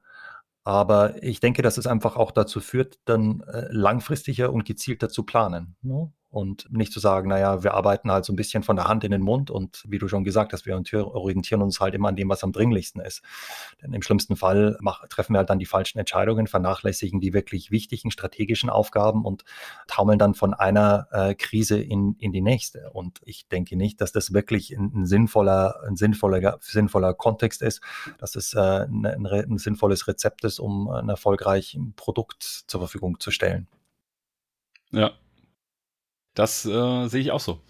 Aber 0.63 1.21
ich 1.23 1.39
denke, 1.39 1.61
dass 1.63 1.77
es 1.77 1.87
einfach 1.87 2.15
auch 2.17 2.31
dazu 2.31 2.59
führt, 2.59 2.99
dann 3.05 3.43
langfristiger 3.71 4.53
und 4.53 4.63
gezielter 4.63 5.09
zu 5.09 5.23
planen. 5.23 5.75
Ne? 5.81 6.11
Und 6.31 6.71
nicht 6.71 6.93
zu 6.93 6.99
sagen, 7.01 7.29
naja, 7.29 7.61
wir 7.61 7.73
arbeiten 7.73 8.09
halt 8.09 8.23
so 8.23 8.31
ein 8.31 8.37
bisschen 8.37 8.63
von 8.63 8.77
der 8.77 8.87
Hand 8.87 9.03
in 9.03 9.11
den 9.11 9.21
Mund 9.21 9.51
und 9.51 9.83
wie 9.85 9.99
du 9.99 10.07
schon 10.07 10.23
gesagt 10.23 10.53
hast, 10.53 10.65
wir 10.65 10.75
orientieren 10.75 11.61
uns 11.61 11.79
halt 11.81 11.93
immer 11.93 12.07
an 12.07 12.15
dem, 12.15 12.29
was 12.29 12.43
am 12.43 12.53
dringlichsten 12.53 13.01
ist. 13.01 13.21
Denn 13.81 13.93
im 13.93 14.01
schlimmsten 14.01 14.37
Fall 14.37 14.77
mach, 14.79 15.05
treffen 15.09 15.33
wir 15.33 15.39
halt 15.39 15.49
dann 15.49 15.59
die 15.59 15.65
falschen 15.65 15.99
Entscheidungen, 15.99 16.47
vernachlässigen 16.47 17.19
die 17.19 17.33
wirklich 17.33 17.69
wichtigen 17.69 18.11
strategischen 18.11 18.69
Aufgaben 18.69 19.25
und 19.25 19.43
taumeln 19.87 20.17
dann 20.17 20.33
von 20.33 20.53
einer 20.53 21.07
äh, 21.11 21.35
Krise 21.35 21.79
in, 21.81 22.15
in 22.17 22.31
die 22.31 22.41
nächste. 22.41 22.89
Und 22.91 23.19
ich 23.25 23.49
denke 23.49 23.75
nicht, 23.75 23.99
dass 23.99 24.13
das 24.13 24.31
wirklich 24.31 24.71
ein, 24.71 24.91
ein 24.95 25.05
sinnvoller, 25.05 25.81
ein 25.85 25.97
sinnvoller, 25.97 26.59
sinnvoller 26.61 27.13
Kontext 27.13 27.61
ist, 27.61 27.81
dass 28.19 28.35
es 28.35 28.53
äh, 28.53 28.59
ein, 28.59 29.05
ein 29.05 29.57
sinnvolles 29.57 30.07
Rezept 30.07 30.45
ist, 30.45 30.59
um 30.59 30.89
ein 30.89 31.09
erfolgreiches 31.09 31.77
Produkt 31.97 32.43
zur 32.67 32.79
Verfügung 32.79 33.19
zu 33.19 33.31
stellen. 33.31 33.67
Ja, 34.91 35.11
das 36.41 36.65
äh, 36.65 37.07
sehe 37.07 37.21
ich 37.21 37.31
auch 37.31 37.39
so. 37.39 37.61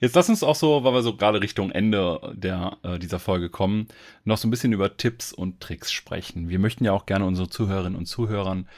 Jetzt 0.00 0.16
lass 0.16 0.30
uns 0.30 0.42
auch 0.42 0.56
so, 0.56 0.84
weil 0.84 0.94
wir 0.94 1.02
so 1.02 1.14
gerade 1.14 1.42
Richtung 1.42 1.70
Ende 1.70 2.32
der, 2.34 2.78
äh, 2.82 2.98
dieser 2.98 3.18
Folge 3.18 3.50
kommen, 3.50 3.88
noch 4.24 4.38
so 4.38 4.48
ein 4.48 4.50
bisschen 4.50 4.72
über 4.72 4.96
Tipps 4.96 5.34
und 5.34 5.60
Tricks 5.60 5.92
sprechen. 5.92 6.48
Wir 6.48 6.58
möchten 6.58 6.84
ja 6.84 6.92
auch 6.92 7.04
gerne 7.04 7.26
unsere 7.26 7.50
Zuhörerinnen 7.50 7.98
und 7.98 8.06
Zuhörern 8.06 8.68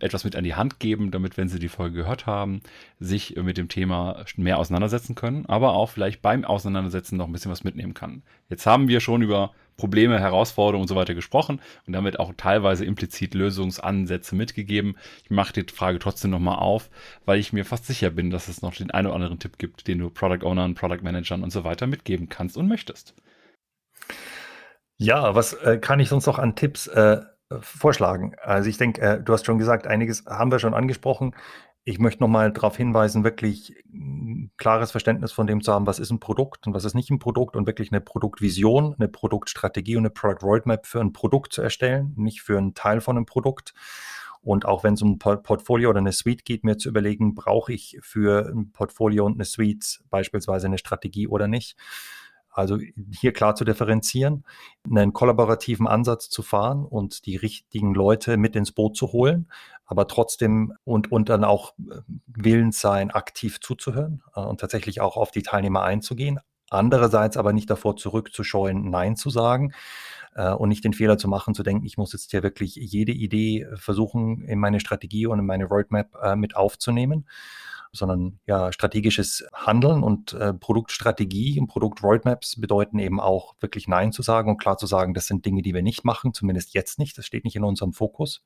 etwas 0.00 0.24
mit 0.24 0.36
an 0.36 0.44
die 0.44 0.54
Hand 0.54 0.80
geben, 0.80 1.10
damit, 1.10 1.36
wenn 1.36 1.48
sie 1.48 1.58
die 1.58 1.68
Folge 1.68 1.96
gehört 1.96 2.26
haben, 2.26 2.60
sich 2.98 3.36
mit 3.36 3.56
dem 3.56 3.68
Thema 3.68 4.24
mehr 4.36 4.58
auseinandersetzen 4.58 5.14
können, 5.14 5.46
aber 5.46 5.74
auch 5.74 5.90
vielleicht 5.90 6.22
beim 6.22 6.44
Auseinandersetzen 6.44 7.16
noch 7.16 7.26
ein 7.26 7.32
bisschen 7.32 7.50
was 7.50 7.64
mitnehmen 7.64 7.94
kann. 7.94 8.22
Jetzt 8.48 8.66
haben 8.66 8.88
wir 8.88 9.00
schon 9.00 9.22
über 9.22 9.52
Probleme, 9.76 10.20
Herausforderungen 10.20 10.82
und 10.82 10.88
so 10.88 10.96
weiter 10.96 11.14
gesprochen 11.14 11.60
und 11.86 11.92
damit 11.92 12.20
auch 12.20 12.32
teilweise 12.36 12.84
implizit 12.84 13.34
Lösungsansätze 13.34 14.36
mitgegeben. 14.36 14.96
Ich 15.24 15.30
mache 15.30 15.52
die 15.52 15.72
Frage 15.72 15.98
trotzdem 15.98 16.30
nochmal 16.30 16.58
auf, 16.58 16.90
weil 17.24 17.38
ich 17.38 17.52
mir 17.52 17.64
fast 17.64 17.86
sicher 17.86 18.10
bin, 18.10 18.30
dass 18.30 18.48
es 18.48 18.62
noch 18.62 18.74
den 18.74 18.90
einen 18.90 19.06
oder 19.06 19.16
anderen 19.16 19.38
Tipp 19.38 19.58
gibt, 19.58 19.88
den 19.88 19.98
du 19.98 20.10
Product 20.10 20.46
Ownern, 20.46 20.74
Product 20.74 21.02
Managern 21.02 21.42
und 21.42 21.50
so 21.50 21.64
weiter 21.64 21.86
mitgeben 21.86 22.28
kannst 22.28 22.56
und 22.56 22.68
möchtest. 22.68 23.14
Ja, 24.98 25.34
was 25.34 25.54
äh, 25.54 25.78
kann 25.78 25.98
ich 26.00 26.08
sonst 26.08 26.26
noch 26.26 26.38
an 26.38 26.54
Tipps 26.54 26.86
äh, 26.86 27.22
vorschlagen? 27.60 28.34
Also 28.42 28.68
ich 28.68 28.78
denke, 28.78 29.00
äh, 29.00 29.22
du 29.22 29.32
hast 29.32 29.46
schon 29.46 29.58
gesagt, 29.58 29.86
einiges 29.86 30.24
haben 30.26 30.50
wir 30.50 30.58
schon 30.58 30.74
angesprochen. 30.74 31.34
Ich 31.84 31.98
möchte 31.98 32.22
nochmal 32.22 32.52
darauf 32.52 32.76
hinweisen, 32.76 33.24
wirklich 33.24 33.74
ein 33.92 34.52
klares 34.56 34.92
Verständnis 34.92 35.32
von 35.32 35.48
dem 35.48 35.62
zu 35.62 35.72
haben, 35.72 35.86
was 35.86 35.98
ist 35.98 36.10
ein 36.10 36.20
Produkt 36.20 36.66
und 36.66 36.74
was 36.74 36.84
ist 36.84 36.94
nicht 36.94 37.10
ein 37.10 37.18
Produkt 37.18 37.56
und 37.56 37.66
wirklich 37.66 37.90
eine 37.90 38.00
Produktvision, 38.00 38.94
eine 38.96 39.08
Produktstrategie 39.08 39.96
und 39.96 40.02
eine 40.02 40.10
Product 40.10 40.46
Roadmap 40.46 40.86
für 40.86 41.00
ein 41.00 41.12
Produkt 41.12 41.52
zu 41.52 41.60
erstellen, 41.60 42.12
nicht 42.16 42.42
für 42.42 42.56
einen 42.56 42.74
Teil 42.74 43.00
von 43.00 43.16
einem 43.16 43.26
Produkt. 43.26 43.74
Und 44.42 44.64
auch 44.64 44.82
wenn 44.82 44.94
es 44.94 45.02
um 45.02 45.12
ein 45.12 45.18
Portfolio 45.18 45.90
oder 45.90 46.00
eine 46.00 46.12
Suite 46.12 46.44
geht, 46.44 46.64
mir 46.64 46.76
zu 46.76 46.88
überlegen, 46.88 47.34
brauche 47.34 47.72
ich 47.72 47.98
für 48.02 48.48
ein 48.52 48.72
Portfolio 48.72 49.24
und 49.24 49.34
eine 49.34 49.44
Suite 49.44 50.02
beispielsweise 50.10 50.66
eine 50.66 50.78
Strategie 50.78 51.28
oder 51.28 51.46
nicht. 51.46 51.76
Also 52.52 52.78
hier 53.10 53.32
klar 53.32 53.54
zu 53.54 53.64
differenzieren, 53.64 54.44
einen 54.88 55.12
kollaborativen 55.12 55.88
Ansatz 55.88 56.28
zu 56.28 56.42
fahren 56.42 56.84
und 56.84 57.24
die 57.26 57.36
richtigen 57.36 57.94
Leute 57.94 58.36
mit 58.36 58.54
ins 58.56 58.72
Boot 58.72 58.96
zu 58.96 59.12
holen, 59.12 59.50
aber 59.86 60.06
trotzdem 60.06 60.74
und, 60.84 61.10
und 61.10 61.28
dann 61.28 61.44
auch 61.44 61.72
äh, 61.78 62.00
willens 62.26 62.80
sein, 62.80 63.10
aktiv 63.10 63.60
zuzuhören 63.60 64.22
äh, 64.36 64.40
und 64.40 64.60
tatsächlich 64.60 65.00
auch 65.00 65.16
auf 65.16 65.30
die 65.30 65.42
Teilnehmer 65.42 65.82
einzugehen. 65.82 66.40
Andererseits 66.70 67.36
aber 67.36 67.52
nicht 67.52 67.68
davor 67.68 67.96
zurückzuscheuen, 67.96 68.90
Nein 68.90 69.16
zu 69.16 69.30
sagen 69.30 69.72
äh, 70.34 70.52
und 70.52 70.68
nicht 70.68 70.84
den 70.84 70.94
Fehler 70.94 71.18
zu 71.18 71.28
machen, 71.28 71.54
zu 71.54 71.62
denken, 71.62 71.86
ich 71.86 71.96
muss 71.96 72.12
jetzt 72.12 72.30
hier 72.30 72.42
wirklich 72.42 72.76
jede 72.76 73.12
Idee 73.12 73.66
versuchen, 73.74 74.42
in 74.42 74.58
meine 74.58 74.80
Strategie 74.80 75.26
und 75.26 75.38
in 75.38 75.46
meine 75.46 75.64
Roadmap 75.64 76.36
mit 76.36 76.56
aufzunehmen 76.56 77.26
sondern 77.92 78.38
ja 78.46 78.72
strategisches 78.72 79.44
Handeln 79.52 80.02
und 80.02 80.32
äh, 80.32 80.54
Produktstrategie 80.54 81.60
und 81.60 81.68
Produktroadmaps 81.68 82.60
bedeuten 82.60 82.98
eben 82.98 83.20
auch 83.20 83.54
wirklich 83.60 83.86
Nein 83.86 84.12
zu 84.12 84.22
sagen 84.22 84.50
und 84.50 84.58
klar 84.58 84.78
zu 84.78 84.86
sagen, 84.86 85.14
das 85.14 85.26
sind 85.26 85.44
Dinge, 85.44 85.62
die 85.62 85.74
wir 85.74 85.82
nicht 85.82 86.04
machen, 86.04 86.32
zumindest 86.32 86.74
jetzt 86.74 86.98
nicht, 86.98 87.18
das 87.18 87.26
steht 87.26 87.44
nicht 87.44 87.56
in 87.56 87.64
unserem 87.64 87.92
Fokus. 87.92 88.42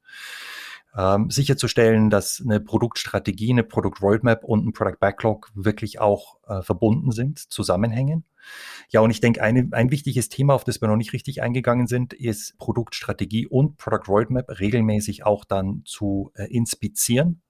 Ähm, 0.97 1.31
sicherzustellen, 1.31 2.09
dass 2.11 2.43
eine 2.43 2.59
Produktstrategie, 2.59 3.51
eine 3.51 3.65
Produktroadmap 3.65 4.43
und 4.45 4.67
ein 4.67 4.73
Product 4.73 4.99
Backlog 4.99 5.51
wirklich 5.55 6.01
auch 6.01 6.39
äh, 6.47 6.63
verbunden 6.63 7.13
sind, 7.13 7.39
zusammenhängen. 7.39 8.25
Ja, 8.89 9.01
und 9.01 9.11
ich 9.11 9.21
denke, 9.21 9.43
eine, 9.43 9.69
ein 9.73 9.91
wichtiges 9.91 10.29
Thema, 10.29 10.55
auf 10.55 10.65
das 10.65 10.81
wir 10.81 10.89
noch 10.89 10.97
nicht 10.97 11.13
richtig 11.13 11.43
eingegangen 11.43 11.87
sind, 11.87 12.15
ist 12.15 12.57
Produktstrategie 12.59 13.47
und 13.47 13.77
Product 13.77 14.09
Roadmap 14.09 14.59
regelmäßig 14.59 15.27
auch 15.27 15.45
dann 15.45 15.83
zu 15.85 16.33
äh, 16.35 16.45
inspizieren 16.45 17.43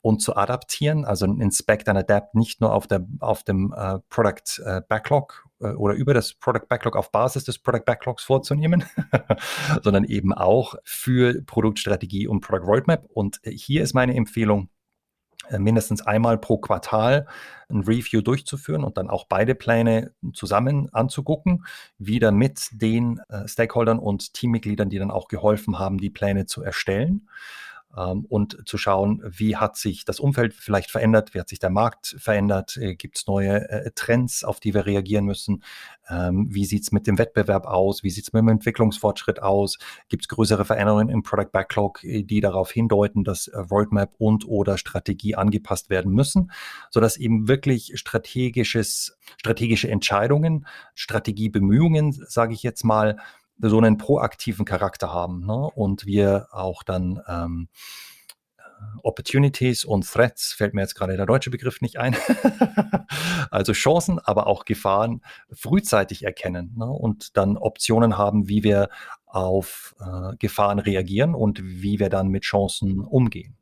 und 0.00 0.22
zu 0.22 0.36
adaptieren, 0.36 1.04
also 1.04 1.26
ein 1.26 1.40
Inspect 1.40 1.88
and 1.88 1.98
Adapt 1.98 2.34
nicht 2.34 2.60
nur 2.60 2.72
auf, 2.72 2.86
der, 2.86 3.06
auf 3.20 3.42
dem 3.42 3.74
äh, 3.76 3.98
Product 4.08 4.62
äh, 4.64 4.82
Backlog 4.88 5.46
äh, 5.60 5.68
oder 5.68 5.94
über 5.94 6.14
das 6.14 6.34
Product 6.34 6.66
Backlog 6.68 6.96
auf 6.96 7.10
Basis 7.10 7.44
des 7.44 7.58
Product 7.58 7.84
Backlogs 7.84 8.22
vorzunehmen, 8.22 8.84
sondern 9.82 10.04
eben 10.04 10.32
auch 10.32 10.74
für 10.84 11.42
Produktstrategie 11.42 12.28
und 12.28 12.40
Product 12.40 12.66
Roadmap. 12.66 13.06
Und 13.12 13.40
hier 13.44 13.82
ist 13.82 13.94
meine 13.94 14.14
Empfehlung, 14.14 14.68
äh, 15.50 15.58
mindestens 15.58 16.04
einmal 16.06 16.38
pro 16.38 16.58
Quartal 16.58 17.26
ein 17.68 17.80
Review 17.80 18.20
durchzuführen 18.20 18.84
und 18.84 18.96
dann 18.96 19.10
auch 19.10 19.26
beide 19.28 19.54
Pläne 19.54 20.12
zusammen 20.34 20.88
anzugucken, 20.92 21.64
wieder 21.98 22.32
mit 22.32 22.68
den 22.72 23.20
äh, 23.28 23.46
Stakeholdern 23.48 23.98
und 23.98 24.34
Teammitgliedern, 24.34 24.88
die 24.88 24.98
dann 24.98 25.10
auch 25.10 25.28
geholfen 25.28 25.78
haben, 25.78 25.98
die 25.98 26.10
Pläne 26.10 26.46
zu 26.46 26.62
erstellen 26.62 27.28
und 28.28 28.68
zu 28.68 28.76
schauen, 28.78 29.22
wie 29.26 29.56
hat 29.56 29.76
sich 29.76 30.04
das 30.04 30.20
Umfeld 30.20 30.54
vielleicht 30.54 30.90
verändert, 30.90 31.34
wie 31.34 31.40
hat 31.40 31.48
sich 31.48 31.58
der 31.58 31.70
Markt 31.70 32.14
verändert, 32.18 32.76
äh, 32.76 32.94
gibt 32.94 33.16
es 33.16 33.26
neue 33.26 33.68
äh, 33.70 33.90
Trends, 33.94 34.44
auf 34.44 34.60
die 34.60 34.74
wir 34.74 34.86
reagieren 34.86 35.24
müssen, 35.24 35.62
ähm, 36.08 36.46
wie 36.50 36.66
sieht 36.66 36.82
es 36.82 36.92
mit 36.92 37.06
dem 37.06 37.18
Wettbewerb 37.18 37.66
aus, 37.66 38.02
wie 38.02 38.10
sieht 38.10 38.24
es 38.24 38.32
mit 38.32 38.40
dem 38.40 38.48
Entwicklungsfortschritt 38.48 39.42
aus, 39.42 39.78
gibt 40.08 40.24
es 40.24 40.28
größere 40.28 40.64
Veränderungen 40.64 41.08
im 41.08 41.22
Product 41.22 41.50
Backlog, 41.52 42.04
äh, 42.04 42.22
die 42.22 42.40
darauf 42.40 42.70
hindeuten, 42.70 43.24
dass 43.24 43.50
Roadmap 43.54 44.14
und 44.18 44.46
oder 44.46 44.76
Strategie 44.78 45.34
angepasst 45.34 45.88
werden 45.88 46.12
müssen, 46.12 46.52
sodass 46.90 47.16
eben 47.16 47.48
wirklich 47.48 47.92
strategisches, 47.94 49.16
strategische 49.38 49.88
Entscheidungen, 49.88 50.66
Strategiebemühungen, 50.94 52.12
sage 52.12 52.52
ich 52.52 52.62
jetzt 52.62 52.84
mal, 52.84 53.16
so 53.58 53.78
einen 53.78 53.98
proaktiven 53.98 54.64
Charakter 54.64 55.12
haben 55.12 55.46
ne? 55.46 55.56
und 55.56 56.06
wir 56.06 56.48
auch 56.50 56.82
dann 56.82 57.20
ähm, 57.26 57.68
äh, 58.58 58.62
Opportunities 59.02 59.84
und 59.84 60.10
Threats, 60.10 60.52
fällt 60.52 60.74
mir 60.74 60.82
jetzt 60.82 60.94
gerade 60.94 61.16
der 61.16 61.26
deutsche 61.26 61.50
Begriff 61.50 61.80
nicht 61.80 61.98
ein, 61.98 62.16
also 63.50 63.72
Chancen, 63.72 64.18
aber 64.18 64.46
auch 64.46 64.64
Gefahren 64.64 65.22
frühzeitig 65.52 66.24
erkennen 66.24 66.74
ne? 66.76 66.86
und 66.86 67.36
dann 67.36 67.56
Optionen 67.56 68.18
haben, 68.18 68.48
wie 68.48 68.62
wir 68.62 68.88
auf 69.26 69.94
äh, 70.00 70.36
Gefahren 70.38 70.78
reagieren 70.78 71.34
und 71.34 71.62
wie 71.62 71.98
wir 71.98 72.08
dann 72.08 72.28
mit 72.28 72.44
Chancen 72.44 73.00
umgehen. 73.00 73.56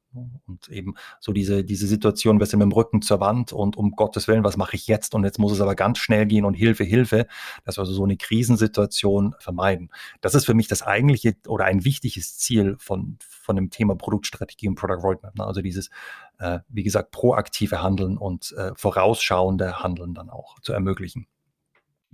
Und 0.46 0.68
eben 0.68 0.94
so 1.20 1.32
diese, 1.32 1.64
diese 1.64 1.86
Situation, 1.86 2.38
wir 2.38 2.46
sind 2.46 2.58
mit 2.58 2.66
dem 2.66 2.72
Rücken 2.72 3.02
zur 3.02 3.20
Wand 3.20 3.52
und 3.52 3.76
um 3.76 3.92
Gottes 3.92 4.28
Willen, 4.28 4.44
was 4.44 4.56
mache 4.56 4.76
ich 4.76 4.86
jetzt? 4.86 5.14
Und 5.14 5.24
jetzt 5.24 5.38
muss 5.38 5.52
es 5.52 5.60
aber 5.60 5.74
ganz 5.74 5.98
schnell 5.98 6.26
gehen 6.26 6.44
und 6.44 6.54
Hilfe, 6.54 6.84
Hilfe, 6.84 7.26
dass 7.64 7.76
wir 7.76 7.80
also 7.80 7.92
so 7.92 8.04
eine 8.04 8.16
Krisensituation 8.16 9.34
vermeiden. 9.38 9.90
Das 10.20 10.34
ist 10.34 10.46
für 10.46 10.54
mich 10.54 10.68
das 10.68 10.82
eigentliche 10.82 11.36
oder 11.46 11.64
ein 11.64 11.84
wichtiges 11.84 12.38
Ziel 12.38 12.76
von, 12.78 13.18
von 13.20 13.56
dem 13.56 13.70
Thema 13.70 13.96
Produktstrategie 13.96 14.68
und 14.68 14.76
Product 14.76 15.02
Roadmap. 15.02 15.34
Ne? 15.36 15.44
Also 15.44 15.62
dieses, 15.62 15.90
äh, 16.38 16.60
wie 16.68 16.82
gesagt, 16.82 17.10
proaktive 17.10 17.82
Handeln 17.82 18.16
und 18.16 18.52
äh, 18.52 18.72
vorausschauende 18.76 19.82
Handeln 19.82 20.14
dann 20.14 20.30
auch 20.30 20.60
zu 20.60 20.72
ermöglichen. 20.72 21.26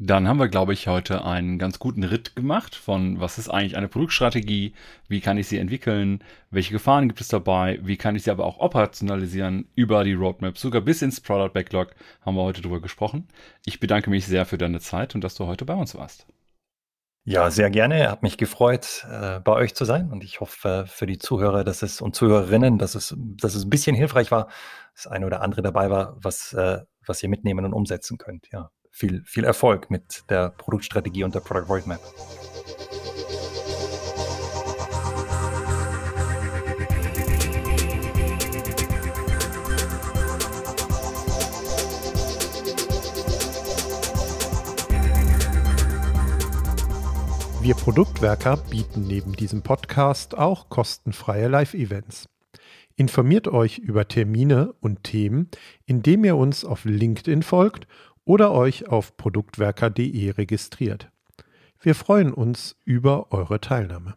Dann 0.02 0.26
haben 0.26 0.38
wir, 0.38 0.48
glaube 0.48 0.72
ich, 0.72 0.88
heute 0.88 1.26
einen 1.26 1.58
ganz 1.58 1.78
guten 1.78 2.04
Ritt 2.04 2.34
gemacht 2.34 2.74
von, 2.74 3.20
was 3.20 3.36
ist 3.36 3.50
eigentlich 3.50 3.76
eine 3.76 3.86
Produktstrategie, 3.86 4.72
wie 5.08 5.20
kann 5.20 5.36
ich 5.36 5.46
sie 5.46 5.58
entwickeln, 5.58 6.24
welche 6.50 6.72
Gefahren 6.72 7.06
gibt 7.08 7.20
es 7.20 7.28
dabei, 7.28 7.78
wie 7.82 7.98
kann 7.98 8.16
ich 8.16 8.22
sie 8.22 8.30
aber 8.30 8.46
auch 8.46 8.60
operationalisieren 8.60 9.68
über 9.74 10.02
die 10.04 10.14
Roadmap, 10.14 10.56
sogar 10.56 10.80
bis 10.80 11.02
ins 11.02 11.20
Product 11.20 11.52
Backlog 11.52 11.94
haben 12.22 12.34
wir 12.34 12.42
heute 12.42 12.62
drüber 12.62 12.80
gesprochen. 12.80 13.28
Ich 13.66 13.78
bedanke 13.78 14.08
mich 14.08 14.26
sehr 14.26 14.46
für 14.46 14.56
deine 14.56 14.80
Zeit 14.80 15.14
und 15.14 15.22
dass 15.22 15.34
du 15.34 15.46
heute 15.46 15.66
bei 15.66 15.74
uns 15.74 15.94
warst. 15.94 16.26
Ja, 17.26 17.50
sehr 17.50 17.68
gerne. 17.68 18.10
Hat 18.10 18.22
mich 18.22 18.38
gefreut, 18.38 19.06
äh, 19.10 19.40
bei 19.40 19.52
euch 19.52 19.74
zu 19.74 19.84
sein 19.84 20.10
und 20.10 20.24
ich 20.24 20.40
hoffe 20.40 20.86
für 20.88 21.04
die 21.04 21.18
Zuhörer, 21.18 21.62
dass 21.62 21.82
es 21.82 22.00
und 22.00 22.16
Zuhörerinnen, 22.16 22.78
dass 22.78 22.94
es, 22.94 23.14
dass 23.18 23.54
es 23.54 23.64
ein 23.64 23.70
bisschen 23.70 23.94
hilfreich 23.94 24.30
war, 24.30 24.48
das 24.94 25.06
eine 25.06 25.26
oder 25.26 25.42
andere 25.42 25.60
dabei 25.60 25.90
war, 25.90 26.16
was, 26.22 26.54
äh, 26.54 26.78
was 27.04 27.22
ihr 27.22 27.28
mitnehmen 27.28 27.66
und 27.66 27.74
umsetzen 27.74 28.16
könnt. 28.16 28.48
Ja 28.50 28.70
viel, 28.90 29.22
viel 29.24 29.44
Erfolg 29.44 29.90
mit 29.90 30.24
der 30.28 30.50
Produktstrategie 30.50 31.24
und 31.24 31.34
der 31.34 31.40
Product 31.40 31.68
Roadmap. 31.68 32.00
Wir 47.62 47.74
Produktwerker 47.74 48.56
bieten 48.56 49.06
neben 49.06 49.34
diesem 49.34 49.62
Podcast 49.62 50.36
auch 50.36 50.70
kostenfreie 50.70 51.46
Live-Events. 51.46 52.26
Informiert 52.96 53.48
euch 53.48 53.78
über 53.78 54.08
Termine 54.08 54.74
und 54.80 55.04
Themen, 55.04 55.50
indem 55.86 56.24
ihr 56.24 56.36
uns 56.36 56.64
auf 56.64 56.84
LinkedIn 56.84 57.42
folgt 57.42 57.86
oder 58.24 58.52
euch 58.52 58.88
auf 58.88 59.16
produktwerker.de 59.16 60.30
registriert. 60.30 61.10
Wir 61.80 61.94
freuen 61.94 62.32
uns 62.32 62.76
über 62.84 63.32
eure 63.32 63.60
Teilnahme. 63.60 64.14